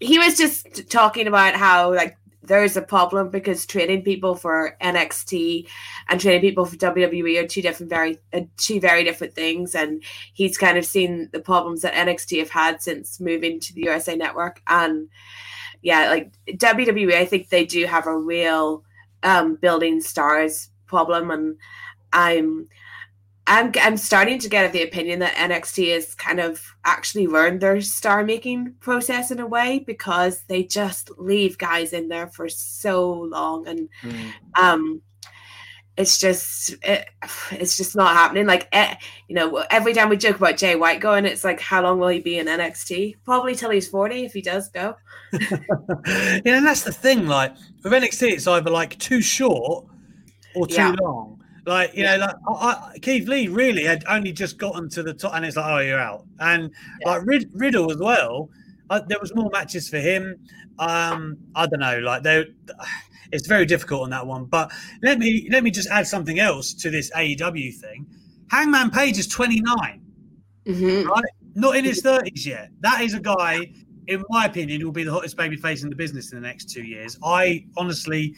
he 0.00 0.18
was 0.18 0.36
just 0.36 0.90
talking 0.90 1.26
about 1.26 1.54
how 1.54 1.94
like 1.94 2.16
there's 2.46 2.76
a 2.76 2.82
problem 2.82 3.30
because 3.30 3.64
training 3.66 4.02
people 4.02 4.34
for 4.34 4.76
NXT 4.82 5.66
and 6.08 6.20
training 6.20 6.42
people 6.42 6.66
for 6.66 6.76
WWE 6.76 7.42
are 7.42 7.46
two 7.46 7.62
different, 7.62 7.90
very 7.90 8.18
uh, 8.32 8.42
two 8.56 8.80
very 8.80 9.04
different 9.04 9.34
things. 9.34 9.74
And 9.74 10.02
he's 10.34 10.58
kind 10.58 10.76
of 10.76 10.84
seen 10.84 11.30
the 11.32 11.40
problems 11.40 11.82
that 11.82 11.94
NXT 11.94 12.38
have 12.40 12.50
had 12.50 12.82
since 12.82 13.20
moving 13.20 13.60
to 13.60 13.74
the 13.74 13.82
USA 13.82 14.14
Network. 14.14 14.60
And 14.66 15.08
yeah, 15.82 16.10
like 16.10 16.32
WWE, 16.48 17.14
I 17.14 17.24
think 17.24 17.48
they 17.48 17.64
do 17.64 17.86
have 17.86 18.06
a 18.06 18.16
real 18.16 18.84
um, 19.22 19.56
building 19.56 20.00
stars 20.00 20.70
problem. 20.86 21.30
And 21.30 21.56
I'm 22.12 22.68
I'm 23.46 23.72
I'm 23.80 23.96
starting 23.96 24.38
to 24.38 24.48
get 24.48 24.72
the 24.72 24.82
opinion 24.82 25.18
that 25.18 25.34
NXT 25.34 25.92
has 25.92 26.14
kind 26.14 26.40
of 26.40 26.62
actually 26.84 27.26
learned 27.26 27.60
their 27.60 27.80
star 27.82 28.24
making 28.24 28.74
process 28.80 29.30
in 29.30 29.38
a 29.38 29.46
way 29.46 29.84
because 29.86 30.42
they 30.48 30.62
just 30.62 31.10
leave 31.18 31.58
guys 31.58 31.92
in 31.92 32.08
there 32.08 32.28
for 32.28 32.48
so 32.48 33.12
long 33.12 33.66
and 33.68 33.88
mm. 34.02 34.32
um 34.58 35.02
it's 35.96 36.18
just 36.18 36.74
it, 36.82 37.08
it's 37.52 37.76
just 37.76 37.94
not 37.94 38.14
happening 38.14 38.46
like 38.46 38.66
eh, 38.72 38.94
you 39.28 39.34
know 39.34 39.64
every 39.70 39.92
time 39.92 40.08
we 40.08 40.16
joke 40.16 40.36
about 40.36 40.56
Jay 40.56 40.74
White 40.74 41.00
going 41.00 41.26
it's 41.26 41.44
like 41.44 41.60
how 41.60 41.82
long 41.82 41.98
will 41.98 42.08
he 42.08 42.20
be 42.20 42.38
in 42.38 42.46
NXT 42.46 43.16
probably 43.24 43.54
till 43.54 43.70
he's 43.70 43.88
40 43.88 44.24
if 44.24 44.32
he 44.32 44.40
does 44.40 44.68
go 44.70 44.96
yeah 45.32 46.40
and 46.46 46.66
that's 46.66 46.82
the 46.82 46.92
thing 46.92 47.26
like 47.26 47.54
with 47.82 47.92
NXT 47.92 48.32
it's 48.32 48.46
either 48.46 48.70
like 48.70 48.98
too 48.98 49.20
short 49.20 49.86
or 50.54 50.66
too 50.66 50.74
yeah. 50.76 50.94
long 51.00 51.43
like 51.66 51.94
you 51.94 52.04
yeah. 52.04 52.16
know, 52.16 52.26
like 52.26 52.36
I, 52.46 52.98
Keith 53.00 53.26
Lee 53.28 53.48
really 53.48 53.84
had 53.84 54.04
only 54.08 54.32
just 54.32 54.58
gotten 54.58 54.88
to 54.90 55.02
the 55.02 55.14
top, 55.14 55.34
and 55.34 55.44
it's 55.44 55.56
like, 55.56 55.66
oh, 55.66 55.78
you're 55.78 55.98
out. 55.98 56.24
And 56.40 56.70
yeah. 57.00 57.10
like 57.10 57.22
Rid- 57.24 57.50
Riddle 57.54 57.90
as 57.90 57.98
well. 57.98 58.50
Uh, 58.90 59.00
there 59.08 59.18
was 59.20 59.34
more 59.34 59.48
matches 59.50 59.88
for 59.88 59.98
him. 59.98 60.38
Um, 60.78 61.38
I 61.54 61.66
don't 61.66 61.80
know, 61.80 61.98
like 62.00 62.22
they, 62.22 62.44
it's 63.32 63.46
very 63.46 63.66
difficult 63.66 64.02
on 64.02 64.10
that 64.10 64.26
one. 64.26 64.44
But 64.44 64.72
let 65.02 65.18
me 65.18 65.48
let 65.50 65.64
me 65.64 65.70
just 65.70 65.88
add 65.88 66.06
something 66.06 66.38
else 66.38 66.74
to 66.74 66.90
this 66.90 67.10
AEW 67.12 67.74
thing. 67.76 68.06
Hangman 68.50 68.90
Page 68.90 69.18
is 69.18 69.26
29, 69.26 70.02
mm-hmm. 70.66 71.08
right? 71.08 71.24
Not 71.54 71.76
in 71.76 71.84
his 71.84 72.02
30s 72.02 72.44
yet. 72.44 72.68
That 72.80 73.00
is 73.00 73.14
a 73.14 73.20
guy, 73.20 73.72
in 74.06 74.22
my 74.28 74.44
opinion, 74.44 74.84
will 74.84 74.92
be 74.92 75.04
the 75.04 75.12
hottest 75.12 75.36
baby 75.36 75.56
face 75.56 75.82
in 75.82 75.88
the 75.88 75.96
business 75.96 76.32
in 76.32 76.40
the 76.40 76.46
next 76.46 76.66
two 76.66 76.82
years. 76.82 77.18
I 77.24 77.64
honestly 77.76 78.34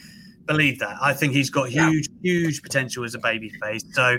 believe 0.47 0.79
that. 0.79 0.97
I 1.01 1.13
think 1.13 1.33
he's 1.33 1.49
got 1.49 1.69
huge, 1.69 2.07
yeah. 2.21 2.31
huge 2.31 2.61
potential 2.61 3.03
as 3.03 3.13
a 3.13 3.19
baby 3.19 3.49
face. 3.49 3.83
So 3.91 4.17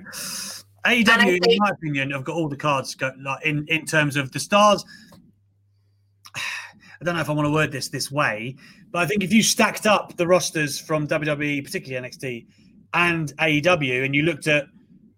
AEW, 0.87 1.05
think- 1.07 1.47
in 1.47 1.59
my 1.59 1.71
opinion, 1.71 2.11
have 2.13 2.25
got 2.25 2.37
all 2.37 2.49
the 2.49 2.57
cards 2.57 2.95
go, 2.95 3.11
like 3.23 3.45
in, 3.45 3.67
in 3.69 3.85
terms 3.85 4.17
of 4.17 4.31
the 4.33 4.39
stars. 4.39 4.85
I 6.37 7.05
don't 7.05 7.15
know 7.15 7.21
if 7.21 7.31
I 7.31 7.33
want 7.33 7.47
to 7.47 7.53
word 7.53 7.71
this 7.71 7.89
this 7.89 8.11
way, 8.11 8.57
but 8.91 9.01
I 9.01 9.07
think 9.07 9.23
if 9.23 9.33
you 9.33 9.43
stacked 9.43 9.87
up 9.87 10.17
the 10.17 10.27
rosters 10.27 10.79
from 10.79 11.07
WWE, 11.07 11.65
particularly 11.65 12.09
NXT 12.09 12.47
and 12.95 13.33
AEW, 13.37 14.05
and 14.05 14.15
you 14.15 14.23
looked 14.23 14.49
at 14.49 14.67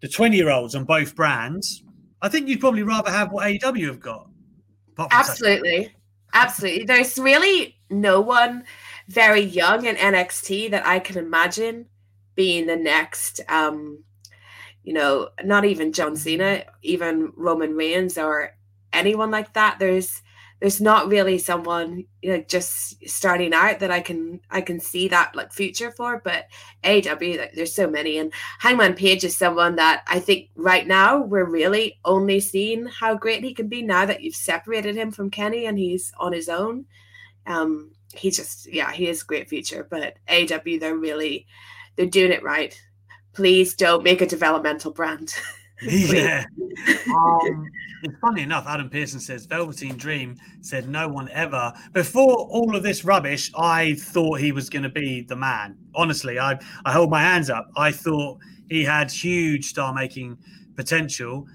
the 0.01 0.09
20 0.09 0.37
year 0.37 0.51
olds 0.51 0.75
on 0.75 0.85
both 0.85 1.15
brands, 1.15 1.83
I 2.23 2.29
think 2.29 2.49
you'd 2.49 2.61
probably 2.61 2.83
rather 2.83 3.11
have 3.11 3.33
what 3.33 3.47
AEW 3.47 3.87
have 3.87 4.01
got. 4.01 4.29
Absolutely. 5.11 5.91
Absolutely. 6.35 6.85
There's 6.85 7.19
really 7.19 7.77
no 7.89 8.21
one 8.21 8.65
very 9.11 9.41
young 9.41 9.87
in 9.87 9.97
NXT 9.97 10.71
that 10.71 10.87
I 10.87 11.01
can 11.01 11.19
imagine 11.19 11.87
being 12.37 12.67
the 12.67 12.77
next, 12.77 13.41
um, 13.49 14.05
you 14.85 14.93
know, 14.93 15.31
not 15.43 15.65
even 15.65 15.93
John 15.93 16.15
Cena, 16.15 16.65
even 16.83 17.33
Roman 17.37 17.75
Reigns 17.75 18.17
or 18.17 18.57
anyone 18.93 19.33
like 19.33 19.53
that. 19.55 19.79
There's 19.81 20.23
there's 20.61 20.81
not 20.81 21.09
really 21.09 21.39
someone 21.39 22.05
you 22.21 22.31
know 22.31 22.45
just 22.47 23.09
starting 23.09 23.55
out 23.55 23.81
that 23.81 23.91
I 23.91 24.01
can 24.01 24.41
I 24.51 24.61
can 24.61 24.79
see 24.79 25.09
that 25.09 25.35
like 25.35 25.53
future 25.53 25.91
for. 25.91 26.21
But 26.23 26.47
AW, 26.85 27.17
like, 27.21 27.53
there's 27.55 27.75
so 27.75 27.91
many, 27.91 28.19
and 28.19 28.33
Hangman 28.61 28.95
Page 28.95 29.25
is 29.25 29.37
someone 29.37 29.75
that 29.77 30.05
I 30.07 30.21
think 30.21 30.51
right 30.55 30.87
now 30.87 31.21
we're 31.21 31.51
really 31.51 31.99
only 32.05 32.39
seeing 32.39 32.87
how 32.87 33.17
great 33.17 33.43
he 33.43 33.55
can 33.55 33.67
be 33.67 33.83
now 33.83 34.07
that 34.07 34.23
you've 34.23 34.37
separated 34.37 34.95
him 34.95 35.11
from 35.11 35.31
Kenny 35.31 35.67
and 35.67 35.79
he's 35.79 36.13
on 36.17 36.33
his 36.33 36.49
own. 36.49 36.87
Um, 37.47 37.93
he 38.15 38.31
just 38.31 38.73
yeah 38.73 38.91
he 38.91 39.09
is 39.09 39.23
a 39.23 39.25
great 39.25 39.49
future 39.49 39.87
but 39.89 40.17
aw 40.29 40.59
they're 40.81 40.97
really 40.97 41.47
they're 41.95 42.07
doing 42.07 42.33
it 42.33 42.43
right 42.43 42.81
please 43.35 43.75
don't 43.75 44.03
make 44.03 44.21
a 44.21 44.27
developmental 44.27 44.91
brand 44.91 45.33
Yeah. 45.83 46.45
um, 47.15 47.67
it's 48.03 48.19
funny 48.21 48.43
enough, 48.43 48.67
Adam 48.67 48.89
Pearson 48.89 49.21
says 49.21 49.47
Velveteen 49.47 49.97
Dream 49.97 50.37
said 50.61 50.89
no 50.89 51.09
one 51.09 51.29
ever. 51.31 51.73
Before 51.93 52.35
all 52.51 52.75
of 52.77 52.83
this 52.83 53.05
rubbish, 53.05 53.51
I 53.57 53.95
thought 53.95 54.41
he 54.41 54.53
was 54.53 54.69
going 54.71 54.83
to 54.83 54.91
be 54.91 55.23
the 55.23 55.37
man. 55.37 55.77
Honestly, 55.95 56.39
I, 56.39 56.59
I 56.85 56.93
hold 56.93 57.11
my 57.11 57.23
hands 57.23 57.51
up. 57.51 57.71
I 57.77 57.93
thought 57.93 58.39
he 58.69 58.85
had 58.85 59.11
huge 59.11 59.67
star 59.67 59.93
making 59.93 60.39
potential. 60.77 61.47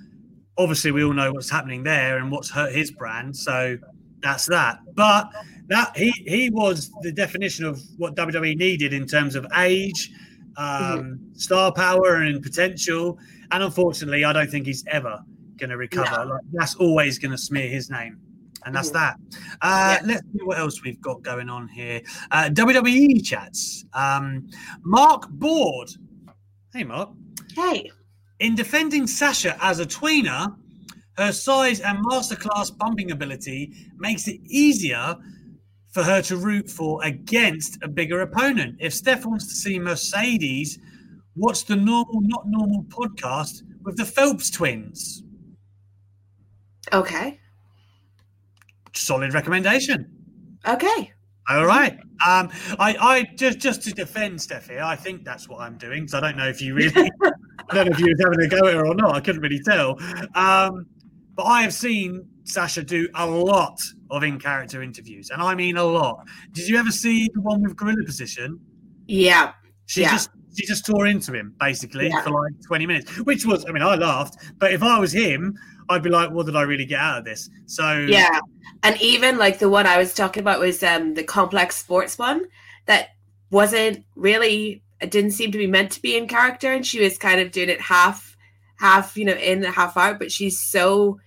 Obviously, 0.58 0.92
we 0.92 1.04
all 1.04 1.14
know 1.14 1.32
what's 1.32 1.50
happening 1.50 1.84
there 1.84 2.18
and 2.18 2.32
what's 2.32 2.50
hurt 2.50 2.74
his 2.74 2.92
brand. 2.92 3.36
So 3.36 3.78
that's 4.22 4.46
that. 4.48 4.80
But 4.96 5.30
that 5.68 5.96
he 5.98 6.12
he 6.28 6.50
was 6.50 6.92
the 7.02 7.12
definition 7.12 7.66
of 7.66 7.82
what 7.98 8.16
WWE 8.16 8.58
needed 8.58 8.94
in 8.94 9.06
terms 9.06 9.36
of 9.36 9.46
age, 9.58 10.12
um, 10.58 11.20
star 11.34 11.72
power, 11.72 12.16
and 12.18 12.42
potential. 12.42 13.18
And 13.52 13.64
unfortunately, 13.64 14.24
I 14.26 14.34
don't 14.34 14.50
think 14.50 14.66
he's 14.66 14.84
ever 14.88 15.20
going 15.58 15.70
to 15.70 15.78
recover. 15.78 16.26
No. 16.26 16.34
Like, 16.34 16.42
that's 16.54 16.76
always 16.76 17.18
going 17.20 17.32
to 17.32 17.38
smear 17.38 17.68
his 17.68 17.90
name. 17.90 18.20
And 18.66 18.74
that's 18.76 18.90
Mhm. 18.90 18.94
that. 18.94 19.16
Uh, 19.62 19.98
Let's 20.04 20.22
see 20.34 20.44
what 20.44 20.58
else 20.58 20.82
we've 20.84 21.00
got 21.00 21.22
going 21.22 21.50
on 21.50 21.68
here. 21.68 22.02
Uh, 22.32 22.50
WWE 22.50 23.22
chats. 23.22 23.86
Um, 23.94 24.48
Mark 24.84 25.30
Board. 25.30 25.90
Hey, 26.74 26.84
Mark. 26.84 27.10
Hey. 27.54 27.92
In 28.40 28.56
defending 28.56 29.06
Sasha 29.08 29.56
as 29.62 29.80
a 29.80 29.86
tweener, 29.86 30.56
her 31.18 31.32
size 31.32 31.80
and 31.80 32.04
masterclass 32.06 32.76
bumping 32.76 33.12
ability 33.12 33.72
makes 33.98 34.28
it 34.28 34.42
easier 34.44 35.16
for 35.96 36.04
her 36.04 36.22
to 36.22 36.36
root 36.36 36.70
for 36.70 37.02
against 37.06 37.82
a 37.82 37.88
bigger 37.88 38.20
opponent. 38.20 38.76
If 38.80 38.94
Steph 38.94 39.26
wants 39.26 39.48
to 39.48 39.56
see 39.56 39.80
Mercedes, 39.80 40.78
watch 41.38 41.64
the 41.64 41.78
normal, 41.78 42.20
not 42.20 42.44
normal 42.48 42.84
podcast 42.90 43.64
with 43.82 43.96
the 43.96 44.04
Phelps 44.04 44.52
twins. 44.52 45.24
Okay. 46.92 47.40
Solid 48.94 49.34
recommendation. 49.34 50.12
Okay. 50.68 51.14
All 51.48 51.66
right. 51.66 51.94
Um, 52.28 52.52
I, 52.78 52.98
I 53.00 53.26
just 53.36 53.60
just 53.60 53.82
to 53.84 53.94
defend 53.94 54.42
Steph 54.42 54.68
here, 54.68 54.82
I 54.82 54.98
think 54.98 55.24
that's 55.24 55.48
what 55.48 55.62
I'm 55.62 55.78
doing. 55.78 56.10
So 56.10 56.18
I 56.18 56.22
don't 56.22 56.36
know 56.36 56.50
if 56.50 56.62
you 56.62 56.74
really, 56.74 57.10
I 57.24 57.74
don't 57.74 57.86
know 57.86 57.94
if 57.94 58.00
you 58.00 58.08
was 58.08 58.22
having 58.22 58.42
a 58.42 58.48
go 58.50 58.68
at 58.68 58.74
her 58.74 58.86
or 58.86 58.96
not. 58.96 59.16
I 59.16 59.22
couldn't 59.22 59.42
really 59.42 59.62
tell. 59.64 59.98
Um, 60.36 60.88
but 61.38 61.44
I 61.44 61.62
have 61.62 61.74
seen 61.74 62.28
Sasha 62.46 62.84
do 62.84 63.10
a 63.16 63.26
lot 63.26 63.80
of 64.12 64.24
in-character 64.24 64.82
interviews, 64.82 65.30
and 65.32 65.42
I 65.42 65.56
mean 65.56 65.78
a 65.78 65.84
lot. 65.84 66.26
Did 66.52 66.68
you 66.70 66.78
ever 66.78 66.92
see 66.92 67.30
the 67.34 67.42
one 67.42 67.62
with 67.64 67.76
Gorilla 67.76 68.04
Position? 68.06 68.60
Yeah. 69.08 69.52
She 69.88 70.02
Yeah. 70.02 70.12
just 70.12 70.30
she 70.58 70.66
just 70.66 70.86
tore 70.86 71.06
into 71.08 71.34
him 71.34 71.54
basically 71.60 72.08
Yeah. 72.08 72.22
for 72.24 72.30
like 72.30 72.54
20 72.66 72.86
minutes, 72.88 73.18
which 73.20 73.46
was 73.46 73.66
I 73.68 73.72
mean 73.72 73.84
I 73.84 73.96
laughed, 73.96 74.38
but 74.58 74.72
if 74.72 74.82
I 74.84 75.00
was 75.00 75.12
him, 75.12 75.54
I'd 75.90 76.02
be 76.02 76.10
like, 76.10 76.32
what 76.32 76.46
did 76.46 76.56
I 76.56 76.62
really 76.62 76.86
get 76.86 77.00
out 77.00 77.20
of 77.20 77.26
this? 77.26 77.50
So 77.66 78.06
Yeah. 78.08 78.40
And 78.84 79.00
even 79.02 79.38
like 79.38 79.60
the 79.60 79.70
one 79.70 79.86
I 79.86 79.98
was 79.98 80.14
talking 80.14 80.42
about 80.42 80.60
was 80.60 80.82
um 80.84 81.16
the 81.16 81.24
complex 81.24 81.76
sports 81.76 82.18
one 82.18 82.46
that 82.86 83.10
wasn't 83.52 84.06
really 84.16 84.82
it 85.02 85.12
didn't 85.12 85.32
seem 85.32 85.52
to 85.52 85.58
be 85.58 85.68
meant 85.68 85.92
to 85.92 86.02
be 86.02 86.16
in 86.16 86.28
character 86.28 86.72
and 86.72 86.86
she 86.86 87.02
was 87.02 87.18
kind 87.18 87.42
of 87.42 87.52
doing 87.52 87.70
it 87.70 87.82
half 87.82 88.38
half, 88.78 89.18
you 89.18 89.26
know, 89.26 89.34
in 89.34 89.62
the 89.62 89.72
half 89.72 89.98
out, 89.98 90.20
but 90.20 90.32
she's 90.32 90.60
so 90.60 91.20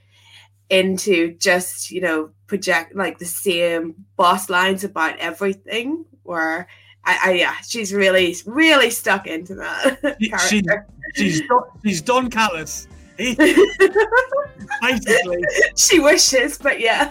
into 0.70 1.32
just, 1.38 1.90
you 1.90 2.00
know, 2.00 2.30
project 2.46 2.94
like 2.94 3.18
the 3.18 3.24
same 3.24 3.94
boss 4.16 4.48
lines 4.50 4.84
about 4.84 5.16
everything 5.18 6.04
where 6.22 6.68
I, 7.04 7.18
I 7.24 7.32
yeah, 7.32 7.54
she's 7.66 7.92
really, 7.92 8.36
really 8.46 8.90
stuck 8.90 9.26
into 9.26 9.54
that 9.56 10.16
She- 10.20 10.62
character. 10.62 10.86
she's 11.14 11.40
Don, 11.48 11.62
she's 11.84 12.02
Don 12.02 12.30
Callis. 12.30 12.86
Basically, 13.18 15.42
she 15.76 15.98
wishes, 15.98 16.56
but 16.58 16.78
yeah. 16.78 17.10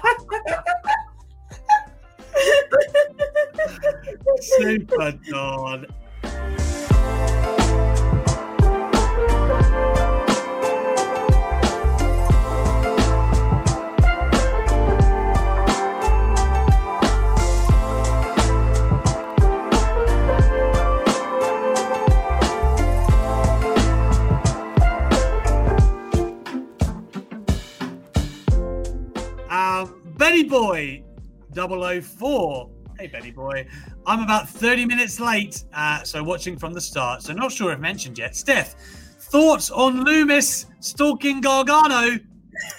super 4.39 5.11
Don. 5.29 5.85
Benny 30.27 30.43
Boy 30.43 31.01
004. 31.55 32.69
Hey, 32.99 33.07
Benny 33.07 33.31
Boy. 33.31 33.65
I'm 34.05 34.19
about 34.19 34.49
30 34.49 34.83
minutes 34.83 35.21
late, 35.21 35.63
uh, 35.73 36.03
so 36.03 36.21
watching 36.21 36.57
from 36.57 36.73
the 36.73 36.81
start. 36.81 37.23
So, 37.23 37.31
not 37.31 37.49
sure 37.53 37.71
if 37.71 37.79
mentioned 37.79 38.17
yet. 38.17 38.35
Steph, 38.35 38.73
thoughts 39.31 39.71
on 39.71 40.03
Lumis 40.03 40.65
stalking 40.81 41.39
Gargano? 41.39 42.19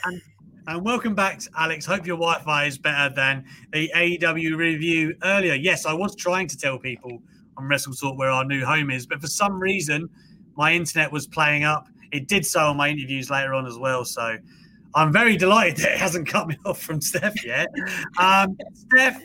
And, 0.04 0.22
and 0.66 0.84
welcome 0.84 1.14
back, 1.14 1.40
Alex. 1.56 1.86
Hope 1.86 2.06
your 2.06 2.18
Wi 2.18 2.38
Fi 2.40 2.66
is 2.66 2.76
better 2.76 3.14
than 3.14 3.46
the 3.72 3.90
AEW 3.96 4.54
review 4.54 5.16
earlier. 5.22 5.54
Yes, 5.54 5.86
I 5.86 5.94
was 5.94 6.14
trying 6.14 6.48
to 6.48 6.56
tell 6.58 6.78
people 6.78 7.22
on 7.56 7.66
Wrestle 7.66 7.94
Talk 7.94 8.18
where 8.18 8.28
our 8.28 8.44
new 8.44 8.62
home 8.62 8.90
is, 8.90 9.06
but 9.06 9.22
for 9.22 9.26
some 9.26 9.58
reason, 9.58 10.10
my 10.58 10.74
internet 10.74 11.10
was 11.10 11.26
playing 11.26 11.64
up. 11.64 11.88
It 12.12 12.28
did 12.28 12.44
so 12.44 12.60
on 12.66 12.76
my 12.76 12.90
interviews 12.90 13.30
later 13.30 13.54
on 13.54 13.64
as 13.64 13.78
well. 13.78 14.04
So, 14.04 14.36
I'm 14.94 15.12
very 15.12 15.36
delighted 15.36 15.78
that 15.78 15.92
it 15.92 15.98
hasn't 15.98 16.28
cut 16.28 16.48
me 16.48 16.56
off 16.64 16.80
from 16.80 17.00
Steph 17.00 17.44
yet. 17.44 17.68
Um, 18.18 18.56
Steph, 18.74 19.22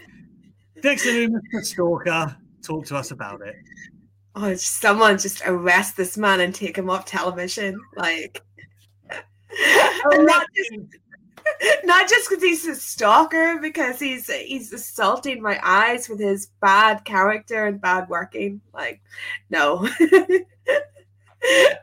Dexter 0.81 1.27
the 1.27 1.63
stalker, 1.63 2.35
talk 2.61 2.85
to 2.87 2.97
us 2.97 3.11
about 3.11 3.41
it. 3.41 3.55
Oh, 4.35 4.55
someone 4.55 5.17
just 5.17 5.41
arrest 5.45 5.95
this 5.95 6.17
man 6.17 6.41
and 6.41 6.53
take 6.53 6.77
him 6.77 6.89
off 6.89 7.05
television. 7.05 7.79
Like, 7.95 8.41
not 10.05 10.47
just 10.55 10.71
not 11.83 12.09
just 12.09 12.29
because 12.29 12.43
he's 12.43 12.65
a 12.65 12.75
stalker, 12.75 13.59
because 13.61 13.99
he's 13.99 14.31
he's 14.31 14.73
assaulting 14.73 15.41
my 15.41 15.59
eyes 15.63 16.09
with 16.09 16.19
his 16.19 16.47
bad 16.61 17.05
character 17.05 17.65
and 17.65 17.79
bad 17.81 18.09
working. 18.09 18.61
Like, 18.73 19.01
no. 19.49 19.87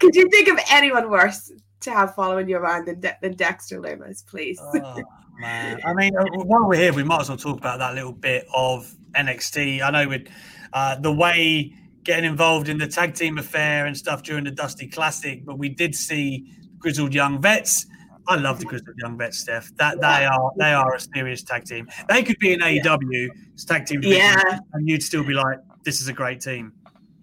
Could 0.00 0.16
you 0.16 0.28
think 0.30 0.48
of 0.48 0.58
anyone 0.70 1.10
worse 1.10 1.52
to 1.80 1.90
have 1.90 2.14
following 2.14 2.48
you 2.48 2.56
around 2.56 2.86
than, 2.86 3.00
De- 3.00 3.16
than 3.22 3.34
Dexter 3.34 3.80
Lumis, 3.80 4.26
please? 4.26 4.58
Oh, 4.60 5.02
man. 5.40 5.80
I 5.84 5.94
mean, 5.94 6.16
uh, 6.16 6.24
while 6.44 6.66
we're 6.68 6.76
here, 6.76 6.92
we 6.92 7.02
might 7.02 7.22
as 7.22 7.28
well 7.28 7.38
talk 7.38 7.58
about 7.58 7.78
that 7.78 7.94
little 7.94 8.12
bit 8.12 8.46
of 8.54 8.94
NXT. 9.14 9.82
I 9.82 9.90
know 9.90 10.08
with 10.08 10.28
uh, 10.72 10.98
the 11.00 11.12
way 11.12 11.74
getting 12.04 12.24
involved 12.24 12.68
in 12.68 12.78
the 12.78 12.86
tag 12.86 13.14
team 13.14 13.38
affair 13.38 13.86
and 13.86 13.96
stuff 13.96 14.22
during 14.22 14.44
the 14.44 14.50
Dusty 14.50 14.86
Classic, 14.86 15.44
but 15.44 15.58
we 15.58 15.68
did 15.68 15.94
see 15.94 16.46
Grizzled 16.78 17.14
Young 17.14 17.40
Vets. 17.40 17.86
I 18.28 18.36
love 18.36 18.58
the 18.60 18.66
Grizzled 18.66 18.96
Young 18.98 19.18
Vets, 19.18 19.38
Steph. 19.38 19.74
That 19.76 20.00
they 20.00 20.24
are 20.26 20.52
they 20.58 20.72
are 20.72 20.94
a 20.94 21.00
serious 21.00 21.42
tag 21.42 21.64
team. 21.64 21.88
They 22.08 22.22
could 22.22 22.38
be 22.38 22.52
an 22.54 22.60
AEW 22.60 23.28
tag 23.66 23.86
team, 23.86 24.00
division, 24.02 24.22
Yeah. 24.22 24.58
and 24.72 24.88
you'd 24.88 25.02
still 25.02 25.24
be 25.24 25.32
like, 25.34 25.58
"This 25.84 26.00
is 26.00 26.08
a 26.08 26.12
great 26.12 26.40
team." 26.40 26.72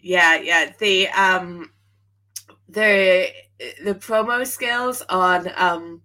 Yeah, 0.01 0.37
yeah. 0.37 0.73
The 0.79 1.07
um 1.09 1.71
the 2.67 3.29
the 3.83 3.95
promo 3.95 4.45
skills 4.45 5.03
on 5.09 5.51
um 5.55 6.01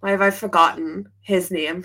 why 0.00 0.10
have 0.10 0.22
I 0.22 0.30
forgotten 0.30 1.08
his 1.20 1.50
name? 1.50 1.84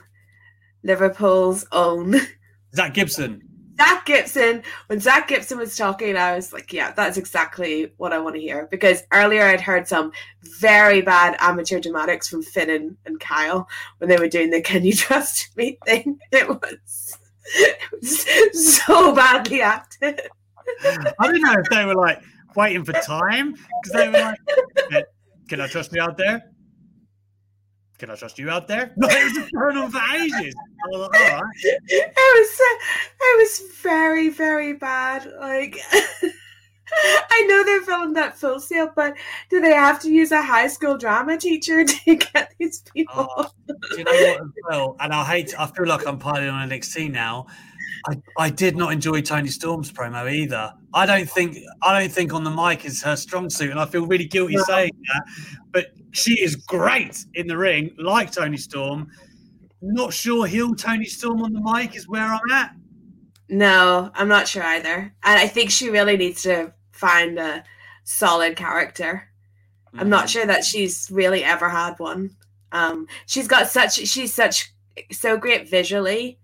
Liverpool's 0.83 1.65
own 1.71 2.15
Zach 2.75 2.93
Gibson. 2.93 3.41
Zach 3.77 4.05
Gibson. 4.05 4.61
When 4.87 4.99
Zach 4.99 5.27
Gibson 5.27 5.57
was 5.57 5.75
talking, 5.75 6.15
I 6.15 6.35
was 6.35 6.53
like, 6.53 6.71
yeah, 6.71 6.91
that's 6.91 7.17
exactly 7.17 7.91
what 7.97 8.13
I 8.13 8.19
want 8.19 8.35
to 8.35 8.41
hear. 8.41 8.67
Because 8.69 9.03
earlier 9.11 9.43
I'd 9.43 9.61
heard 9.61 9.87
some 9.87 10.11
very 10.59 11.01
bad 11.01 11.35
amateur 11.39 11.79
dramatics 11.79 12.27
from 12.27 12.43
Finn 12.43 12.69
and, 12.69 12.97
and 13.05 13.19
Kyle 13.19 13.67
when 13.97 14.09
they 14.09 14.17
were 14.17 14.27
doing 14.27 14.51
the 14.51 14.61
Can 14.61 14.83
You 14.83 14.93
Trust 14.93 15.55
Me 15.57 15.77
thing. 15.85 16.19
It 16.31 16.47
was, 16.47 17.17
it 17.55 17.77
was 18.53 18.77
so 18.77 19.13
badly 19.13 19.61
acted. 19.61 20.21
I 21.19 21.27
don't 21.27 21.41
know 21.41 21.53
if 21.53 21.69
they 21.69 21.85
were 21.85 21.95
like 21.95 22.21
waiting 22.55 22.83
for 22.85 22.93
time 22.93 23.53
because 23.53 23.91
they 23.93 24.07
were 24.07 24.19
like, 24.19 24.37
"Can- 24.89 25.03
"Can 25.49 25.61
I 25.61 25.67
trust 25.67 25.93
you 25.93 26.01
out 26.01 26.17
there? 26.17 26.41
Can 27.99 28.09
I 28.09 28.15
trust 28.15 28.37
you 28.39 28.49
out 28.49 28.67
there?" 28.67 28.93
No, 28.97 29.07
it 29.09 29.37
was 29.37 29.49
going 29.51 29.77
on 29.77 29.91
for 29.91 30.01
ages. 30.15 30.55
I 30.85 30.87
was 30.89 31.09
like, 31.09 31.21
"All 31.21 31.41
right." 31.41 31.53
it 31.63 32.13
was 32.15 32.59
it 33.19 33.37
was 33.39 33.77
very 33.81 34.29
very 34.29 34.73
bad 34.73 35.25
like 35.39 35.77
i 37.31 37.45
know 37.47 37.63
they're 37.63 37.81
filming 37.81 38.13
that 38.13 38.37
full 38.37 38.59
scale 38.59 38.91
but 38.95 39.15
do 39.49 39.59
they 39.61 39.73
have 39.73 39.99
to 40.01 40.11
use 40.11 40.31
a 40.31 40.41
high 40.41 40.67
school 40.67 40.97
drama 40.97 41.37
teacher 41.37 41.83
to 41.85 42.15
get 42.15 42.53
these 42.59 42.83
people 42.93 43.27
Oh, 43.35 43.47
do 43.91 43.97
you 43.97 44.03
know 44.03 44.11
what 44.11 44.41
as 44.41 44.47
well? 44.69 44.95
And 44.99 45.13
I 45.13 45.23
hate. 45.23 45.59
I 45.59 45.65
feel 45.67 45.87
like 45.87 46.05
I'm 46.05 46.19
piling 46.19 46.49
on 46.49 46.69
NXT 46.69 47.11
now. 47.11 47.47
I, 48.07 48.21
I 48.37 48.49
did 48.49 48.75
not 48.75 48.91
enjoy 48.91 49.21
Toni 49.21 49.49
Storm's 49.49 49.91
promo 49.91 50.31
either. 50.31 50.73
I 50.93 51.05
don't 51.05 51.29
think 51.29 51.57
I 51.81 51.99
don't 51.99 52.11
think 52.11 52.33
on 52.33 52.43
the 52.43 52.51
mic 52.51 52.85
is 52.85 53.01
her 53.03 53.15
strong 53.15 53.49
suit, 53.49 53.71
and 53.71 53.79
I 53.79 53.85
feel 53.85 54.05
really 54.05 54.25
guilty 54.25 54.55
No. 54.55 54.63
saying 54.63 54.91
that. 55.13 55.23
But 55.71 55.87
she 56.11 56.33
is 56.41 56.55
great 56.55 57.25
in 57.33 57.47
the 57.47 57.57
ring, 57.57 57.95
like 57.97 58.31
Toni 58.31 58.57
Storm. 58.57 59.07
Not 59.81 60.13
sure 60.13 60.45
he'll 60.47 60.75
Toni 60.75 61.05
Storm 61.05 61.41
on 61.41 61.53
the 61.53 61.61
mic 61.61 61.95
is 61.95 62.07
where 62.07 62.23
I'm 62.23 62.51
at. 62.51 62.75
No, 63.49 64.11
I'm 64.15 64.27
not 64.27 64.47
sure 64.47 64.63
either. 64.63 65.13
And 65.23 65.39
I 65.39 65.47
think 65.47 65.69
she 65.69 65.89
really 65.89 66.17
needs 66.17 66.41
to 66.43 66.73
find 66.91 67.37
a 67.37 67.63
solid 68.03 68.55
character. 68.55 69.29
I'm 69.95 70.09
not 70.09 70.27
sure 70.29 70.45
that 70.45 70.63
she's 70.63 71.09
really 71.11 71.43
ever 71.43 71.69
had 71.69 71.93
one. 71.99 72.35
Um, 72.71 73.07
she's 73.27 73.47
got 73.47 73.67
such 73.67 73.93
she's 73.93 74.33
such 74.33 74.73
so 75.11 75.37
great 75.37 75.69
visually. 75.69 76.39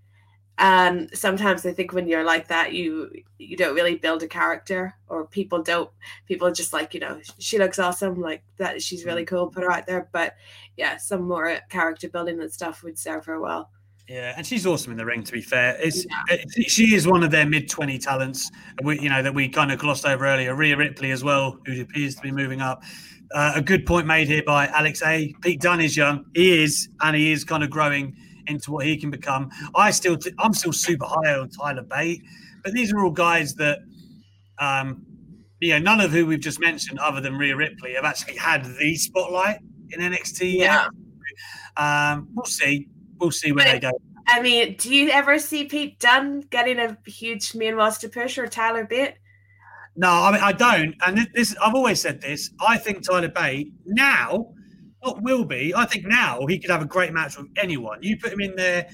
And 0.59 1.09
sometimes 1.13 1.65
I 1.65 1.71
think 1.71 1.93
when 1.93 2.07
you're 2.07 2.25
like 2.25 2.49
that, 2.49 2.73
you 2.73 3.09
you 3.37 3.55
don't 3.55 3.73
really 3.73 3.95
build 3.95 4.23
a 4.23 4.27
character, 4.27 4.93
or 5.07 5.25
people 5.25 5.63
don't. 5.63 5.89
People 6.27 6.51
just 6.51 6.73
like 6.73 6.93
you 6.93 6.99
know 6.99 7.21
she 7.39 7.57
looks 7.57 7.79
awesome, 7.79 8.19
like 8.19 8.43
that. 8.57 8.81
She's 8.81 9.05
really 9.05 9.23
cool. 9.23 9.47
Put 9.47 9.63
her 9.63 9.71
out 9.71 9.87
there, 9.87 10.09
but 10.11 10.35
yeah, 10.75 10.97
some 10.97 11.21
more 11.21 11.59
character 11.69 12.09
building 12.09 12.41
and 12.41 12.51
stuff 12.51 12.83
would 12.83 12.99
serve 12.99 13.25
her 13.25 13.39
well. 13.39 13.69
Yeah, 14.09 14.33
and 14.35 14.45
she's 14.45 14.65
awesome 14.65 14.91
in 14.91 14.97
the 14.97 15.05
ring. 15.05 15.23
To 15.23 15.31
be 15.31 15.41
fair, 15.41 15.77
it's 15.79 16.05
it, 16.29 16.69
she 16.69 16.93
is 16.93 17.07
one 17.07 17.23
of 17.23 17.31
their 17.31 17.45
mid 17.45 17.69
twenty 17.69 17.97
talents. 17.97 18.51
We, 18.83 18.99
you 18.99 19.09
know, 19.09 19.23
that 19.23 19.33
we 19.33 19.47
kind 19.47 19.71
of 19.71 19.79
glossed 19.79 20.05
over 20.05 20.25
earlier. 20.25 20.55
Rhea 20.55 20.75
Ripley 20.75 21.11
as 21.11 21.23
well, 21.23 21.57
who 21.67 21.81
appears 21.81 22.15
to 22.15 22.21
be 22.21 22.33
moving 22.33 22.59
up. 22.59 22.83
Uh, 23.33 23.53
a 23.55 23.61
good 23.61 23.85
point 23.85 24.07
made 24.07 24.27
here 24.27 24.43
by 24.45 24.67
Alex 24.67 25.01
A. 25.03 25.33
Pete 25.41 25.61
Dunne 25.61 25.79
is 25.79 25.95
young. 25.95 26.25
He 26.33 26.63
is, 26.63 26.89
and 26.99 27.15
he 27.15 27.31
is 27.31 27.45
kind 27.45 27.63
of 27.63 27.69
growing 27.69 28.17
into 28.49 28.71
what 28.71 28.85
he 28.85 28.97
can 28.97 29.09
become. 29.11 29.49
I 29.75 29.91
still, 29.91 30.17
th- 30.17 30.35
I'm 30.39 30.53
still 30.53 30.73
super 30.73 31.05
high 31.05 31.35
on 31.35 31.49
Tyler 31.49 31.83
Bate, 31.83 32.23
but 32.63 32.73
these 32.73 32.91
are 32.91 32.99
all 32.99 33.11
guys 33.11 33.55
that, 33.55 33.79
um, 34.59 35.05
you 35.59 35.69
know, 35.71 35.79
none 35.79 36.01
of 36.01 36.11
who 36.11 36.25
we've 36.25 36.39
just 36.39 36.59
mentioned, 36.59 36.99
other 36.99 37.21
than 37.21 37.37
Rhea 37.37 37.55
Ripley, 37.55 37.93
have 37.93 38.05
actually 38.05 38.37
had 38.37 38.65
the 38.65 38.95
spotlight 38.95 39.59
in 39.91 39.99
NXT 40.01 40.53
Yeah. 40.57 40.87
yet. 41.77 41.83
Um, 41.83 42.29
we'll 42.33 42.45
see. 42.45 42.87
We'll 43.19 43.31
see 43.31 43.51
where 43.51 43.65
they 43.65 43.79
go. 43.79 43.91
I 44.27 44.41
mean, 44.41 44.75
do 44.77 44.93
you 44.93 45.09
ever 45.09 45.39
see 45.39 45.65
Pete 45.65 45.99
Dunne 45.99 46.41
getting 46.41 46.77
a 46.79 46.97
huge 47.07 47.55
main 47.55 47.75
roster 47.75 48.07
push 48.09 48.37
or 48.37 48.47
Tyler 48.47 48.85
Bate? 48.85 49.15
No, 49.95 50.07
I 50.09 50.31
mean 50.31 50.41
I 50.41 50.51
don't. 50.51 50.95
And 51.05 51.17
this, 51.17 51.27
this 51.33 51.55
I've 51.61 51.73
always 51.73 51.99
said 51.99 52.21
this. 52.21 52.51
I 52.65 52.77
think 52.77 53.03
Tyler 53.03 53.27
Bate 53.27 53.73
now, 53.85 54.53
not 55.03 55.21
will 55.21 55.45
be. 55.45 55.73
I 55.75 55.85
think 55.85 56.05
now 56.05 56.45
he 56.47 56.59
could 56.59 56.69
have 56.69 56.81
a 56.81 56.85
great 56.85 57.13
match 57.13 57.37
with 57.37 57.47
anyone. 57.57 57.99
You 58.01 58.17
put 58.17 58.33
him 58.33 58.41
in 58.41 58.55
there, 58.55 58.87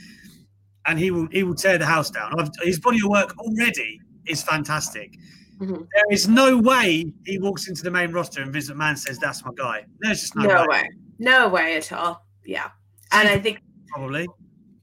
and 0.86 1.00
he 1.00 1.12
will 1.12 1.28
he 1.32 1.44
will 1.44 1.56
tear 1.56 1.78
the 1.78 1.86
house 1.86 2.10
down. 2.10 2.40
I've, 2.40 2.50
his 2.62 2.80
body 2.80 3.00
of 3.04 3.10
work 3.10 3.36
already 3.40 4.00
is 4.28 4.44
fantastic. 4.44 5.18
Mhm. 5.60 5.88
There 5.94 6.12
is 6.12 6.28
no 6.28 6.58
way 6.58 7.06
he 7.26 7.40
walks 7.40 7.68
into 7.70 7.82
the 7.84 7.92
main 7.92 8.12
roster 8.12 8.42
and 8.42 8.52
Vince 8.52 8.70
McMahon 8.70 8.98
says 8.98 9.18
that's 9.20 9.46
my 9.46 9.52
guy. 9.56 9.86
There's 10.00 10.20
just 10.22 10.36
no, 10.36 10.44
No, 10.44 10.62
way. 10.64 10.68
way. 10.68 10.90
No 11.18 11.48
way 11.48 11.78
at 11.78 11.94
all. 11.94 12.26
Yeah. 12.46 12.70
And 13.14 13.30
I 13.30 13.40
think 13.40 13.60
Probably. 13.94 14.28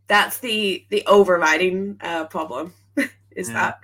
that's 0.07 0.39
the 0.39 0.87
the 0.91 1.05
overriding 1.07 1.99
uh, 2.01 2.25
problem 2.25 2.73
is 3.37 3.49
Yeah. 3.49 3.55
that. 3.55 3.81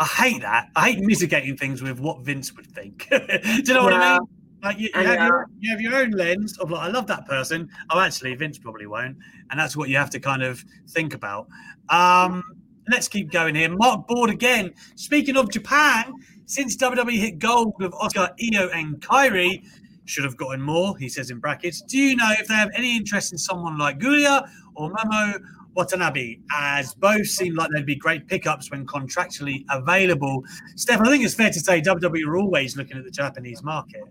I 0.00 0.04
hate 0.04 0.42
that. 0.42 0.70
I 0.76 0.90
hate 0.92 1.00
mitigating 1.04 1.56
things 1.56 1.82
with 1.82 2.00
what 2.00 2.24
Vince 2.24 2.52
would 2.54 2.66
think. 2.66 3.06
Do 3.10 3.18
you 3.64 3.74
know 3.74 3.84
what 3.84 3.92
I 3.94 4.18
mean? 4.18 4.28
Like 4.64 4.78
you, 4.78 4.88
you, 4.94 5.02
have 5.02 5.18
know. 5.18 5.26
your, 5.26 5.46
you 5.60 5.70
have 5.70 5.80
your 5.80 5.94
own 5.94 6.10
lens 6.12 6.58
of 6.58 6.70
like, 6.70 6.80
I 6.80 6.88
love 6.88 7.06
that 7.08 7.26
person. 7.26 7.68
Oh, 7.90 8.00
actually, 8.00 8.34
Vince 8.34 8.58
probably 8.58 8.86
won't, 8.86 9.18
and 9.50 9.60
that's 9.60 9.76
what 9.76 9.90
you 9.90 9.96
have 9.96 10.10
to 10.10 10.20
kind 10.20 10.42
of 10.42 10.64
think 10.88 11.12
about. 11.12 11.48
Um, 11.90 12.42
let's 12.88 13.06
keep 13.06 13.30
going 13.30 13.54
here. 13.54 13.68
Mark 13.68 14.08
Board 14.08 14.30
again. 14.30 14.72
Speaking 14.96 15.36
of 15.36 15.50
Japan, 15.50 16.14
since 16.46 16.76
WWE 16.78 17.18
hit 17.18 17.38
gold 17.38 17.74
with 17.78 17.92
Asuka, 17.92 18.30
Io, 18.42 18.68
and 18.70 19.00
Kairi, 19.00 19.64
should 20.06 20.24
have 20.24 20.36
gotten 20.36 20.62
more. 20.62 20.96
He 20.96 21.08
says 21.08 21.30
in 21.30 21.40
brackets. 21.40 21.82
Do 21.82 21.98
you 21.98 22.16
know 22.16 22.30
if 22.38 22.48
they 22.48 22.54
have 22.54 22.70
any 22.74 22.96
interest 22.96 23.32
in 23.32 23.38
someone 23.38 23.78
like 23.78 23.98
Giulia 23.98 24.50
or 24.74 24.90
Momo 24.90 25.40
Watanabe, 25.74 26.38
as 26.52 26.94
both 26.94 27.26
seem 27.26 27.54
like 27.54 27.70
they'd 27.74 27.86
be 27.86 27.96
great 27.96 28.28
pickups 28.28 28.70
when 28.70 28.86
contractually 28.86 29.64
available. 29.70 30.44
Steph, 30.76 31.00
I 31.00 31.10
think 31.10 31.24
it's 31.24 31.34
fair 31.34 31.50
to 31.50 31.60
say 31.60 31.80
WWE 31.80 32.26
are 32.26 32.36
always 32.36 32.76
looking 32.76 32.96
at 32.96 33.04
the 33.04 33.10
Japanese 33.10 33.62
market. 33.62 34.04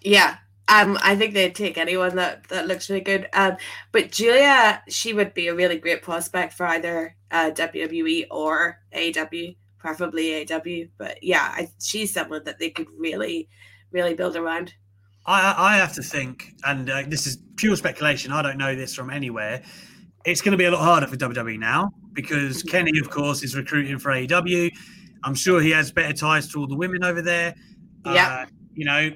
Yeah. 0.00 0.36
Um, 0.68 0.98
I 1.02 1.16
think 1.16 1.32
they'd 1.32 1.54
take 1.54 1.78
anyone 1.78 2.16
that, 2.16 2.46
that 2.48 2.66
looks 2.66 2.90
really 2.90 3.00
good. 3.00 3.28
Um, 3.32 3.56
but 3.90 4.12
Giulia, 4.12 4.82
she 4.88 5.14
would 5.14 5.32
be 5.32 5.48
a 5.48 5.54
really 5.54 5.78
great 5.78 6.02
prospect 6.02 6.52
for 6.52 6.66
either 6.66 7.16
uh, 7.30 7.50
WWE 7.52 8.26
or 8.30 8.78
AW, 8.94 9.54
preferably 9.78 10.42
AW. 10.42 10.88
But 10.98 11.22
yeah, 11.22 11.52
I, 11.54 11.68
she's 11.80 12.12
someone 12.12 12.44
that 12.44 12.58
they 12.58 12.68
could 12.68 12.88
really, 12.98 13.48
really 13.92 14.12
build 14.14 14.36
around. 14.36 14.74
I, 15.24 15.54
I 15.56 15.76
have 15.76 15.94
to 15.94 16.02
think, 16.02 16.54
and 16.64 16.88
uh, 16.88 17.02
this 17.06 17.26
is 17.26 17.38
pure 17.56 17.76
speculation. 17.76 18.32
I 18.32 18.42
don't 18.42 18.58
know 18.58 18.74
this 18.74 18.94
from 18.94 19.10
anywhere. 19.10 19.62
It's 20.24 20.40
going 20.42 20.52
to 20.52 20.58
be 20.58 20.64
a 20.64 20.70
lot 20.70 20.80
harder 20.80 21.06
for 21.06 21.16
WWE 21.16 21.58
now 21.58 21.92
because 22.12 22.62
Kenny, 22.62 22.98
of 22.98 23.08
course, 23.10 23.42
is 23.42 23.56
recruiting 23.56 23.98
for 23.98 24.10
AEW. 24.10 24.70
I'm 25.24 25.34
sure 25.34 25.60
he 25.60 25.70
has 25.70 25.92
better 25.92 26.12
ties 26.12 26.50
to 26.52 26.60
all 26.60 26.66
the 26.66 26.76
women 26.76 27.04
over 27.04 27.22
there. 27.22 27.54
Yeah. 28.04 28.40
Uh, 28.42 28.46
you 28.74 28.84
know, 28.84 29.10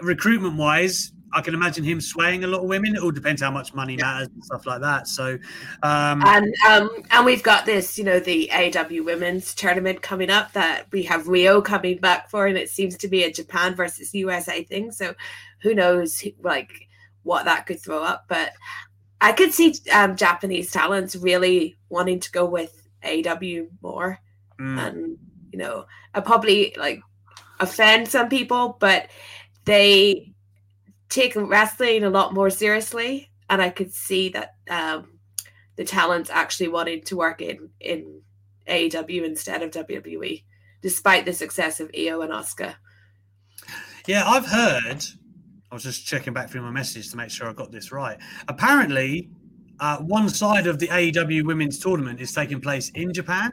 recruitment 0.00 0.56
wise, 0.56 1.12
I 1.34 1.40
can 1.40 1.52
imagine 1.52 1.82
him 1.82 2.00
swaying 2.00 2.44
a 2.44 2.46
lot 2.46 2.60
of 2.62 2.68
women. 2.68 2.94
It 2.94 3.02
all 3.02 3.10
depends 3.10 3.42
how 3.42 3.50
much 3.50 3.74
money 3.74 3.96
matters 3.96 4.28
and 4.28 4.44
stuff 4.44 4.66
like 4.66 4.80
that. 4.82 5.08
So, 5.08 5.38
um, 5.82 6.22
And 6.24 6.54
um, 6.68 6.90
and 7.10 7.26
we've 7.26 7.42
got 7.42 7.66
this, 7.66 7.98
you 7.98 8.04
know, 8.04 8.20
the 8.20 8.50
AW 8.52 9.02
Women's 9.02 9.52
Tournament 9.54 10.00
coming 10.00 10.30
up 10.30 10.52
that 10.52 10.86
we 10.92 11.02
have 11.04 11.24
Riho 11.24 11.64
coming 11.64 11.98
back 11.98 12.30
for, 12.30 12.46
and 12.46 12.56
it 12.56 12.70
seems 12.70 12.96
to 12.98 13.08
be 13.08 13.24
a 13.24 13.32
Japan 13.32 13.74
versus 13.74 14.14
USA 14.14 14.62
thing. 14.62 14.92
So, 14.92 15.14
who 15.62 15.74
knows, 15.74 16.24
like 16.40 16.70
what 17.24 17.46
that 17.46 17.66
could 17.66 17.82
throw 17.82 18.02
up? 18.02 18.26
But 18.28 18.52
I 19.20 19.32
could 19.32 19.52
see 19.52 19.74
um, 19.92 20.14
Japanese 20.14 20.70
talents 20.70 21.16
really 21.16 21.76
wanting 21.88 22.20
to 22.20 22.30
go 22.30 22.44
with 22.44 22.86
AW 23.04 23.66
more, 23.82 24.20
mm, 24.60 24.78
and 24.78 25.18
you 25.50 25.58
know, 25.58 25.86
I 26.14 26.20
probably 26.20 26.76
like 26.78 27.00
offend 27.58 28.08
some 28.08 28.28
people, 28.28 28.76
but 28.78 29.08
they 29.64 30.32
take 31.08 31.34
wrestling 31.36 32.04
a 32.04 32.10
lot 32.10 32.34
more 32.34 32.50
seriously, 32.50 33.30
and 33.48 33.62
I 33.62 33.70
could 33.70 33.92
see 33.92 34.28
that 34.30 34.54
um, 34.68 35.18
the 35.76 35.84
talents 35.84 36.30
actually 36.30 36.68
wanted 36.68 37.06
to 37.06 37.16
work 37.16 37.40
in 37.42 37.70
in 37.80 38.20
AEW 38.68 39.24
instead 39.24 39.62
of 39.62 39.70
WWE, 39.70 40.42
despite 40.82 41.24
the 41.24 41.32
success 41.32 41.80
of 41.80 41.90
Io 41.96 42.22
and 42.22 42.32
Asuka. 42.32 42.74
yeah, 44.06 44.24
I've 44.26 44.46
heard. 44.46 45.04
I 45.70 45.74
was 45.74 45.82
just 45.82 46.06
checking 46.06 46.32
back 46.32 46.50
through 46.50 46.62
my 46.62 46.70
message 46.70 47.10
to 47.10 47.16
make 47.16 47.30
sure 47.30 47.48
I 47.48 47.52
got 47.52 47.72
this 47.72 47.90
right. 47.90 48.16
Apparently, 48.48 49.28
uh, 49.80 49.98
one 49.98 50.28
side 50.28 50.66
of 50.66 50.78
the 50.78 50.86
AEW 50.88 51.44
Women's 51.44 51.78
Tournament 51.78 52.20
is 52.20 52.32
taking 52.32 52.60
place 52.60 52.90
in 52.94 53.12
Japan. 53.12 53.50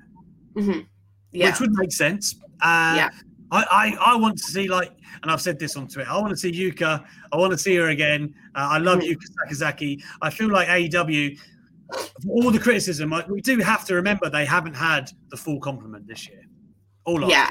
Mhm. 0.55 0.85
Yeah, 1.31 1.49
which 1.49 1.59
would 1.61 1.71
make 1.73 1.91
sense. 1.91 2.35
Uh, 2.61 2.93
Yeah. 2.97 3.09
I, 3.51 3.65
I, 3.99 4.13
I 4.13 4.15
want 4.15 4.37
to 4.37 4.43
see 4.43 4.67
like, 4.69 4.91
and 5.21 5.29
I've 5.31 5.41
said 5.41 5.59
this 5.59 5.75
on 5.75 5.87
Twitter. 5.87 6.09
I 6.09 6.17
want 6.17 6.29
to 6.31 6.37
see 6.37 6.51
Yuka. 6.51 7.05
I 7.31 7.35
want 7.37 7.51
to 7.51 7.57
see 7.57 7.75
her 7.75 7.89
again. 7.89 8.33
Uh, 8.55 8.69
I 8.71 8.77
love. 8.77 8.99
Yuka 8.99 9.25
Sakazaki. 9.49 10.01
I 10.21 10.29
feel 10.29 10.49
like 10.49 10.67
AEW, 10.69 11.37
for 12.23 12.29
all 12.29 12.51
the 12.51 12.59
criticism, 12.59 13.11
I- 13.13 13.25
we 13.27 13.41
do 13.41 13.57
have 13.59 13.85
to 13.85 13.95
remember 13.95 14.29
they 14.29 14.45
haven't 14.45 14.75
had 14.75 15.11
the 15.29 15.37
full 15.37 15.59
complement 15.59 16.07
this 16.07 16.27
year. 16.29 16.43
All 17.03 17.21
Yeah. 17.29 17.49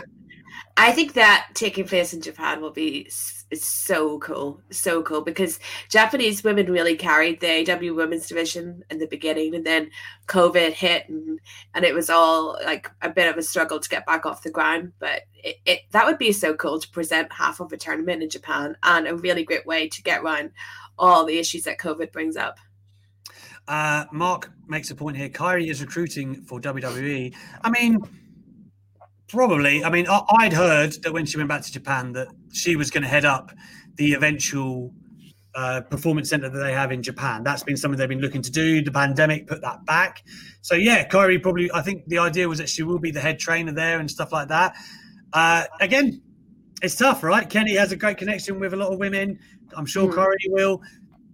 I 0.77 0.93
think 0.93 1.13
that 1.15 1.49
taking 1.55 1.87
place 1.87 2.15
in 2.15 2.23
Japan 2.23 2.61
will 2.63 2.71
be 2.71 3.09
so 3.53 4.19
cool, 4.19 4.61
so 4.71 5.03
cool 5.03 5.23
because 5.23 5.59
Japanese 5.89 6.45
women 6.45 6.71
really 6.71 6.97
carried 6.97 7.41
the 7.41 7.71
AW 7.71 7.95
women's 7.95 8.29
division 8.29 8.85
in 8.91 8.99
the 8.99 9.07
beginning, 9.07 9.55
and 9.55 9.65
then 9.65 9.91
COVID 10.29 10.73
hit, 10.73 11.09
and 11.09 11.41
and 11.75 11.85
it 11.85 11.95
was 11.95 12.11
all 12.11 12.59
like 12.65 12.91
a 13.03 13.11
bit 13.11 13.29
of 13.29 13.37
a 13.37 13.43
struggle 13.43 13.81
to 13.81 13.89
get 13.89 14.07
back 14.07 14.25
off 14.27 14.43
the 14.43 14.51
ground. 14.51 14.93
But 14.99 15.23
it, 15.35 15.57
it 15.67 15.81
that 15.91 16.07
would 16.07 16.19
be 16.19 16.33
so 16.33 16.55
cool 16.55 16.79
to 16.79 16.89
present 16.91 17.33
half 17.33 17.61
of 17.61 17.73
a 17.73 17.77
tournament 17.77 18.23
in 18.23 18.31
Japan, 18.31 18.77
and 18.83 19.09
a 19.09 19.17
really 19.17 19.45
great 19.45 19.67
way 19.67 19.89
to 19.89 20.03
get 20.03 20.23
around 20.23 20.53
all 20.99 21.25
the 21.25 21.39
issues 21.39 21.65
that 21.65 21.79
COVID 21.79 22.13
brings 22.13 22.37
up. 22.37 22.59
Uh, 23.67 24.05
Mark 24.13 24.51
makes 24.67 24.91
a 24.91 24.95
point 24.95 25.17
here. 25.17 25.29
Kairi 25.29 25.71
is 25.71 25.81
recruiting 25.81 26.43
for 26.43 26.61
WWE. 26.61 27.35
I 27.63 27.71
mean, 27.71 27.99
probably. 29.31 29.85
I 29.85 29.91
mean, 29.91 30.07
I, 30.09 30.23
I'd 30.39 30.53
heard 30.53 30.93
that 31.03 31.13
when 31.13 31.27
she 31.27 31.37
went 31.37 31.49
back 31.49 31.63
to 31.63 31.73
Japan 31.73 32.13
that 32.13 32.29
she 32.53 32.77
was 32.77 32.91
going 32.91 33.03
to 33.03 33.09
head 33.09 33.25
up 33.25 33.53
the 33.97 34.15
eventual 34.15 34.93
uh, 35.55 35.81
performance 35.83 36.31
center 36.31 36.49
that 36.49 36.59
they 36.59 36.73
have 36.73 36.93
in 36.93 37.03
Japan. 37.03 37.43
That's 37.43 37.63
been 37.63 37.77
something 37.77 37.99
they've 37.99 38.09
been 38.09 38.21
looking 38.21 38.43
to 38.43 38.51
do. 38.51 38.83
The 38.83 38.93
pandemic 38.93 39.47
put 39.47 39.61
that 39.63 39.85
back. 39.85 40.23
So 40.63 40.75
yeah, 40.75 41.07
Kairi 41.09 41.43
probably. 41.43 41.71
I 41.73 41.83
think 41.83 42.07
the 42.07 42.19
idea 42.19 42.49
was 42.49 42.59
that 42.59 42.69
she 42.69 42.83
will 42.83 42.99
be 42.99 43.11
the 43.11 43.21
head 43.21 43.39
trainer 43.39 43.73
there 43.73 43.99
and 43.99 44.11
stuff 44.11 44.33
like 44.33 44.49
that. 44.49 44.77
Uh, 45.33 45.65
again, 45.81 46.23
it's 46.83 46.97
tough, 46.97 47.23
right? 47.23 47.49
Kenny 47.49 47.75
has 47.75 47.93
a 47.93 47.97
great 47.97 48.17
connection 48.17 48.59
with 48.59 48.73
a 48.73 48.77
lot 48.77 48.93
of 48.93 48.99
women. 48.99 49.39
I'm 49.77 49.87
sure 49.87 50.09
Mhm. 50.09 50.15
Kairi 50.15 50.49
will. 50.49 50.83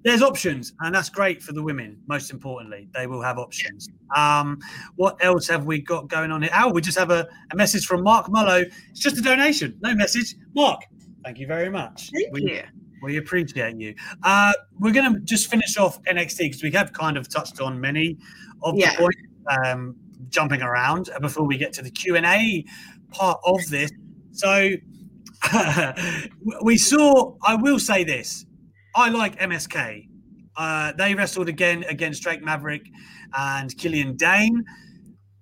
There's 0.06 0.22
options, 0.22 0.72
and 0.82 0.94
that's 0.94 1.08
great 1.08 1.42
for 1.42 1.52
the 1.52 1.60
women. 1.64 2.00
Most 2.06 2.30
importantly, 2.30 2.88
they 2.94 3.08
will 3.08 3.22
have 3.22 3.38
options. 3.38 3.88
Um, 4.14 4.60
what 4.94 5.16
else 5.20 5.48
have 5.48 5.64
we 5.66 5.80
got 5.80 6.06
going 6.06 6.30
on 6.30 6.42
here? 6.42 6.52
Oh, 6.56 6.70
we 6.70 6.80
just 6.80 6.96
have 6.96 7.10
a, 7.10 7.26
a 7.50 7.56
message 7.56 7.86
from 7.86 8.04
Mark 8.04 8.28
Mullo. 8.28 8.64
It's 8.90 9.00
just 9.00 9.18
a 9.18 9.20
donation, 9.20 9.76
no 9.80 9.96
message. 9.96 10.36
Mark, 10.54 10.82
thank 11.24 11.40
you 11.40 11.48
very 11.48 11.68
much. 11.70 12.10
Thank 12.14 12.32
we, 12.32 12.42
you. 12.42 12.62
We 13.02 13.16
appreciate 13.16 13.80
you. 13.80 13.96
Uh, 14.22 14.52
we're 14.78 14.92
going 14.92 15.12
to 15.12 15.18
just 15.22 15.50
finish 15.50 15.76
off 15.76 16.00
NXT 16.04 16.38
because 16.38 16.62
we 16.62 16.70
have 16.70 16.92
kind 16.92 17.16
of 17.16 17.28
touched 17.28 17.60
on 17.60 17.80
many 17.80 18.16
of 18.62 18.76
Yeah. 18.76 18.92
the 18.92 18.98
points, 18.98 19.66
um, 19.66 19.96
jumping 20.28 20.62
around 20.62 21.10
uh, 21.16 21.18
before 21.18 21.48
we 21.48 21.58
get 21.58 21.72
to 21.72 21.82
the 21.82 21.90
Q 21.90 22.14
and 22.14 22.26
A 22.26 22.64
part 23.10 23.40
of 23.44 23.58
this. 23.70 23.90
So 24.30 24.70
we 26.62 26.78
saw. 26.78 27.34
I 27.42 27.56
will 27.56 27.80
say 27.80 28.04
this: 28.04 28.45
I 28.96 29.10
like 29.10 29.38
MSK. 29.38 30.08
Uh, 30.56 30.92
they 30.96 31.14
wrestled 31.14 31.48
again 31.48 31.84
against 31.84 32.22
Drake 32.22 32.42
Maverick 32.42 32.82
and 33.36 33.76
Killian 33.76 34.16
Dain. 34.16 34.64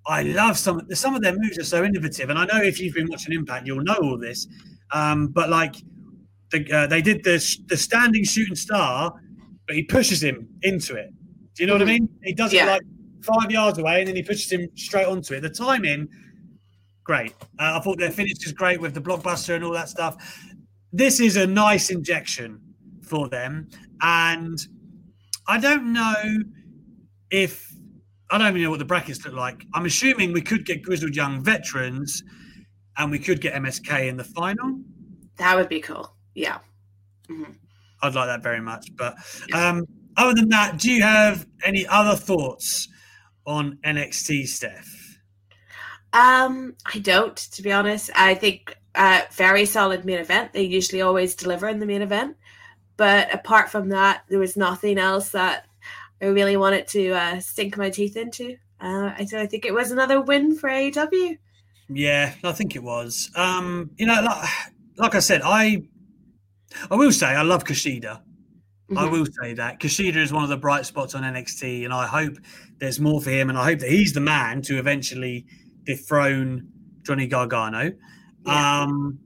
I 0.05 0.23
love 0.23 0.57
some 0.57 0.81
some 0.93 1.15
of 1.15 1.21
their 1.21 1.33
moves 1.35 1.57
are 1.57 1.63
so 1.63 1.83
innovative, 1.83 2.29
and 2.29 2.37
I 2.37 2.45
know 2.45 2.61
if 2.61 2.79
you've 2.79 2.93
been 2.93 3.07
watching 3.09 3.33
Impact, 3.33 3.65
you'll 3.65 3.83
know 3.83 3.97
all 4.03 4.19
this. 4.19 4.45
Um, 4.91 5.29
but 5.29 5.49
like, 5.49 5.75
the, 6.51 6.69
uh, 6.71 6.87
they 6.87 7.01
did 7.01 7.23
the 7.23 7.43
the 7.67 7.77
standing 7.77 8.25
shooting 8.25 8.55
star, 8.55 9.13
but 9.65 9.75
he 9.75 9.83
pushes 9.83 10.21
him 10.21 10.47
into 10.61 10.95
it. 10.95 11.11
Do 11.55 11.63
you 11.63 11.67
know 11.67 11.73
what 11.73 11.81
I 11.81 11.85
mean? 11.85 12.09
He 12.23 12.33
does 12.33 12.53
it 12.53 12.67
like 12.67 12.81
five 13.23 13.49
yards 13.49 13.79
away, 13.79 13.99
and 13.99 14.09
then 14.09 14.15
he 14.17 14.21
pushes 14.21 14.51
him 14.51 14.67
straight 14.75 15.07
onto 15.07 15.33
it. 15.33 15.41
The 15.41 15.49
timing, 15.49 16.09
great. 17.03 17.33
Uh, 17.57 17.77
I 17.77 17.79
thought 17.79 17.97
their 17.97 18.11
finish 18.11 18.33
was 18.43 18.51
great 18.51 18.81
with 18.81 18.93
the 18.93 19.01
blockbuster 19.01 19.55
and 19.55 19.63
all 19.63 19.73
that 19.73 19.89
stuff. 19.89 20.17
This 20.91 21.19
is 21.19 21.37
a 21.37 21.47
nice 21.47 21.89
injection 21.89 22.61
for 23.07 23.29
them, 23.29 23.69
and 24.01 24.57
I 25.47 25.59
don't 25.59 25.93
know 25.93 26.43
if 27.31 27.71
I 28.31 28.37
don't 28.37 28.47
even 28.47 28.63
know 28.63 28.69
what 28.71 28.79
the 28.79 28.85
brackets 28.85 29.23
look 29.25 29.35
like. 29.35 29.65
I'm 29.73 29.85
assuming 29.85 30.33
we 30.33 30.41
could 30.41 30.65
get 30.65 30.81
grizzled 30.81 31.15
young 31.15 31.43
veterans, 31.43 32.23
and 32.97 33.11
we 33.11 33.19
could 33.19 33.41
get 33.41 33.53
MSK 33.53 34.07
in 34.07 34.17
the 34.17 34.23
final. 34.23 34.79
That 35.37 35.55
would 35.55 35.69
be 35.69 35.81
cool. 35.81 36.15
Yeah. 36.33 36.59
Mhm. 37.29 37.55
I'd 38.01 38.15
like 38.15 38.27
that 38.27 38.43
very 38.43 38.61
much. 38.61 38.87
But 38.95 39.15
um, 39.53 39.85
other 40.17 40.33
than 40.33 40.49
that, 40.49 40.77
do 40.77 40.91
you 40.91 41.01
have 41.01 41.47
any 41.63 41.87
other 41.87 42.15
thoughts 42.15 42.87
on 43.45 43.77
NXT, 43.83 44.47
Steph? 44.47 44.87
Um, 46.13 46.75
I 46.93 46.99
don't, 46.99 47.35
to 47.35 47.61
be 47.61 47.71
honest. 47.71 48.09
I 48.15 48.35
think 48.35 48.77
uh, 48.95 49.21
very 49.31 49.65
solid 49.65 50.05
main 50.05 50.19
event. 50.19 50.53
They 50.53 50.63
usually 50.63 51.01
always 51.01 51.35
deliver 51.35 51.67
in 51.67 51.79
the 51.79 51.85
main 51.85 52.01
event, 52.01 52.37
but 52.97 53.33
apart 53.33 53.69
from 53.69 53.89
that, 53.89 54.23
there 54.29 54.39
was 54.39 54.55
nothing 54.57 54.97
else 54.97 55.29
that 55.29 55.67
I 56.21 56.25
really 56.25 56.57
wanted 56.57 56.87
to 56.89 57.11
uh, 57.11 57.39
sink 57.39 57.77
my 57.77 57.89
teeth 57.89 58.15
into. 58.17 58.57
Uh, 58.79 59.11
I 59.17 59.25
so 59.25 59.39
I 59.39 59.47
think 59.47 59.65
it 59.65 59.73
was 59.73 59.91
another 59.91 60.21
win 60.21 60.55
for 60.55 60.69
AEW. 60.69 61.37
Yeah, 61.89 62.33
I 62.43 62.51
think 62.51 62.75
it 62.75 62.83
was. 62.83 63.29
Um, 63.35 63.91
you 63.97 64.05
know, 64.05 64.21
like, 64.21 64.49
like 64.97 65.15
I 65.15 65.19
said, 65.19 65.41
I 65.43 65.83
I 66.89 66.95
will 66.95 67.11
say 67.11 67.27
I 67.27 67.41
love 67.43 67.63
Kushida. 67.63 68.21
I 68.91 68.93
Mhm. 69.05 69.11
will 69.11 69.25
say 69.41 69.53
that 69.55 69.79
Kushida 69.79 70.17
is 70.17 70.31
one 70.31 70.43
of 70.43 70.49
the 70.49 70.57
bright 70.57 70.85
spots 70.85 71.15
on 71.15 71.23
NXT, 71.23 71.85
and 71.85 71.93
I 71.93 72.05
hope 72.05 72.37
there's 72.79 72.99
more 72.99 73.21
for 73.21 73.31
him, 73.31 73.49
and 73.49 73.57
I 73.57 73.63
hope 73.65 73.79
that 73.79 73.89
he's 73.89 74.13
the 74.13 74.19
man 74.19 74.61
to 74.63 74.77
eventually 74.77 75.45
dethrone 75.85 76.67
Johnny 77.03 77.27
Gargano. 77.27 77.91
Yeah. 78.45 78.81
Um, 78.83 79.19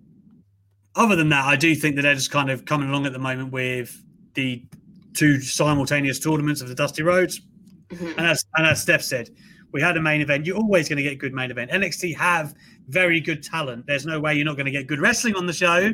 other 0.99 1.15
than 1.15 1.29
that, 1.29 1.45
I 1.45 1.55
do 1.55 1.73
think 1.75 1.95
that 1.95 2.03
they're 2.03 2.13
just 2.13 2.29
kind 2.29 2.51
of 2.51 2.65
coming 2.65 2.89
along 2.89 3.05
at 3.05 3.13
the 3.13 3.19
moment 3.19 3.53
with 3.53 4.03
the 4.33 4.63
two 5.13 5.39
simultaneous 5.39 6.19
tournaments 6.19 6.61
of 6.61 6.67
the 6.67 6.75
Dusty 6.75 7.03
Rhodes. 7.03 7.41
Mhm. 7.89 8.17
And 8.17 8.27
as, 8.27 8.45
and 8.55 8.67
as 8.67 8.81
Steph 8.81 9.01
said, 9.01 9.29
we 9.71 9.81
had 9.81 9.97
a 9.97 10.01
main 10.01 10.21
event. 10.21 10.45
You're 10.45 10.57
always 10.57 10.89
going 10.89 10.97
to 10.97 11.03
get 11.03 11.17
good 11.17 11.33
main 11.33 11.51
event. 11.51 11.71
NXT 11.71 12.15
have 12.17 12.53
very 12.89 13.21
good 13.21 13.41
talent. 13.41 13.85
There's 13.87 14.05
no 14.05 14.19
way 14.19 14.35
you're 14.35 14.45
not 14.45 14.57
going 14.57 14.65
to 14.65 14.71
get 14.71 14.87
good 14.87 14.99
wrestling 14.99 15.35
on 15.35 15.45
the 15.45 15.53
show. 15.53 15.91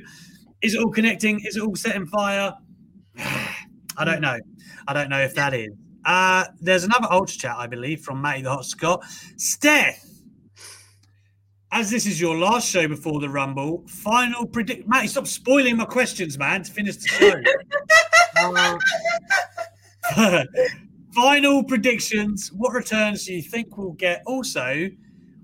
Is 0.62 0.74
it 0.74 0.82
all 0.82 0.92
connecting? 0.92 1.40
Is 1.46 1.56
it 1.56 1.62
all 1.62 1.76
set 1.76 1.92
setting 1.92 2.08
fire? 2.08 2.54
I 3.18 4.04
don't 4.04 4.22
know. 4.22 4.38
I 4.88 4.94
don't 4.94 5.10
know 5.10 5.20
if 5.20 5.36
that 5.36 5.54
is. 5.54 5.70
Uh, 6.04 6.46
there's 6.62 6.84
another 6.84 7.08
Ultra 7.12 7.38
chat, 7.38 7.56
I 7.58 7.68
believe, 7.68 8.02
from 8.02 8.22
Matty 8.22 8.44
the 8.44 8.52
Hot 8.52 8.66
Scott. 8.66 9.04
Steph, 9.38 10.04
as 11.72 11.90
this 11.90 12.06
is 12.06 12.20
your 12.22 12.38
last 12.38 12.68
show 12.68 12.88
before 12.88 13.20
the 13.20 13.30
Rumble, 13.30 13.84
final 13.88 14.46
predict. 14.46 14.88
Matty, 14.88 15.08
stop 15.08 15.28
spoiling 15.28 15.78
my 15.78 15.86
questions, 15.86 16.38
man, 16.38 16.64
to 16.64 16.72
finish 16.72 16.98
the 16.98 17.08
show. 17.08 17.34
Uh, 20.16 20.44
final 21.16 21.64
predictions. 21.64 22.52
What 22.52 22.74
returns 22.74 23.26
do 23.26 23.34
you 23.34 23.42
think 23.42 23.78
we'll 23.78 23.94
get? 23.94 24.22
Also, 24.28 24.90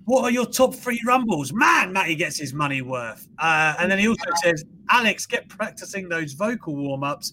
what 0.06 0.24
are 0.24 0.30
your 0.30 0.46
top 0.46 0.76
three 0.76 1.02
rumbles? 1.06 1.54
Man, 1.54 1.94
Matty 1.94 2.16
gets 2.16 2.38
his 2.38 2.54
money 2.54 2.82
worth. 2.82 3.28
Uh, 3.40 3.76
and 3.80 3.90
then 3.90 3.98
he 3.98 4.08
also 4.08 4.26
says, 4.44 4.66
Alex, 4.90 5.26
get 5.26 5.48
practicing 5.48 6.10
those 6.10 6.34
vocal 6.34 6.76
warm 6.76 7.04
ups. 7.04 7.32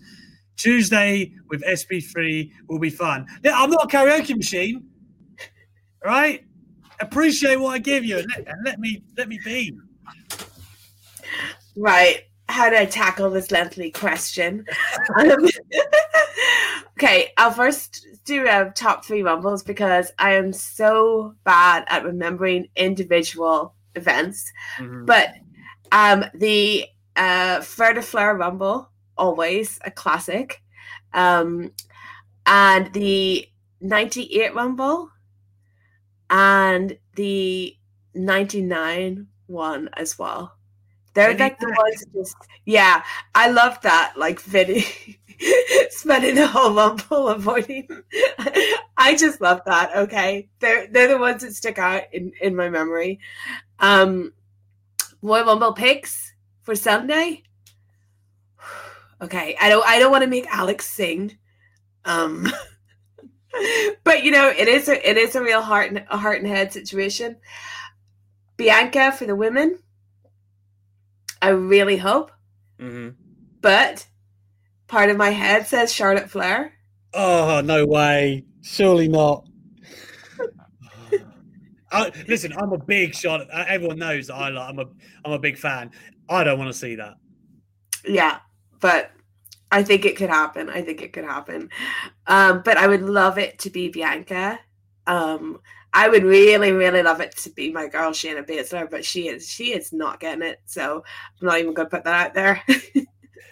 Tuesday 0.56 1.32
with 1.48 1.62
SP3 1.64 2.50
will 2.68 2.78
be 2.78 2.90
fun. 2.90 3.26
Yeah, 3.42 3.60
I'm 3.60 3.70
not 3.70 3.84
a 3.84 3.96
karaoke 3.96 4.36
machine, 4.36 4.86
right? 6.04 6.44
Appreciate 7.00 7.60
what 7.60 7.70
I 7.70 7.78
give 7.78 8.04
you 8.04 8.18
and 8.18 8.26
let, 8.36 8.48
and 8.48 8.64
let 8.64 8.78
me 8.78 9.02
let 9.16 9.28
me 9.28 9.38
be. 9.44 9.76
Right. 11.76 12.24
How 12.48 12.70
do 12.70 12.76
I 12.76 12.86
tackle 12.86 13.30
this 13.30 13.50
lengthy 13.50 13.90
question? 13.90 14.64
Um, 15.18 15.46
okay, 16.96 17.30
I'll 17.36 17.50
first 17.50 18.06
do 18.24 18.46
uh, 18.46 18.70
top 18.74 19.04
three 19.04 19.22
rumbles 19.22 19.62
because 19.62 20.10
I 20.18 20.32
am 20.32 20.52
so 20.52 21.34
bad 21.44 21.84
at 21.88 22.04
remembering 22.04 22.68
individual 22.74 23.74
events. 23.94 24.50
But 24.80 25.34
um, 25.92 26.24
the 26.34 26.86
uh, 27.16 27.60
Fleur 27.60 27.94
de 27.94 28.02
Fleur 28.02 28.36
Rumble, 28.36 28.90
always 29.16 29.78
a 29.84 29.90
classic. 29.90 30.62
Um, 31.12 31.72
and 32.46 32.92
the 32.92 33.46
98 33.80 34.54
Rumble 34.54 35.10
and 36.30 36.96
the 37.16 37.76
99 38.14 39.26
one 39.46 39.88
as 39.94 40.18
well. 40.18 40.54
They're 41.14 41.28
Vinny 41.28 41.40
like 41.40 41.58
the 41.58 41.68
Mac. 41.68 41.78
ones 41.78 42.04
just 42.14 42.36
yeah, 42.64 43.02
I 43.34 43.50
love 43.50 43.80
that. 43.82 44.14
Like 44.16 44.40
Vinny 44.40 44.84
spending 45.90 46.36
the 46.36 46.46
whole 46.46 46.74
rumble 46.74 47.28
avoiding. 47.36 47.88
I 48.96 49.16
just 49.16 49.40
love 49.40 49.62
that. 49.66 49.96
Okay. 49.96 50.48
They're 50.60 50.86
they're 50.88 51.08
the 51.08 51.18
ones 51.18 51.42
that 51.42 51.54
stick 51.54 51.78
out 51.78 52.02
in, 52.12 52.32
in 52.40 52.54
my 52.54 52.68
memory. 52.68 53.20
Um 53.80 54.32
Royal 55.22 55.46
Rumble 55.46 55.72
picks 55.72 56.32
for 56.62 56.74
Sunday. 56.74 57.42
Okay. 59.20 59.56
I 59.60 59.68
don't 59.68 59.84
I 59.84 59.98
don't 59.98 60.12
want 60.12 60.22
to 60.22 60.30
make 60.30 60.46
Alex 60.46 60.88
sing. 60.88 61.36
Um 62.04 62.46
but 64.04 64.24
you 64.24 64.30
know, 64.30 64.48
it 64.48 64.68
is 64.68 64.88
a 64.88 65.08
it 65.08 65.16
is 65.16 65.34
a 65.34 65.42
real 65.42 65.62
heart 65.62 65.88
and 65.90 66.04
a 66.10 66.16
heart 66.16 66.38
and 66.38 66.46
head 66.46 66.72
situation. 66.72 67.36
Bianca 68.56 69.12
for 69.12 69.24
the 69.26 69.36
women. 69.36 69.78
I 71.40 71.50
really 71.50 71.96
hope, 71.96 72.32
Mm-hmm. 72.80 73.10
but 73.60 74.06
part 74.88 75.10
of 75.10 75.16
my 75.16 75.30
head 75.30 75.66
says 75.66 75.92
Charlotte 75.92 76.30
Flair. 76.30 76.72
Oh 77.14 77.60
no 77.64 77.86
way! 77.86 78.44
Surely 78.62 79.08
not. 79.08 79.44
I, 81.92 82.12
listen, 82.26 82.52
I'm 82.52 82.72
a 82.72 82.78
big 82.78 83.14
Charlotte. 83.14 83.48
uh, 83.52 83.64
Everyone 83.66 83.98
knows 83.98 84.26
that 84.26 84.34
I 84.34 84.48
like. 84.50 84.68
I'm 84.68 84.78
a. 84.78 84.84
I'm 85.24 85.32
a 85.32 85.38
big 85.38 85.56
fan. 85.56 85.90
I 86.28 86.44
don't 86.44 86.58
want 86.58 86.70
to 86.72 86.78
see 86.78 86.96
that. 86.96 87.14
Yeah, 88.06 88.38
but 88.80 89.10
I 89.70 89.82
think 89.82 90.04
it 90.04 90.16
could 90.16 90.30
happen. 90.30 90.70
I 90.70 90.82
think 90.82 91.02
it 91.02 91.12
could 91.12 91.24
happen. 91.24 91.70
Um, 92.26 92.62
but 92.64 92.76
I 92.76 92.86
would 92.86 93.02
love 93.02 93.38
it 93.38 93.58
to 93.60 93.70
be 93.70 93.88
Bianca. 93.88 94.58
Um, 95.06 95.60
I 95.92 96.08
would 96.08 96.22
really, 96.22 96.72
really 96.72 97.02
love 97.02 97.20
it 97.20 97.36
to 97.38 97.50
be 97.50 97.72
my 97.72 97.88
girl 97.88 98.12
Shayna 98.12 98.46
Baszler, 98.46 98.90
but 98.90 99.04
she 99.04 99.28
is 99.28 99.48
she 99.48 99.74
is 99.74 99.92
not 99.92 100.20
getting 100.20 100.42
it. 100.42 100.60
So 100.66 101.02
I'm 101.40 101.46
not 101.46 101.58
even 101.58 101.74
gonna 101.74 101.88
put 101.88 102.04
that 102.04 102.26
out 102.26 102.34
there. 102.34 102.62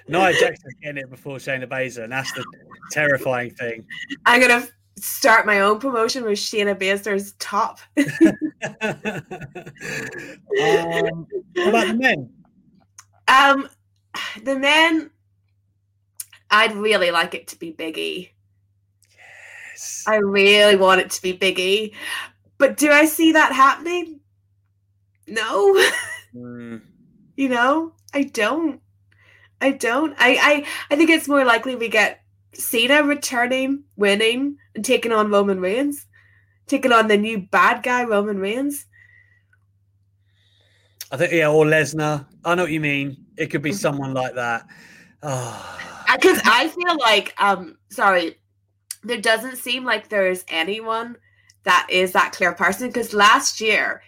Nia 0.09 0.33
Jackson's 0.33 0.75
getting 0.83 1.03
it 1.03 1.11
before 1.11 1.39
Shayna 1.39 1.67
Baszler, 1.67 2.05
and 2.05 2.13
that's 2.13 2.33
the 2.33 2.45
terrifying 2.91 3.51
thing. 3.51 3.85
I'm 4.27 4.41
gonna 4.41 4.67
start 4.99 5.47
my 5.47 5.61
own 5.61 5.79
promotion 5.79 6.25
with 6.25 6.39
Shayna 6.39 6.75
Baszler's 6.79 7.33
top. 7.39 7.81
um, 7.97 8.07
what 11.55 11.69
about 11.69 11.89
the 11.89 11.95
men? 11.95 12.31
Um, 13.29 13.69
the 14.45 14.57
men, 14.59 15.11
I'd 16.51 16.75
really 16.75 17.11
like 17.11 17.35
it 17.35 17.49
to 17.49 17.59
be 17.59 17.73
Biggie. 17.73 18.31
Yes. 19.71 20.05
I 20.07 20.17
really 20.17 20.77
want 20.77 21.01
it 21.01 21.11
to 21.13 21.23
be 21.23 21.33
Big 21.33 21.59
E, 21.59 21.95
but 22.59 22.77
do 22.77 22.91
I 22.91 23.07
see 23.07 23.33
that 23.33 23.53
happening? 23.53 24.21
No, 25.27 25.75
Mm, 26.35 26.81
you 27.37 27.49
know, 27.49 27.93
I 28.15 28.23
don't. 28.25 28.81
I 29.61 29.73
don't. 29.73 30.15
I, 30.19 30.37
I 30.41 30.67
I 30.91 30.97
think 30.97 31.11
it's 31.11 31.29
more 31.29 31.45
likely 31.45 31.77
we 31.77 31.89
get 31.89 32.23
Cena 32.55 33.03
returning, 33.03 33.85
winning, 33.97 34.59
and 34.75 34.85
taking 34.85 35.13
on 35.13 35.31
Roman 35.31 35.61
Reigns, 35.61 36.07
taking 36.67 36.93
on 36.93 37.09
the 37.09 37.17
new 37.17 37.39
bad 37.41 37.83
guy 37.83 38.05
Roman 38.05 38.39
Reigns. 38.39 38.87
I 41.11 41.17
think 41.17 41.33
yeah, 41.33 41.49
or 41.51 41.65
Lesnar. 41.65 42.27
I 42.45 42.55
know 42.55 42.65
what 42.65 42.73
you 42.73 42.81
mean. 42.81 43.27
It 43.37 43.49
could 43.49 43.63
be 43.63 43.73
someone 43.73 44.13
like 44.15 44.35
that. 44.35 44.67
Oh, 45.23 45.96
because 46.15 46.41
I 46.45 46.69
feel 46.69 46.97
like 46.99 47.35
um 47.39 47.77
sorry, 47.91 48.39
there 49.03 49.21
doesn't 49.21 49.57
seem 49.57 49.85
like 49.85 50.09
there's 50.09 50.45
anyone 50.49 51.17
that 51.65 51.89
is 51.91 52.13
that 52.13 52.33
clear 52.33 52.53
person 52.53 52.89
because 52.89 53.13
last 53.13 53.61
year 53.61 54.03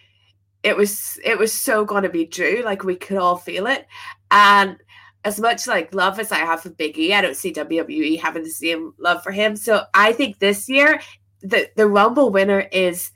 it 0.63 0.75
was 0.75 1.19
it 1.23 1.37
was 1.37 1.53
so 1.53 1.85
going 1.85 2.03
to 2.03 2.09
be 2.09 2.25
Drew 2.25 2.61
like 2.63 2.83
we 2.83 2.95
could 2.95 3.17
all 3.17 3.37
feel 3.37 3.67
it. 3.67 3.85
And 4.31 4.77
as 5.25 5.39
much 5.39 5.67
like 5.67 5.93
love 5.93 6.19
as 6.19 6.31
I 6.31 6.39
have 6.39 6.61
for 6.61 6.69
Big 6.69 6.97
E 6.97 7.13
I 7.13 7.21
don't 7.21 7.35
see 7.35 7.51
WWE 7.53 8.19
having 8.19 8.43
the 8.43 8.49
same 8.49 8.93
love 8.97 9.21
for 9.23 9.31
him. 9.31 9.55
So 9.55 9.83
I 9.93 10.13
think 10.13 10.39
this 10.39 10.69
year 10.69 11.01
the 11.41 11.69
the 11.75 11.87
Rumble 11.87 12.29
winner 12.31 12.59
is 12.71 13.11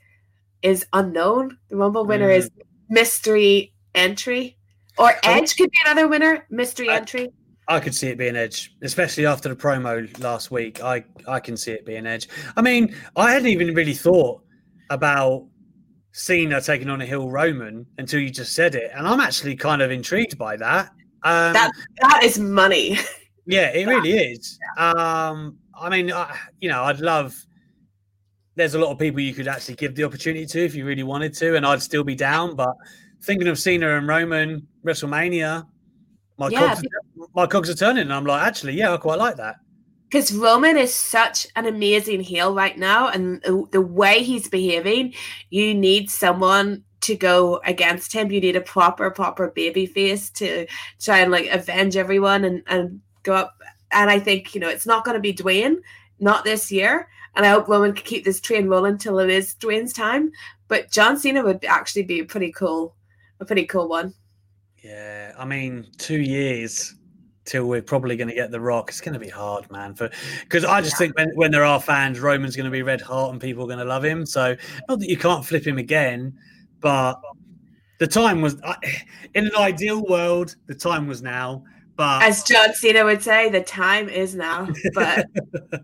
is 0.62 0.86
unknown. 0.92 1.58
The 1.68 1.76
Rumble 1.76 2.06
winner 2.06 2.28
Mm. 2.28 2.36
is 2.38 2.50
mystery 2.88 3.72
entry. 3.94 4.56
Or 4.96 5.12
Edge 5.24 5.56
could 5.56 5.70
be 5.70 5.78
another 5.84 6.06
winner 6.08 6.46
mystery 6.50 6.88
I- 6.88 6.96
entry 6.96 7.28
I 7.68 7.80
could 7.80 7.94
see 7.94 8.08
it 8.08 8.18
being 8.18 8.36
Edge, 8.36 8.74
especially 8.82 9.26
after 9.26 9.48
the 9.48 9.56
promo 9.56 10.18
last 10.20 10.50
week. 10.50 10.82
I 10.82 11.04
I 11.26 11.40
can 11.40 11.56
see 11.56 11.72
it 11.72 11.86
being 11.86 12.06
Edge. 12.06 12.28
I 12.56 12.62
mean, 12.62 12.94
I 13.16 13.32
hadn't 13.32 13.48
even 13.48 13.74
really 13.74 13.94
thought 13.94 14.42
about 14.90 15.46
Cena 16.12 16.60
taking 16.60 16.90
on 16.90 17.00
a 17.00 17.06
Hill 17.06 17.30
Roman 17.30 17.86
until 17.98 18.20
you 18.20 18.30
just 18.30 18.54
said 18.54 18.74
it, 18.74 18.90
and 18.94 19.06
I'm 19.06 19.20
actually 19.20 19.56
kind 19.56 19.82
of 19.82 19.90
intrigued 19.90 20.36
by 20.38 20.56
that. 20.56 20.90
Um, 21.22 21.54
that 21.54 21.70
that 22.00 22.22
is 22.22 22.38
money 22.38 22.98
Yeah, 23.46 23.70
it 23.70 23.86
really 23.86 24.12
is. 24.12 24.58
Um, 24.78 25.58
I 25.78 25.90
mean, 25.90 26.12
I, 26.12 26.36
you 26.60 26.68
know, 26.68 26.84
I'd 26.84 27.00
love. 27.00 27.34
There's 28.56 28.74
a 28.74 28.78
lot 28.78 28.90
of 28.90 28.98
people 28.98 29.20
you 29.20 29.34
could 29.34 29.48
actually 29.48 29.74
give 29.74 29.94
the 29.94 30.04
opportunity 30.04 30.46
to 30.46 30.64
if 30.64 30.74
you 30.74 30.86
really 30.86 31.02
wanted 31.02 31.34
to, 31.34 31.56
and 31.56 31.66
I'd 31.66 31.82
still 31.82 32.04
be 32.04 32.14
down. 32.14 32.56
But 32.56 32.74
thinking 33.22 33.48
of 33.48 33.58
Cena 33.58 33.96
and 33.96 34.08
Roman 34.08 34.66
WrestleMania, 34.84 35.66
my 36.38 36.48
Yeah, 36.48 36.80
my 37.34 37.46
cogs 37.46 37.68
are 37.68 37.74
turning, 37.74 38.02
and 38.02 38.12
I'm 38.12 38.24
like, 38.24 38.42
actually, 38.42 38.74
yeah, 38.74 38.92
I 38.94 38.96
quite 38.96 39.18
like 39.18 39.36
that. 39.36 39.56
because 40.14 40.32
Roman 40.32 40.76
is 40.76 40.94
such 40.94 41.46
an 41.56 41.66
amazing 41.66 42.20
heel 42.20 42.54
right 42.54 42.78
now, 42.78 43.08
and 43.08 43.42
the, 43.72 43.80
way 43.80 44.22
he's 44.22 44.48
behaving, 44.48 45.14
you 45.50 45.74
need 45.74 46.10
someone 46.10 46.84
to 47.00 47.16
go 47.16 47.60
against 47.64 48.12
him. 48.12 48.30
You 48.30 48.40
need 48.40 48.56
a 48.56 48.60
proper, 48.60 49.10
proper 49.10 49.50
baby 49.50 49.86
face 49.86 50.30
to 50.30 50.66
try 51.00 51.18
and 51.18 51.32
like 51.32 51.48
avenge 51.50 51.96
everyone 51.96 52.44
and 52.44 52.62
and 52.68 53.00
go 53.24 53.34
up. 53.34 53.60
And 53.90 54.08
I 54.10 54.20
think 54.20 54.54
you 54.54 54.60
know 54.60 54.68
it's 54.68 54.86
not 54.86 55.04
going 55.04 55.16
to 55.16 55.20
be 55.20 55.34
Dwayne, 55.34 55.76
not 56.20 56.44
this 56.44 56.70
year. 56.70 57.08
And 57.36 57.44
I 57.44 57.50
hope 57.50 57.66
Roman 57.66 57.92
can 57.94 58.04
keep 58.04 58.24
this 58.24 58.40
train 58.40 58.68
rolling 58.68 58.96
till 58.96 59.18
it 59.18 59.28
is 59.28 59.56
Dwayne's 59.56 59.92
time. 59.92 60.30
But 60.68 60.92
John 60.92 61.18
Cena 61.18 61.42
would 61.42 61.64
actually 61.64 62.04
be 62.04 62.20
a 62.20 62.24
pretty 62.24 62.52
cool, 62.52 62.94
a 63.40 63.44
pretty 63.44 63.66
cool 63.66 63.88
one. 63.88 64.14
Yeah, 64.82 65.32
I 65.36 65.44
mean, 65.44 65.88
two 65.98 66.20
years 66.20 66.94
till 67.44 67.66
we're 67.66 67.82
probably 67.82 68.16
going 68.16 68.28
to 68.28 68.34
get 68.34 68.50
the 68.50 68.60
Rock. 68.60 68.90
It's 68.90 69.00
going 69.00 69.14
to 69.14 69.20
be 69.20 69.28
hard, 69.28 69.70
man. 69.70 69.94
For 69.94 70.10
because 70.40 70.64
I 70.64 70.80
just 70.80 70.96
think 70.98 71.16
when, 71.16 71.30
when 71.34 71.50
there 71.50 71.64
are 71.64 71.80
fans, 71.80 72.20
Roman's 72.20 72.56
going 72.56 72.64
to 72.64 72.70
be 72.70 72.82
red 72.82 73.00
hot 73.00 73.32
and 73.32 73.40
people 73.40 73.64
are 73.64 73.66
going 73.66 73.78
to 73.78 73.84
love 73.84 74.04
him. 74.04 74.26
So 74.26 74.56
not 74.88 75.00
that 75.00 75.08
you 75.08 75.16
can't 75.16 75.44
flip 75.44 75.66
him 75.66 75.78
again, 75.78 76.38
but 76.80 77.20
the 77.98 78.06
time 78.06 78.40
was 78.40 78.56
in 79.34 79.46
an 79.46 79.56
ideal 79.56 80.04
world. 80.04 80.56
The 80.66 80.74
time 80.74 81.06
was 81.06 81.22
now. 81.22 81.64
But 81.96 82.24
As 82.24 82.42
John 82.42 82.74
Cena 82.74 83.04
would 83.04 83.22
say, 83.22 83.50
the 83.50 83.60
time 83.60 84.08
is 84.08 84.34
now, 84.34 84.68
but 84.94 85.26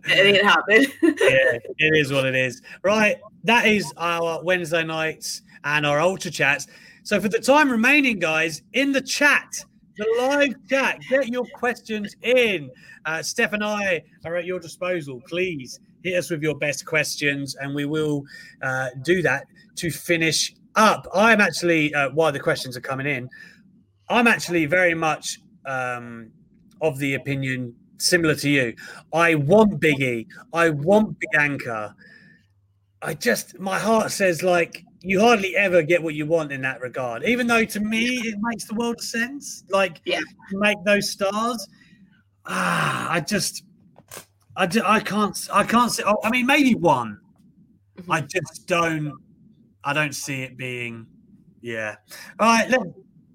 it 0.06 0.36
ain't 0.36 0.44
happened. 0.44 0.88
yeah, 1.02 1.58
it 1.78 1.96
is 1.96 2.12
what 2.12 2.26
it 2.26 2.34
is. 2.34 2.62
Right. 2.82 3.18
That 3.44 3.66
is 3.66 3.92
our 3.96 4.42
Wednesday 4.42 4.82
nights 4.82 5.42
and 5.62 5.86
our 5.86 6.00
ultra 6.00 6.32
chats. 6.32 6.66
So 7.04 7.20
for 7.20 7.28
the 7.28 7.38
time 7.38 7.70
remaining, 7.70 8.18
guys, 8.18 8.62
in 8.72 8.90
the 8.90 9.00
chat, 9.00 9.64
the 10.00 10.14
live 10.18 10.54
chat, 10.68 10.98
get 11.08 11.28
your 11.28 11.44
questions 11.54 12.16
in. 12.22 12.70
Uh, 13.04 13.22
Steph 13.22 13.52
and 13.52 13.62
I 13.62 14.02
are 14.24 14.36
at 14.36 14.46
your 14.46 14.58
disposal. 14.58 15.20
Please 15.28 15.78
hit 16.02 16.16
us 16.16 16.30
with 16.30 16.42
your 16.42 16.56
best 16.56 16.86
questions, 16.86 17.54
and 17.56 17.74
we 17.74 17.84
will 17.84 18.24
uh, 18.62 18.88
do 19.02 19.20
that 19.22 19.44
to 19.76 19.90
finish 19.90 20.54
up. 20.74 21.06
I'm 21.14 21.40
actually, 21.40 21.94
uh, 21.94 22.10
while 22.10 22.32
the 22.32 22.40
questions 22.40 22.76
are 22.76 22.80
coming 22.80 23.06
in, 23.06 23.28
I'm 24.08 24.26
actually 24.26 24.66
very 24.66 24.94
much 24.94 25.40
um, 25.66 26.30
of 26.80 26.98
the 26.98 27.14
opinion 27.14 27.74
similar 27.98 28.34
to 28.36 28.48
you. 28.48 28.74
I 29.12 29.34
want 29.34 29.80
Biggie. 29.80 30.26
I 30.52 30.70
want 30.70 31.18
Bianca. 31.20 31.94
I 33.02 33.14
just, 33.14 33.58
my 33.58 33.78
heart 33.78 34.10
says 34.10 34.42
like 34.42 34.84
you 35.02 35.20
hardly 35.20 35.56
ever 35.56 35.82
get 35.82 36.02
what 36.02 36.14
you 36.14 36.26
want 36.26 36.52
in 36.52 36.60
that 36.62 36.80
regard. 36.80 37.24
Even 37.24 37.46
though 37.46 37.64
to 37.64 37.80
me 37.80 38.06
it 38.28 38.36
makes 38.42 38.64
the 38.64 38.74
world 38.74 38.96
of 38.98 39.04
sense. 39.04 39.64
Like, 39.70 40.00
Yeah. 40.04 40.18
to 40.18 40.58
make 40.58 40.76
those 40.84 41.10
stars. 41.10 41.66
Ah, 42.46 43.10
I 43.10 43.20
just, 43.20 43.64
I, 44.56 44.66
ju- 44.66 44.82
I 44.84 45.00
can't, 45.00 45.36
I 45.52 45.64
can't 45.64 45.90
see. 45.92 46.02
Oh, 46.06 46.18
I 46.24 46.30
mean, 46.30 46.46
maybe 46.46 46.74
one. 46.74 47.18
Mm-hmm. 47.98 48.12
I 48.12 48.20
just 48.22 48.66
don't, 48.66 49.12
I 49.84 49.92
don't 49.92 50.14
see 50.14 50.42
it 50.42 50.56
being. 50.56 51.06
Yeah. 51.62 51.96
All 52.38 52.46
right. 52.48 52.68
Let, 52.70 52.80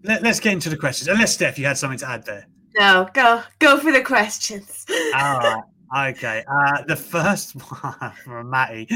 let, 0.04 0.24
let's 0.24 0.40
get 0.40 0.54
into 0.54 0.70
the 0.70 0.78
questions. 0.78 1.08
Unless 1.08 1.34
Steph, 1.34 1.58
you 1.60 1.66
had 1.66 1.78
something 1.78 2.00
to 2.00 2.10
add 2.10 2.26
there. 2.26 2.48
no, 2.78 3.08
go 3.14 3.42
go 3.60 3.78
for 3.80 3.92
the 3.92 4.02
questions. 4.02 4.86
All 5.16 5.40
right. 5.40 5.64
Okay. 6.10 6.44
Uh, 6.48 6.84
the 6.88 6.96
first 6.96 7.54
one 7.82 8.12
from 8.24 8.50
Matty. 8.50 8.88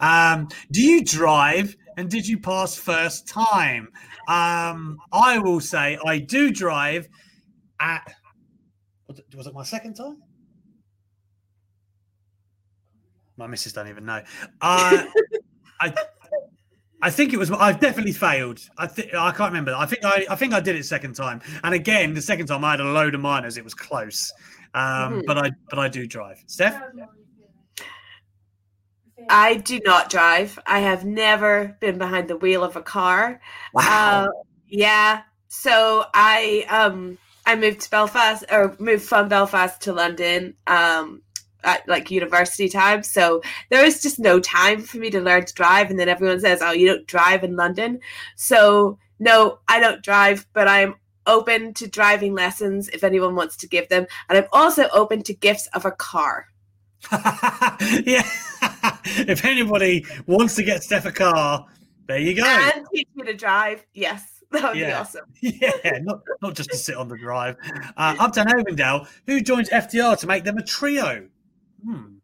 Um, 0.00 0.48
do 0.72 0.80
you 0.82 1.04
drive 1.04 1.76
and 1.96 2.10
did 2.10 2.26
you 2.26 2.38
pass 2.38 2.76
first 2.76 3.26
time? 3.26 3.88
Um, 4.28 4.98
I 5.12 5.38
will 5.38 5.60
say 5.60 5.98
I 6.04 6.18
do 6.18 6.50
drive 6.50 7.08
at. 7.80 8.14
Was 9.08 9.18
it, 9.20 9.26
was 9.34 9.46
it 9.46 9.54
my 9.54 9.62
second 9.62 9.94
time? 9.94 10.18
My 13.36 13.46
missus 13.46 13.72
don't 13.72 13.88
even 13.88 14.04
know. 14.04 14.22
Uh, 14.60 15.04
I. 15.80 15.94
I 17.02 17.10
think 17.10 17.34
it 17.34 17.36
was. 17.36 17.50
I've 17.50 17.78
definitely 17.78 18.12
failed. 18.12 18.58
I 18.78 18.86
think 18.86 19.12
I 19.14 19.30
can't 19.30 19.50
remember. 19.50 19.74
I 19.76 19.84
think 19.84 20.04
I. 20.04 20.26
I 20.30 20.34
think 20.36 20.54
I 20.54 20.60
did 20.60 20.76
it 20.76 20.84
second 20.84 21.14
time. 21.14 21.42
And 21.62 21.74
again, 21.74 22.14
the 22.14 22.22
second 22.22 22.46
time 22.46 22.64
I 22.64 22.70
had 22.72 22.80
a 22.80 22.84
load 22.84 23.14
of 23.14 23.20
minors. 23.20 23.58
It 23.58 23.64
was 23.64 23.74
close. 23.74 24.32
Um, 24.74 25.20
Mhm. 25.20 25.26
But 25.26 25.38
I. 25.38 25.50
But 25.68 25.78
I 25.78 25.88
do 25.88 26.06
drive. 26.06 26.42
Steph. 26.46 26.80
I 29.28 29.56
do 29.56 29.80
not 29.84 30.10
drive. 30.10 30.58
I 30.66 30.80
have 30.80 31.04
never 31.04 31.76
been 31.80 31.98
behind 31.98 32.28
the 32.28 32.36
wheel 32.36 32.62
of 32.62 32.76
a 32.76 32.82
car. 32.82 33.40
Uh, 33.74 34.28
yeah. 34.68 35.22
So 35.48 36.04
I 36.12 36.66
um 36.68 37.18
I 37.44 37.56
moved 37.56 37.80
to 37.82 37.90
Belfast 37.90 38.44
or 38.50 38.76
moved 38.78 39.04
from 39.04 39.28
Belfast 39.28 39.80
to 39.82 39.92
London 39.92 40.54
um 40.66 41.22
at 41.64 41.88
like 41.88 42.10
university 42.10 42.68
time. 42.68 43.02
So 43.02 43.42
there 43.70 43.82
was 43.82 44.02
just 44.02 44.18
no 44.18 44.38
time 44.40 44.80
for 44.80 44.98
me 44.98 45.10
to 45.10 45.20
learn 45.20 45.44
to 45.44 45.54
drive 45.54 45.90
and 45.90 45.98
then 45.98 46.08
everyone 46.08 46.40
says, 46.40 46.60
"Oh, 46.62 46.72
you 46.72 46.86
don't 46.86 47.06
drive 47.06 47.44
in 47.44 47.56
London." 47.56 48.00
So 48.36 48.98
no, 49.18 49.58
I 49.68 49.80
don't 49.80 50.02
drive, 50.02 50.46
but 50.52 50.68
I'm 50.68 50.94
open 51.26 51.74
to 51.74 51.88
driving 51.88 52.34
lessons 52.34 52.88
if 52.90 53.02
anyone 53.02 53.34
wants 53.34 53.56
to 53.58 53.68
give 53.68 53.88
them. 53.88 54.06
And 54.28 54.38
I'm 54.38 54.48
also 54.52 54.88
open 54.92 55.22
to 55.24 55.34
gifts 55.34 55.66
of 55.68 55.84
a 55.84 55.90
car. 55.90 56.46
yeah. 58.04 58.22
if 59.04 59.44
anybody 59.44 60.04
wants 60.26 60.56
to 60.56 60.62
get 60.62 60.82
Steph 60.82 61.06
a 61.06 61.12
car, 61.12 61.66
there 62.06 62.18
you 62.18 62.34
go. 62.34 62.44
And 62.44 62.86
teach 62.94 63.08
me 63.14 63.24
to 63.24 63.34
drive. 63.34 63.84
Yes. 63.94 64.32
That 64.52 64.62
would 64.62 64.72
be 64.74 64.78
Yeah. 64.78 65.00
awesome. 65.00 65.24
yeah, 65.40 65.98
not, 66.02 66.20
not 66.40 66.54
just 66.54 66.70
to 66.70 66.76
sit 66.76 66.94
on 66.96 67.08
the 67.08 67.18
drive. 67.18 67.56
Uh, 67.96 68.14
Uptown 68.20 68.46
Ovendale, 68.46 69.08
who 69.26 69.40
joins 69.40 69.68
FDR 69.70 70.16
to 70.20 70.26
make 70.28 70.44
them 70.44 70.56
a 70.56 70.62
trio? 70.62 71.26
Hmm. 71.84 72.14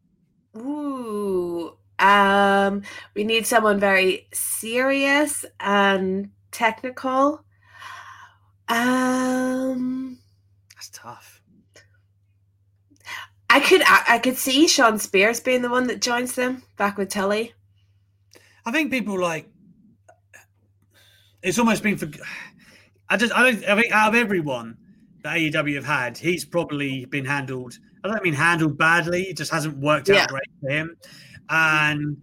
Ooh. 0.56 1.76
Um, 1.98 2.82
we 3.16 3.24
need 3.24 3.44
someone 3.44 3.80
very 3.80 4.28
serious 4.32 5.44
and 5.58 6.30
technical. 6.52 7.44
Um, 8.68 10.18
That's 10.76 10.90
tough. 10.90 11.41
I 13.52 13.60
could 13.60 13.82
I, 13.84 14.02
I 14.14 14.18
could 14.18 14.36
see 14.38 14.66
Shawn 14.66 14.98
Spears 14.98 15.38
being 15.40 15.62
the 15.62 15.70
one 15.70 15.86
that 15.88 16.00
joins 16.00 16.34
them 16.34 16.62
back 16.78 16.96
with 16.96 17.10
Tully. 17.10 17.52
I 18.64 18.72
think 18.72 18.90
people 18.90 19.20
like 19.20 19.48
it's 21.42 21.58
almost 21.58 21.82
been 21.82 21.96
for. 21.98 22.08
I 23.08 23.16
just 23.16 23.32
I 23.34 23.42
don't 23.50 23.64
I 23.68 23.80
think 23.80 23.92
out 23.92 24.08
of 24.08 24.14
everyone 24.14 24.76
that 25.22 25.36
AEW 25.36 25.74
have 25.76 25.84
had, 25.84 26.16
he's 26.18 26.44
probably 26.44 27.04
been 27.06 27.24
handled. 27.24 27.74
I 28.04 28.08
don't 28.08 28.22
mean 28.24 28.34
handled 28.34 28.78
badly. 28.78 29.24
It 29.24 29.36
just 29.36 29.50
hasn't 29.52 29.76
worked 29.78 30.08
out 30.10 30.14
Yeah. 30.16 30.26
great 30.26 30.48
for 30.60 30.70
him. 30.70 30.96
And 31.50 32.16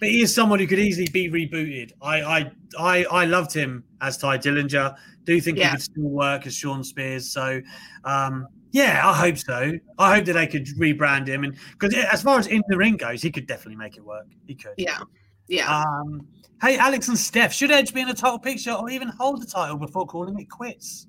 but 0.00 0.08
he 0.08 0.22
is 0.22 0.34
someone 0.34 0.58
who 0.58 0.66
could 0.66 0.80
easily 0.80 1.06
be 1.12 1.30
rebooted. 1.30 1.92
I 2.02 2.22
I 2.22 2.50
I, 2.78 3.04
I 3.04 3.24
loved 3.26 3.52
him 3.54 3.84
as 4.00 4.18
Tye 4.18 4.38
Dillinger. 4.38 4.96
Do 5.24 5.34
you 5.34 5.40
think 5.40 5.58
Yeah. 5.58 5.66
he 5.70 5.76
could 5.76 5.82
still 5.82 6.08
work 6.08 6.46
as 6.46 6.54
Shawn 6.56 6.82
Spears. 6.82 7.30
So 7.30 7.60
um 8.04 8.48
yeah, 8.72 9.08
I 9.08 9.12
hope 9.12 9.36
so. 9.36 9.72
I 9.98 10.16
hope 10.16 10.24
that 10.24 10.32
they 10.32 10.46
could 10.46 10.66
rebrand 10.78 11.28
him, 11.28 11.44
and 11.44 11.56
because 11.72 11.94
as 11.94 12.22
far 12.22 12.38
as 12.38 12.46
in 12.46 12.62
the 12.68 12.76
ring 12.76 12.96
goes, 12.96 13.22
he 13.22 13.30
could 13.30 13.46
definitely 13.46 13.76
make 13.76 13.96
it 13.96 14.04
work. 14.04 14.26
He 14.46 14.54
could. 14.54 14.72
Yeah. 14.78 14.98
Yeah. 15.46 15.82
Um, 15.82 16.26
hey, 16.62 16.78
Alex 16.78 17.08
and 17.08 17.18
Steph, 17.18 17.52
should 17.52 17.70
Edge 17.70 17.92
be 17.92 18.00
in 18.00 18.08
a 18.08 18.14
title 18.14 18.38
picture 18.38 18.72
or 18.72 18.88
even 18.88 19.08
hold 19.08 19.42
the 19.42 19.46
title 19.46 19.76
before 19.76 20.06
calling 20.06 20.38
it 20.40 20.48
quits? 20.48 21.06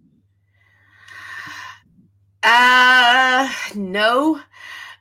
Uh 2.44 3.50
no, 3.74 4.42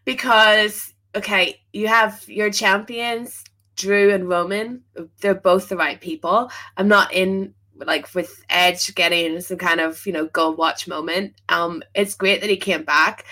because 0.05 0.95
okay, 1.17 1.61
you 1.73 1.89
have 1.89 2.25
your 2.29 2.51
champions, 2.51 3.43
Drew 3.75 4.15
and 4.15 4.29
Roman. 4.29 4.85
They're 5.21 5.35
both 5.35 5.69
the 5.69 5.77
right 5.77 6.01
people. 6.01 6.53
I'm 6.77 6.87
not 6.87 7.13
in 7.13 7.55
like 7.77 8.15
with 8.15 8.45
Edge 8.49 8.95
getting 8.95 9.41
some 9.41 9.59
kind 9.59 9.81
of 9.81 10.05
you 10.07 10.13
know 10.13 10.27
gold 10.27 10.59
watch 10.59 10.87
moment. 10.89 11.35
Um, 11.49 11.83
it's 11.95 12.15
great 12.15 12.41
that 12.41 12.51
he 12.51 12.57
came 12.57 12.85
back. 12.85 13.25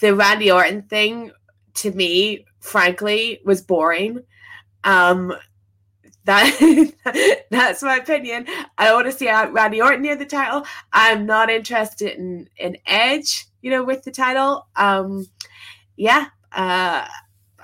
The 0.00 0.14
Randy 0.14 0.50
Orton 0.50 0.82
thing 0.82 1.32
to 1.74 1.90
me, 1.92 2.44
frankly, 2.60 3.40
was 3.44 3.62
boring. 3.62 4.22
Um, 4.84 5.34
that 6.24 6.92
that's 7.50 7.82
my 7.82 7.96
opinion. 7.96 8.46
I 8.76 8.92
want 8.92 9.06
to 9.06 9.12
see 9.12 9.30
Randy 9.30 9.80
Orton 9.80 10.02
near 10.02 10.16
the 10.16 10.26
title. 10.26 10.66
I'm 10.92 11.24
not 11.26 11.50
interested 11.50 12.18
in 12.18 12.48
in 12.56 12.76
Edge, 12.86 13.46
you 13.62 13.70
know, 13.70 13.84
with 13.84 14.02
the 14.02 14.10
title. 14.10 14.66
Um, 14.76 15.26
yeah, 15.96 16.26
uh, 16.52 17.06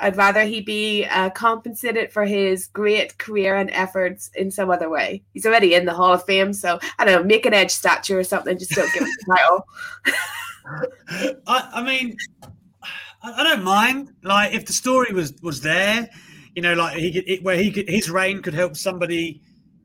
I'd 0.03 0.16
rather 0.16 0.42
he 0.42 0.61
be 0.61 1.07
uh, 1.07 1.30
compensated 1.30 2.12
for 2.12 2.24
his 2.24 2.66
great 2.66 3.16
career 3.18 3.57
and 3.57 3.70
efforts 3.70 4.30
in 4.34 4.50
some 4.50 4.70
other 4.70 4.90
way. 4.90 5.22
He's 5.32 5.46
already 5.46 5.74
in 5.74 5.86
the 5.86 5.94
Hall 5.94 6.12
of 6.12 6.24
Fame, 6.24 6.53
so 6.53 6.78
I 6.98 7.05
don't 7.05 7.22
know, 7.22 7.24
make 7.24 7.46
an 7.46 7.55
Edge 7.55 7.70
statue 7.70 8.18
or 8.18 8.24
something. 8.24 8.59
Just 8.59 8.72
don't 8.72 8.92
give 8.92 9.03
him 9.03 9.09
the 9.09 9.34
title. 9.34 9.66
I, 11.46 11.70
I 11.74 11.82
mean, 11.82 12.16
I, 13.22 13.32
I 13.32 13.42
don't 13.42 13.64
mind. 13.64 14.12
Like 14.22 14.55
if 14.55 14.66
the 14.66 14.72
story 14.72 15.12
was 15.12 15.32
was 15.42 15.61
there, 15.61 16.09
you 16.55 16.62
know, 16.62 16.74
like 16.74 16.96
he 16.96 17.12
could 17.12 17.28
it, 17.28 17.42
where 17.42 17.57
he 17.57 17.70
could 17.70 17.88
his 17.88 18.11
reign 18.11 18.42
could 18.42 18.55
help 18.55 18.76
somebody 18.76 19.40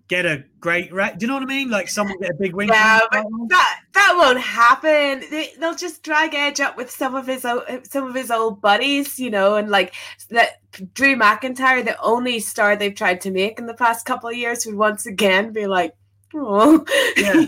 get 0.07 0.25
a 0.25 0.43
great 0.59 0.93
right. 0.93 1.17
Do 1.17 1.23
you 1.23 1.27
know 1.27 1.35
what 1.35 1.43
I 1.43 1.47
mean? 1.47 1.69
Like 1.69 1.89
someone 1.89 2.19
get 2.19 2.31
a 2.31 2.35
big 2.39 2.53
win. 2.53 2.69
Yeah, 2.69 2.99
but 3.11 3.25
oh. 3.25 3.47
that 3.49 3.81
that 3.93 4.13
won't 4.17 4.39
happen. 4.39 5.23
They, 5.29 5.51
will 5.59 5.75
just 5.75 6.03
drag 6.03 6.33
Edge 6.33 6.59
up 6.59 6.77
with 6.77 6.89
some 6.89 7.15
of 7.15 7.27
his 7.27 7.45
old, 7.45 7.63
some 7.83 8.07
of 8.07 8.15
his 8.15 8.31
old 8.31 8.61
buddies, 8.61 9.19
you 9.19 9.29
know, 9.29 9.55
and 9.55 9.69
like 9.69 9.93
that 10.29 10.61
Drew 10.93 11.15
McIntyre, 11.15 11.83
the 11.83 11.99
only 12.01 12.39
star 12.39 12.75
they've 12.75 12.95
tried 12.95 13.21
to 13.21 13.31
make 13.31 13.59
in 13.59 13.65
the 13.65 13.73
past 13.73 14.05
couple 14.05 14.29
of 14.29 14.35
years, 14.35 14.65
would 14.65 14.75
once 14.75 15.05
again 15.05 15.53
be 15.53 15.67
like. 15.67 15.93
Oh, 16.35 16.85
yeah. 17.15 17.45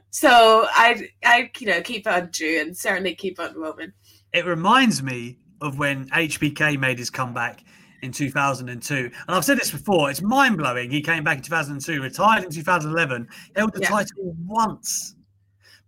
so 0.10 0.66
I, 0.70 1.06
I, 1.22 1.50
you 1.58 1.66
know, 1.66 1.82
keep 1.82 2.06
on 2.06 2.30
Drew 2.32 2.58
and 2.58 2.74
certainly 2.74 3.14
keep 3.14 3.38
on 3.38 3.54
Roman. 3.54 3.92
It 4.32 4.46
reminds 4.46 5.02
me 5.02 5.36
of 5.60 5.78
when 5.78 6.08
HBK 6.08 6.78
made 6.78 6.98
his 6.98 7.10
comeback 7.10 7.62
in 8.02 8.12
2002. 8.12 8.94
And 8.96 9.12
I've 9.28 9.44
said 9.44 9.58
this 9.58 9.70
before, 9.70 10.10
it's 10.10 10.22
mind 10.22 10.58
blowing. 10.58 10.90
He 10.90 11.00
came 11.00 11.24
back 11.24 11.38
in 11.38 11.42
2002, 11.42 12.00
retired 12.00 12.44
in 12.44 12.50
2011, 12.50 13.28
held 13.56 13.72
the 13.72 13.80
yeah. 13.80 13.88
title 13.88 14.36
once. 14.46 15.16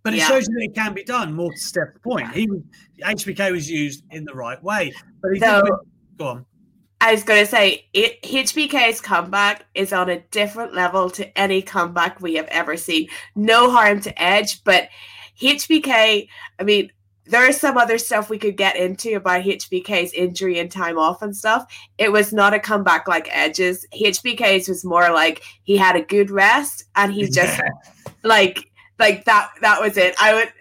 But 0.03 0.15
it 0.15 0.19
yeah. 0.19 0.29
shows 0.29 0.49
you 0.49 0.55
that 0.55 0.65
it 0.65 0.75
can 0.75 0.95
be 0.95 1.05
done. 1.05 1.33
More 1.33 1.53
to 1.53 1.59
Steph's 1.59 1.99
point, 2.03 2.33
he 2.33 2.49
was, 2.49 2.61
HBK 3.05 3.53
was 3.53 3.71
used 3.71 4.05
in 4.11 4.25
the 4.25 4.35
right 4.35 4.63
way. 4.63 4.93
But 5.21 5.35
he 5.35 5.41
so, 5.41 5.63
did, 5.63 5.73
go 6.19 6.27
on. 6.27 6.47
I 7.01 7.13
was 7.13 7.25
going 7.25 7.41
to 7.41 7.51
say, 7.51 7.89
it, 7.93 8.23
HBK's 8.23 9.01
comeback 9.01 9.67
is 9.75 9.93
on 9.93 10.09
a 10.09 10.21
different 10.31 10.75
level 10.75 11.11
to 11.11 11.39
any 11.39 11.61
comeback 11.61 12.21
we 12.21 12.35
have 12.35 12.47
ever 12.47 12.77
seen. 12.77 13.09
No 13.35 13.71
harm 13.71 14.01
to 14.03 14.23
Edge, 14.23 14.63
but 14.65 14.89
HBK, 15.41 16.29
I 16.59 16.63
mean, 16.63 16.93
there 17.27 17.49
is 17.49 17.61
some 17.61 17.77
other 17.77 17.99
stuff 17.99 18.29
we 18.29 18.39
could 18.39 18.57
get 18.57 18.77
into 18.77 19.15
about 19.15 19.45
HBK's 19.45 20.13
injury 20.13 20.59
and 20.59 20.71
time 20.71 20.99
off 20.99 21.23
and 21.23 21.37
stuff. 21.37 21.73
It 21.99 22.11
was 22.11 22.33
not 22.33 22.55
a 22.55 22.59
comeback 22.59 23.07
like 23.07 23.29
Edge's. 23.31 23.87
HBK's 23.95 24.69
was 24.69 24.85
more 24.85 25.11
like 25.13 25.43
he 25.63 25.77
had 25.77 25.97
a 25.97 26.03
good 26.03 26.31
rest 26.31 26.85
and 26.97 27.13
he 27.13 27.23
just 27.31 27.59
yeah. 27.59 27.69
like 28.23 28.71
like 28.99 29.25
that 29.25 29.51
that 29.61 29.81
was 29.81 29.97
it. 29.97 30.15
I 30.21 30.35
would 30.35 30.53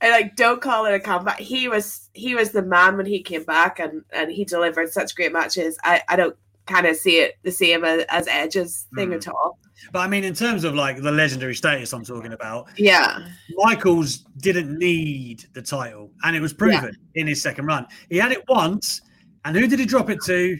I 0.00 0.10
like 0.10 0.36
don't 0.36 0.60
call 0.60 0.84
it 0.86 0.94
a 0.94 1.00
comeback. 1.00 1.40
He 1.40 1.68
was 1.68 2.10
he 2.12 2.34
was 2.34 2.50
the 2.50 2.62
man 2.62 2.96
when 2.96 3.06
he 3.06 3.22
came 3.22 3.44
back 3.44 3.78
and 3.78 4.04
and 4.12 4.30
he 4.30 4.44
delivered 4.44 4.92
such 4.92 5.14
great 5.14 5.32
matches. 5.32 5.78
I 5.82 6.02
I 6.08 6.16
don't 6.16 6.36
kind 6.66 6.86
of 6.86 6.96
see 6.96 7.18
it 7.18 7.36
the 7.42 7.50
same 7.50 7.84
as, 7.84 8.04
as 8.08 8.28
Edge's 8.28 8.86
thing 8.94 9.10
mm. 9.10 9.16
at 9.16 9.28
all. 9.28 9.58
But 9.92 10.00
I 10.00 10.08
mean, 10.08 10.24
in 10.24 10.34
terms 10.34 10.64
of 10.64 10.74
like 10.74 11.02
the 11.02 11.12
legendary 11.12 11.54
status 11.54 11.92
I'm 11.92 12.04
talking 12.04 12.32
about, 12.32 12.68
yeah, 12.76 13.26
Michaels 13.56 14.18
didn't 14.38 14.78
need 14.78 15.44
the 15.52 15.62
title, 15.62 16.10
and 16.22 16.36
it 16.36 16.40
was 16.40 16.52
proven 16.52 16.96
yeah. 17.14 17.20
in 17.20 17.26
his 17.26 17.42
second 17.42 17.66
run. 17.66 17.86
He 18.08 18.16
had 18.16 18.32
it 18.32 18.44
once, 18.48 19.02
and 19.44 19.56
who 19.56 19.66
did 19.66 19.78
he 19.78 19.86
drop 19.86 20.10
it 20.10 20.20
to? 20.26 20.58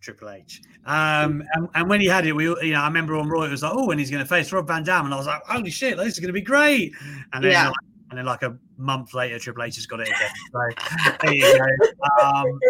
Triple 0.00 0.30
H. 0.30 0.60
Um, 0.86 1.42
and, 1.54 1.68
and, 1.74 1.88
when 1.88 1.98
he 1.98 2.06
had 2.06 2.26
it, 2.26 2.32
we, 2.32 2.44
you 2.44 2.72
know, 2.72 2.80
I 2.80 2.86
remember 2.86 3.16
on 3.16 3.26
Raw, 3.26 3.42
it 3.44 3.50
was 3.50 3.62
like, 3.62 3.72
oh, 3.74 3.90
and 3.90 3.98
he's 3.98 4.10
going 4.10 4.22
to 4.22 4.28
face 4.28 4.52
Rob 4.52 4.68
Van 4.68 4.84
Dam, 4.84 5.06
and 5.06 5.14
I 5.14 5.16
was 5.16 5.26
like, 5.26 5.42
holy 5.46 5.70
shit, 5.70 5.96
this 5.96 6.08
is 6.08 6.18
going 6.18 6.28
to 6.28 6.34
be 6.34 6.42
great. 6.42 6.92
And 7.32 7.42
then, 7.42 7.52
yeah. 7.52 7.68
like, 7.68 7.76
and 8.10 8.18
then 8.18 8.26
like 8.26 8.42
a 8.42 8.56
month 8.76 9.14
later, 9.14 9.38
Triple 9.38 9.62
H 9.62 9.76
has 9.76 9.86
got 9.86 10.00
it 10.00 10.08
again. 10.08 10.30
So 10.52 11.16
there 11.22 11.34
you 11.34 11.58
go. 11.58 12.22
Um, 12.22 12.60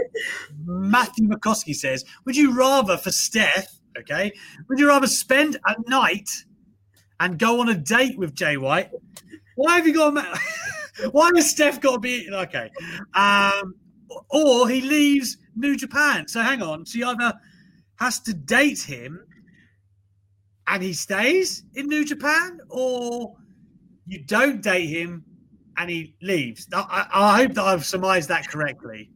Matthew 0.64 1.28
McCoskey 1.28 1.74
says, 1.74 2.05
would 2.24 2.37
you 2.37 2.57
rather 2.57 2.97
for 2.97 3.11
Steph 3.11 3.80
Okay. 3.99 4.32
Would 4.68 4.78
you 4.78 4.88
rather 4.88 5.07
spend 5.07 5.59
a 5.66 5.74
night 5.88 6.28
and 7.20 7.38
go 7.38 7.61
on 7.61 7.68
a 7.68 7.74
date 7.74 8.18
with 8.18 8.34
Jay 8.34 8.57
White? 8.57 8.90
Why 9.57 9.76
have 9.76 9.86
you 9.86 9.95
got? 9.95 10.16
A, 10.16 11.09
why 11.11 11.30
has 11.34 11.51
Steph 11.51 11.80
got 11.80 11.95
to 11.95 12.01
be 12.01 12.28
okay? 12.32 12.70
Um, 13.14 13.74
or 14.30 14.68
he 14.68 14.80
leaves 14.80 15.36
New 15.57 15.76
Japan. 15.76 16.26
So 16.28 16.40
hang 16.40 16.62
on. 16.62 16.84
She 16.84 17.03
either 17.03 17.32
has 17.97 18.20
to 18.20 18.34
date 18.34 18.80
him 18.82 19.24
and 20.66 20.82
he 20.82 20.92
stays 20.92 21.64
in 21.74 21.88
New 21.88 22.05
Japan, 22.05 22.59
or 22.70 23.36
you 24.07 24.24
don't 24.24 24.62
date 24.62 24.86
him 24.86 25.24
and 25.76 25.90
he 25.90 26.14
leaves. 26.22 26.66
I, 26.72 27.07
I 27.12 27.36
hope 27.42 27.55
that 27.55 27.64
I've 27.64 27.84
surmised 27.84 28.28
that 28.30 28.49
correctly. 28.49 29.11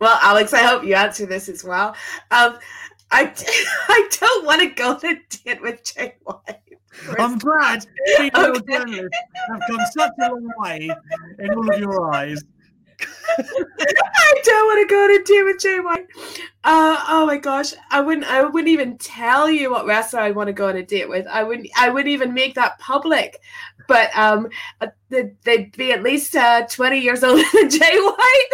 Well, 0.00 0.18
Alex, 0.22 0.52
I 0.52 0.62
hope 0.62 0.84
you 0.84 0.94
answer 0.94 1.26
this 1.26 1.48
as 1.48 1.64
well. 1.64 1.94
Um, 2.30 2.58
I, 3.10 3.32
I 3.88 4.08
don't 4.20 4.46
want 4.46 4.60
to 4.60 4.68
go 4.68 4.98
to 4.98 5.16
date 5.44 5.60
with 5.60 5.82
Jay 5.84 6.14
White. 6.22 6.60
I'm 7.18 7.38
glad 7.38 7.86
people 8.18 8.46
okay. 8.46 8.72
journalists 8.72 9.18
have 9.48 9.60
come 9.68 9.80
such 9.92 10.12
a 10.20 10.28
long 10.28 10.50
way 10.58 10.90
in 11.38 11.54
all 11.54 11.72
of 11.72 11.78
your 11.78 12.12
eyes. 12.14 12.42
I 13.38 14.40
don't 14.44 14.66
want 14.66 14.88
to 14.88 14.94
go 14.94 15.08
to 15.08 15.22
date 15.22 15.44
with 15.44 15.60
Jay 15.60 15.80
White. 15.80 16.06
Uh, 16.64 17.02
oh 17.08 17.26
my 17.26 17.38
gosh, 17.38 17.72
I 17.90 18.00
wouldn't. 18.00 18.26
I 18.26 18.42
wouldn't 18.42 18.68
even 18.68 18.98
tell 18.98 19.48
you 19.48 19.70
what 19.70 19.86
wrestler 19.86 20.20
I 20.20 20.32
want 20.32 20.48
to 20.48 20.52
go 20.52 20.68
on 20.68 20.76
a 20.76 20.82
date 20.82 21.08
with. 21.08 21.26
I 21.26 21.42
wouldn't. 21.42 21.68
I 21.78 21.88
wouldn't 21.88 22.12
even 22.12 22.34
make 22.34 22.54
that 22.56 22.78
public. 22.78 23.38
But 23.88 24.10
um, 24.16 24.48
uh, 24.80 24.88
they'd 25.08 25.72
be 25.76 25.92
at 25.92 26.02
least 26.02 26.36
uh, 26.36 26.66
twenty 26.66 26.98
years 26.98 27.24
older 27.24 27.42
than 27.54 27.70
Jay 27.70 27.98
White. 27.98 28.48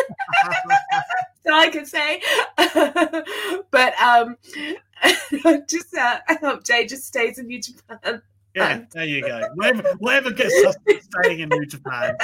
All 1.51 1.61
I 1.61 1.69
can 1.69 1.87
say. 1.87 2.21
but 3.71 4.01
um, 4.01 4.37
just 5.69 5.95
uh, 5.97 6.19
I 6.29 6.35
hope 6.41 6.65
Jay 6.65 6.87
just 6.87 7.07
stays 7.07 7.39
in 7.39 7.47
New 7.47 7.61
Japan. 7.61 8.23
Yeah, 8.55 8.85
there 8.93 9.05
you 9.05 9.21
go. 9.21 9.43
Whatever, 9.55 9.95
whatever 9.99 10.31
gets 10.33 10.55
us 10.65 10.77
staying 10.87 11.41
in 11.41 11.51
New 11.51 11.67
Japan. 11.67 12.17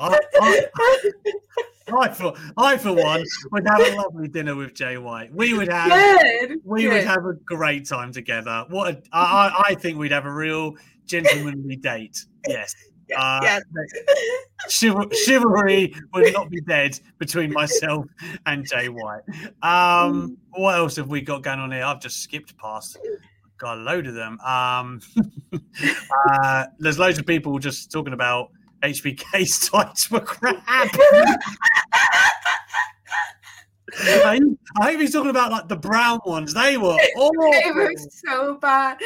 I, 0.00 0.18
I, 0.40 0.66
I, 1.92 2.08
for 2.08 2.34
I 2.56 2.76
for 2.78 2.92
one 2.92 3.24
would 3.52 3.66
have 3.66 3.80
a 3.80 3.96
lovely 3.96 4.28
dinner 4.28 4.56
with 4.56 4.74
Jay 4.74 4.96
White. 4.96 5.34
We 5.34 5.52
would 5.54 5.68
have 5.68 5.90
Good. 5.90 6.60
we 6.64 6.82
Good. 6.82 6.92
would 6.92 7.04
have 7.04 7.26
a 7.26 7.34
great 7.44 7.86
time 7.86 8.12
together. 8.12 8.64
What 8.68 8.94
a, 8.94 9.02
I, 9.12 9.64
I 9.68 9.74
think 9.74 9.98
we'd 9.98 10.12
have 10.12 10.24
a 10.24 10.32
real 10.32 10.76
gentlemanly 11.04 11.76
date. 11.76 12.24
Yes. 12.48 12.74
Uh, 13.16 13.40
yes. 13.42 13.62
Chival- 14.68 15.14
chivalry 15.14 15.94
would 16.12 16.32
not 16.32 16.50
be 16.50 16.60
dead 16.60 16.98
between 17.18 17.52
myself 17.52 18.06
and 18.46 18.66
Jay 18.66 18.88
White. 18.88 19.22
Um, 19.62 20.38
what 20.50 20.76
else 20.76 20.96
have 20.96 21.08
we 21.08 21.20
got 21.20 21.42
going 21.42 21.60
on 21.60 21.70
here? 21.70 21.84
I've 21.84 22.00
just 22.00 22.22
skipped 22.22 22.56
past. 22.58 22.98
Got 23.58 23.78
a 23.78 23.80
load 23.80 24.06
of 24.06 24.14
them. 24.14 24.40
Um, 24.40 25.00
uh, 26.30 26.66
there's 26.78 26.98
loads 26.98 27.18
of 27.18 27.26
people 27.26 27.58
just 27.58 27.92
talking 27.92 28.12
about 28.12 28.50
HBK's 28.82 29.68
tights 29.70 30.10
were 30.10 30.20
crap. 30.20 30.62
I, 33.98 34.40
I 34.80 34.86
think 34.88 35.00
he's 35.00 35.12
talking 35.12 35.30
about 35.30 35.50
like 35.50 35.68
the 35.68 35.76
brown 35.76 36.20
ones. 36.26 36.52
They 36.52 36.76
were 36.76 36.98
awful. 37.16 37.52
They 37.52 37.70
were 37.72 37.92
so 38.10 38.56
bad. 38.56 38.98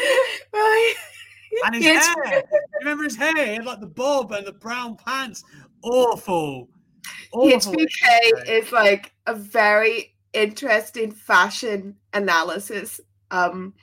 and 1.64 1.74
his 1.74 2.06
hair. 2.06 2.44
Remember 2.80 3.04
his 3.04 3.16
hair? 3.16 3.34
He 3.46 3.54
had 3.54 3.64
like 3.64 3.80
the 3.80 3.86
bob 3.86 4.32
and 4.32 4.46
the 4.46 4.52
brown 4.52 4.96
pants. 4.96 5.44
Awful. 5.82 6.68
Awful. 7.32 7.72
HBK 7.72 8.48
is 8.48 8.72
like 8.72 9.12
a 9.26 9.34
very 9.34 10.14
interesting 10.32 11.12
fashion 11.12 11.96
analysis. 12.12 13.00
Um, 13.30 13.74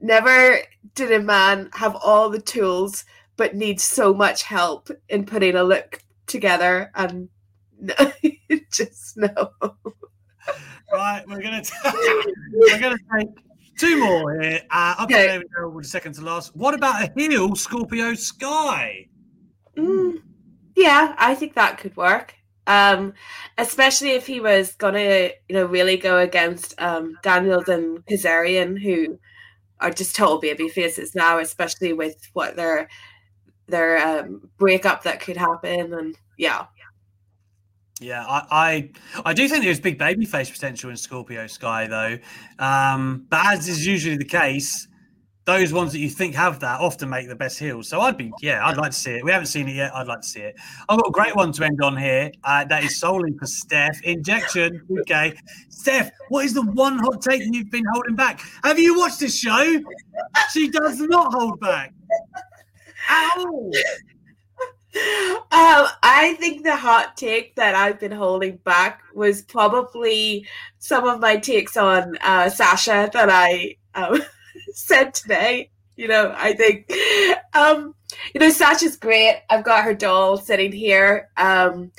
never 0.00 0.58
did 0.94 1.12
a 1.12 1.20
man 1.20 1.70
have 1.74 1.96
all 1.96 2.30
the 2.30 2.40
tools 2.40 3.04
but 3.36 3.54
needs 3.54 3.84
so 3.84 4.12
much 4.12 4.42
help 4.42 4.90
in 5.08 5.24
putting 5.24 5.54
a 5.54 5.62
look 5.62 6.02
together 6.26 6.90
and 6.94 7.28
just 8.72 9.16
no. 9.16 9.28
Right, 10.92 11.22
we're 11.28 11.42
gonna 11.42 11.62
t- 11.62 11.72
we're 12.52 12.80
gonna 12.80 12.96
take 13.16 13.28
two 13.78 14.04
more 14.04 14.40
here. 14.40 14.60
Uh, 14.70 14.94
up 14.98 15.04
okay. 15.04 15.26
David 15.26 15.46
Harold 15.54 15.74
with 15.74 15.86
second 15.86 16.14
to 16.14 16.22
last. 16.22 16.54
What 16.54 16.74
about 16.74 17.02
a 17.02 17.12
heel 17.16 17.54
Scorpio 17.54 18.14
Sky? 18.14 19.08
Mm, 19.76 20.22
yeah, 20.76 21.14
I 21.18 21.34
think 21.34 21.54
that 21.54 21.78
could 21.78 21.96
work. 21.96 22.34
Um, 22.66 23.14
especially 23.56 24.10
if 24.10 24.26
he 24.26 24.40
was 24.40 24.74
gonna, 24.74 25.30
you 25.48 25.54
know, 25.54 25.64
really 25.64 25.96
go 25.96 26.18
against 26.18 26.78
um, 26.80 27.16
Daniels 27.22 27.68
and 27.68 28.04
Kazarian, 28.06 28.78
who 28.80 29.18
are 29.80 29.90
just 29.90 30.14
total 30.14 30.38
baby 30.38 30.68
faces 30.68 31.14
now, 31.14 31.38
especially 31.38 31.94
with 31.94 32.16
what 32.34 32.56
their 32.56 32.88
their 33.68 33.98
um, 34.06 34.50
breakup 34.58 35.04
that 35.04 35.20
could 35.20 35.36
happen, 35.36 35.94
and 35.94 36.16
yeah. 36.36 36.66
Yeah, 38.00 38.24
I, 38.24 38.46
I, 38.50 38.90
I 39.24 39.34
do 39.34 39.48
think 39.48 39.64
there's 39.64 39.80
big 39.80 39.98
babyface 39.98 40.52
potential 40.52 40.90
in 40.90 40.96
Scorpio 40.96 41.46
Sky 41.46 41.86
though, 41.86 42.18
um, 42.64 43.26
but 43.28 43.44
as 43.46 43.68
is 43.68 43.84
usually 43.84 44.16
the 44.16 44.24
case, 44.24 44.86
those 45.46 45.72
ones 45.72 45.92
that 45.92 45.98
you 45.98 46.10
think 46.10 46.34
have 46.34 46.60
that 46.60 46.78
often 46.80 47.08
make 47.08 47.26
the 47.26 47.34
best 47.34 47.58
heels. 47.58 47.88
So 47.88 48.00
I'd 48.00 48.18
be, 48.18 48.30
yeah, 48.40 48.64
I'd 48.66 48.76
like 48.76 48.90
to 48.90 48.96
see 48.96 49.12
it. 49.12 49.24
We 49.24 49.32
haven't 49.32 49.46
seen 49.46 49.66
it 49.66 49.74
yet. 49.74 49.94
I'd 49.94 50.06
like 50.06 50.20
to 50.20 50.26
see 50.28 50.40
it. 50.40 50.54
I've 50.88 50.98
got 50.98 51.08
a 51.08 51.10
great 51.10 51.34
one 51.34 51.52
to 51.52 51.64
end 51.64 51.82
on 51.82 51.96
here. 51.96 52.30
Uh, 52.44 52.66
that 52.66 52.84
is 52.84 53.00
solely 53.00 53.32
for 53.38 53.46
Steph. 53.46 54.00
Injection. 54.02 54.82
Okay, 55.00 55.34
Steph, 55.70 56.10
what 56.28 56.44
is 56.44 56.52
the 56.52 56.62
one 56.62 56.98
hot 56.98 57.22
take 57.22 57.42
you've 57.50 57.70
been 57.70 57.86
holding 57.94 58.14
back? 58.14 58.42
Have 58.62 58.78
you 58.78 58.98
watched 58.98 59.20
this 59.20 59.38
show? 59.38 59.80
She 60.52 60.68
does 60.68 61.00
not 61.00 61.32
hold 61.32 61.58
back 61.60 61.94
all. 63.38 63.70
Um, 64.94 65.86
I 66.02 66.36
think 66.38 66.64
the 66.64 66.76
hot 66.76 67.16
take 67.16 67.56
that 67.56 67.74
I've 67.74 68.00
been 68.00 68.12
holding 68.12 68.56
back 68.58 69.02
was 69.14 69.42
probably 69.42 70.46
some 70.78 71.06
of 71.06 71.20
my 71.20 71.36
takes 71.36 71.76
on 71.76 72.16
uh, 72.22 72.48
Sasha 72.48 73.10
that 73.12 73.28
I 73.30 73.76
um, 73.94 74.22
said 74.72 75.14
today. 75.14 75.70
You 75.96 76.08
know, 76.08 76.32
I 76.36 76.52
think, 76.54 76.90
um, 77.54 77.94
you 78.32 78.40
know, 78.40 78.50
Sasha's 78.50 78.96
great. 78.96 79.42
I've 79.50 79.64
got 79.64 79.84
her 79.84 79.94
doll 79.94 80.36
sitting 80.36 80.72
here. 80.72 81.28
Um, 81.36 81.92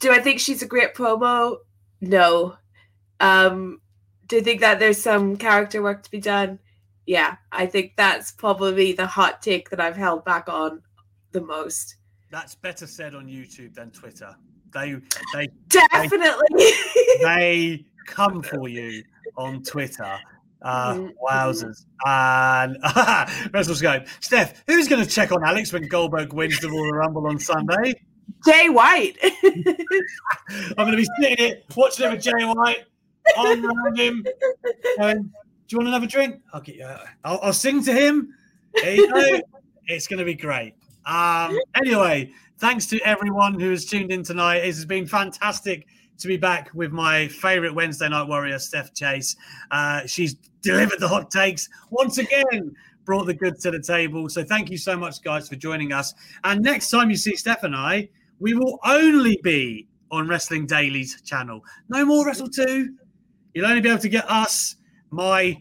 do 0.00 0.10
I 0.10 0.18
think 0.20 0.40
she's 0.40 0.62
a 0.62 0.66
great 0.66 0.94
promo? 0.94 1.58
No. 2.00 2.56
Um, 3.20 3.80
do 4.26 4.36
you 4.36 4.42
think 4.42 4.60
that 4.60 4.78
there's 4.78 5.00
some 5.00 5.36
character 5.36 5.82
work 5.82 6.02
to 6.02 6.10
be 6.10 6.20
done? 6.20 6.58
Yeah, 7.06 7.36
I 7.52 7.66
think 7.66 7.92
that's 7.96 8.32
probably 8.32 8.92
the 8.92 9.06
hot 9.06 9.42
take 9.42 9.70
that 9.70 9.80
I've 9.80 9.96
held 9.96 10.24
back 10.24 10.48
on 10.48 10.82
the 11.32 11.40
most. 11.40 11.96
That's 12.34 12.56
better 12.56 12.88
said 12.88 13.14
on 13.14 13.28
YouTube 13.28 13.74
than 13.74 13.92
Twitter. 13.92 14.34
They 14.72 14.96
they 15.32 15.48
definitely 15.68 16.48
they, 16.56 16.72
they 17.22 17.84
come 18.06 18.42
for 18.42 18.68
you 18.68 19.04
on 19.36 19.62
Twitter. 19.62 20.18
Uh, 20.60 20.94
Mm-hmm. 20.94 21.08
wowzers. 21.24 21.84
And 22.04 22.76
WrestleScope. 23.52 24.08
Steph, 24.20 24.64
who's 24.66 24.88
going 24.88 25.04
to 25.04 25.08
check 25.08 25.30
on 25.30 25.44
Alex 25.44 25.72
when 25.72 25.86
Goldberg 25.86 26.32
wins 26.32 26.58
the 26.58 26.70
Royal 26.70 26.90
Rumble 26.90 27.24
on 27.28 27.38
Sunday? 27.38 27.94
Jay 28.44 28.68
White. 28.68 29.16
I'm 29.46 30.74
going 30.74 30.90
to 30.90 30.96
be 30.96 31.06
sitting 31.20 31.36
here 31.36 31.60
watching 31.76 32.06
over 32.06 32.16
Jay 32.16 32.32
White, 32.32 32.84
arm 33.36 33.64
around 33.64 33.96
him, 33.98 34.26
going, 34.98 35.22
Do 35.22 35.30
you 35.68 35.78
want 35.78 35.88
another 35.88 36.06
drink? 36.08 36.40
I'll 36.52 36.62
get 36.62 36.76
you. 36.76 36.88
I'll, 37.24 37.38
I'll 37.42 37.52
sing 37.52 37.84
to 37.84 37.92
him. 37.92 38.34
There 38.74 38.94
you 38.96 39.08
go. 39.08 39.40
it's 39.86 40.08
going 40.08 40.18
to 40.18 40.24
be 40.24 40.34
great. 40.34 40.74
Um, 41.06 41.58
anyway, 41.74 42.32
thanks 42.58 42.86
to 42.86 43.00
everyone 43.00 43.58
who 43.58 43.70
has 43.70 43.84
tuned 43.84 44.10
in 44.10 44.22
tonight. 44.22 44.58
It 44.58 44.66
has 44.66 44.84
been 44.84 45.06
fantastic 45.06 45.86
to 46.18 46.28
be 46.28 46.36
back 46.36 46.70
with 46.74 46.92
my 46.92 47.28
favorite 47.28 47.74
Wednesday 47.74 48.08
night 48.08 48.28
warrior, 48.28 48.58
Steph 48.58 48.94
Chase. 48.94 49.36
Uh, 49.70 50.06
she's 50.06 50.34
delivered 50.62 51.00
the 51.00 51.08
hot 51.08 51.30
takes 51.30 51.68
once 51.90 52.18
again, 52.18 52.74
brought 53.04 53.26
the 53.26 53.34
goods 53.34 53.62
to 53.62 53.70
the 53.70 53.80
table. 53.80 54.28
So 54.28 54.44
thank 54.44 54.70
you 54.70 54.78
so 54.78 54.96
much, 54.96 55.22
guys, 55.22 55.48
for 55.48 55.56
joining 55.56 55.92
us. 55.92 56.14
And 56.44 56.62
next 56.62 56.90
time 56.90 57.10
you 57.10 57.16
see 57.16 57.36
Steph 57.36 57.64
and 57.64 57.74
I, 57.74 58.08
we 58.38 58.54
will 58.54 58.78
only 58.84 59.38
be 59.42 59.88
on 60.10 60.28
Wrestling 60.28 60.66
Daily's 60.66 61.20
channel. 61.22 61.64
No 61.88 62.04
more 62.04 62.26
Wrestle 62.26 62.48
2. 62.48 62.94
You'll 63.52 63.66
only 63.66 63.80
be 63.80 63.88
able 63.88 64.00
to 64.00 64.08
get 64.08 64.28
us, 64.30 64.76
my 65.10 65.60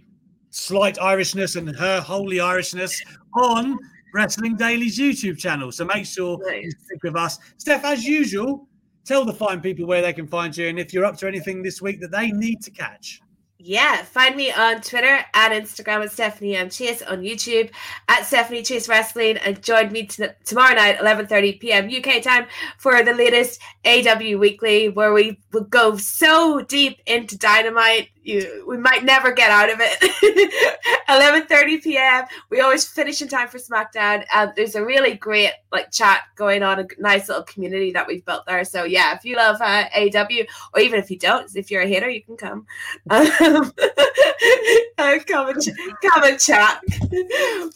slight 0.49 0.97
Irishness 0.97 1.55
and 1.55 1.75
her 1.75 1.99
holy 1.99 2.37
Irishness 2.37 3.01
on 3.35 3.77
Wrestling 4.14 4.55
Daily's 4.55 4.97
YouTube 4.97 5.38
channel. 5.38 5.72
So 5.72 5.86
make 5.86 6.05
sure 6.05 6.39
you 6.53 6.72
stick 6.72 7.03
with 7.03 7.16
us. 7.16 7.39
Steph, 7.57 7.84
as 7.84 8.05
usual, 8.05 8.68
tell 9.05 9.26
the 9.26 9.34
fine 9.34 9.59
people 9.59 9.86
where 9.86 10.01
they 10.01 10.14
can 10.14 10.28
find 10.28 10.55
you 10.55 10.68
and 10.68 10.80
if 10.80 10.93
you're 10.93 11.05
up 11.05 11.18
to 11.18 11.28
anything 11.28 11.64
this 11.64 11.82
week 11.82 11.99
that 12.01 12.11
they 12.11 12.32
need 12.32 12.61
to 12.61 12.72
catch. 12.72 13.20
Yeah, 13.66 14.03
find 14.03 14.36
me 14.36 14.51
on 14.51 14.82
Twitter 14.82 15.24
and 15.34 15.53
Instagram 15.53 16.03
at 16.03 16.11
Stephanie 16.11 16.57
M 16.57 16.70
Chase 16.70 17.01
on 17.01 17.22
YouTube 17.22 17.72
at 18.09 18.26
Stephanie 18.26 18.61
Chase 18.61 18.89
Wrestling 18.89 19.38
and 19.38 19.64
join 19.64 19.89
me 19.89 20.05
t- 20.05 20.26
tomorrow 20.43 20.76
night 20.76 20.97
11:30 20.97 21.61
p.m. 21.61 21.89
UK 21.89 22.22
time 22.22 22.45
for 22.78 23.03
the 23.03 23.14
latest 23.14 23.61
AEW 23.86 24.38
Weekly 24.38 24.89
where 24.89 25.14
we 25.14 25.39
will 25.53 25.64
go 25.64 25.95
so 25.95 26.61
deep 26.64 26.99
into 27.05 27.38
Dynamite 27.38 28.09
you 28.24 28.63
we 28.67 28.78
might 28.78 29.03
never 29.03 29.32
get 29.32 29.51
out 29.51 29.71
of 29.71 29.80
it. 29.82 30.69
11:30 31.09 31.84
p.m. 31.84 32.26
We 32.49 32.61
always 32.61 32.88
finish 32.88 33.21
in 33.21 33.28
time 33.28 33.47
for 33.47 33.57
SmackDown. 33.57 34.24
Um, 34.34 34.51
there's 34.55 34.76
a 34.76 34.84
really 34.84 35.15
great 35.15 35.51
like 35.71 35.91
chat 35.91 36.24
going 36.36 36.63
on, 36.63 36.80
a 36.80 36.88
nice 36.97 37.28
little 37.28 37.43
community 37.43 37.91
that 37.91 38.07
we've 38.07 38.26
built 38.26 38.45
there. 38.45 38.63
So 38.63 38.84
yeah, 38.84 39.15
if 39.15 39.26
you 39.26 39.36
love 39.36 39.57
uh, 39.61 39.89
AEW 39.89 40.47
or 40.74 40.80
even 40.80 40.99
if 40.99 41.11
you 41.11 41.19
don't, 41.19 41.53
if 41.55 41.69
you're 41.69 41.82
a 41.82 41.88
hater, 41.88 42.09
you 42.09 42.24
can 42.24 42.38
come. 42.38 42.65
Um, 43.09 43.71
uh, 44.97 45.19
come 45.28 45.49
and 45.49 45.67
come 46.01 46.24
and 46.24 46.39
chat. 46.39 46.82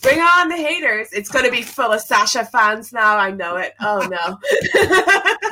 Bring 0.01 0.19
on 0.19 0.49
the 0.49 0.57
haters. 0.57 1.09
It's 1.11 1.29
going 1.29 1.45
to 1.45 1.51
be 1.51 1.61
full 1.61 1.91
of 1.91 2.01
Sasha 2.01 2.45
fans 2.45 2.93
now. 2.93 3.17
I 3.17 3.31
know 3.31 3.57
it. 3.57 3.73
Oh 3.81 4.07
no. 4.09 4.37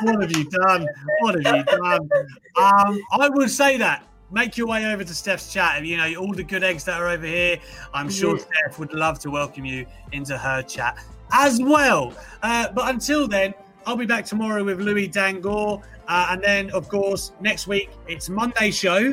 what 0.12 0.22
have 0.22 0.36
you 0.36 0.48
done? 0.50 0.86
What 1.20 1.44
have 1.44 1.56
you 1.56 1.64
done? 1.64 2.08
Um, 2.56 3.00
I 3.12 3.28
will 3.28 3.48
say 3.48 3.76
that. 3.78 4.06
Make 4.30 4.56
your 4.56 4.66
way 4.66 4.86
over 4.92 5.04
to 5.04 5.14
Steph's 5.14 5.52
chat. 5.52 5.74
And 5.76 5.86
you 5.86 5.96
know, 5.96 6.14
all 6.16 6.32
the 6.32 6.42
good 6.42 6.64
eggs 6.64 6.84
that 6.84 7.00
are 7.00 7.08
over 7.08 7.26
here. 7.26 7.58
I'm 7.94 8.10
sure 8.10 8.36
Yeah. 8.36 8.44
Steph 8.44 8.78
would 8.78 8.92
love 8.92 9.18
to 9.20 9.30
welcome 9.30 9.64
you 9.64 9.86
into 10.12 10.36
her 10.36 10.62
chat 10.62 10.98
as 11.32 11.60
well. 11.60 12.12
Uh, 12.42 12.68
but 12.72 12.88
until 12.88 13.28
then, 13.28 13.54
I'll 13.86 13.96
be 13.96 14.06
back 14.06 14.24
tomorrow 14.24 14.64
with 14.64 14.80
Louis 14.80 15.08
Dangoor. 15.08 15.82
Uh, 16.08 16.28
and 16.30 16.42
then, 16.42 16.70
of 16.70 16.88
course, 16.88 17.32
next 17.40 17.66
week, 17.66 17.90
it's 18.08 18.28
Monday 18.28 18.70
show. 18.70 19.12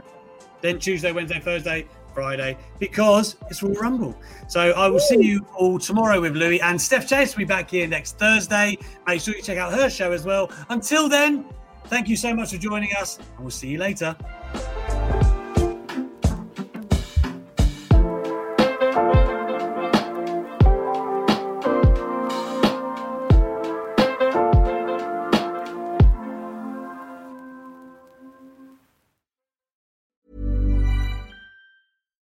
Then 0.62 0.80
Tuesday, 0.80 1.12
Wednesday, 1.12 1.40
Thursday, 1.40 1.88
Friday, 2.14 2.58
because 2.80 3.36
it's 3.50 3.62
Royal 3.62 3.76
Rumble. 3.76 4.16
So 4.48 4.72
I 4.72 4.88
will 4.88 5.00
see 5.00 5.22
you 5.22 5.46
all 5.58 5.78
tomorrow 5.78 6.22
with 6.22 6.36
Louis. 6.36 6.62
And 6.62 6.82
Steph 6.82 7.08
Chase 7.08 7.36
will 7.36 7.40
be 7.40 7.46
back 7.46 7.70
here 7.70 7.88
next 7.88 8.18
Thursday. 8.18 8.78
Make 9.06 9.22
sure 9.22 9.36
you 9.36 9.42
check 9.42 9.58
out 9.58 9.74
her 9.74 9.90
show 9.90 10.12
as 10.12 10.24
well. 10.24 10.52
Until 10.70 11.10
then, 11.10 11.46
thank 11.86 12.08
you 12.08 12.16
so 12.16 12.34
much 12.34 12.52
for 12.52 12.58
joining 12.58 12.96
us, 12.96 13.18
and 13.18 13.40
we'll 13.40 13.50
see 13.50 13.68
you 13.68 13.78
later. 13.78 14.16
Bye. 14.54 15.43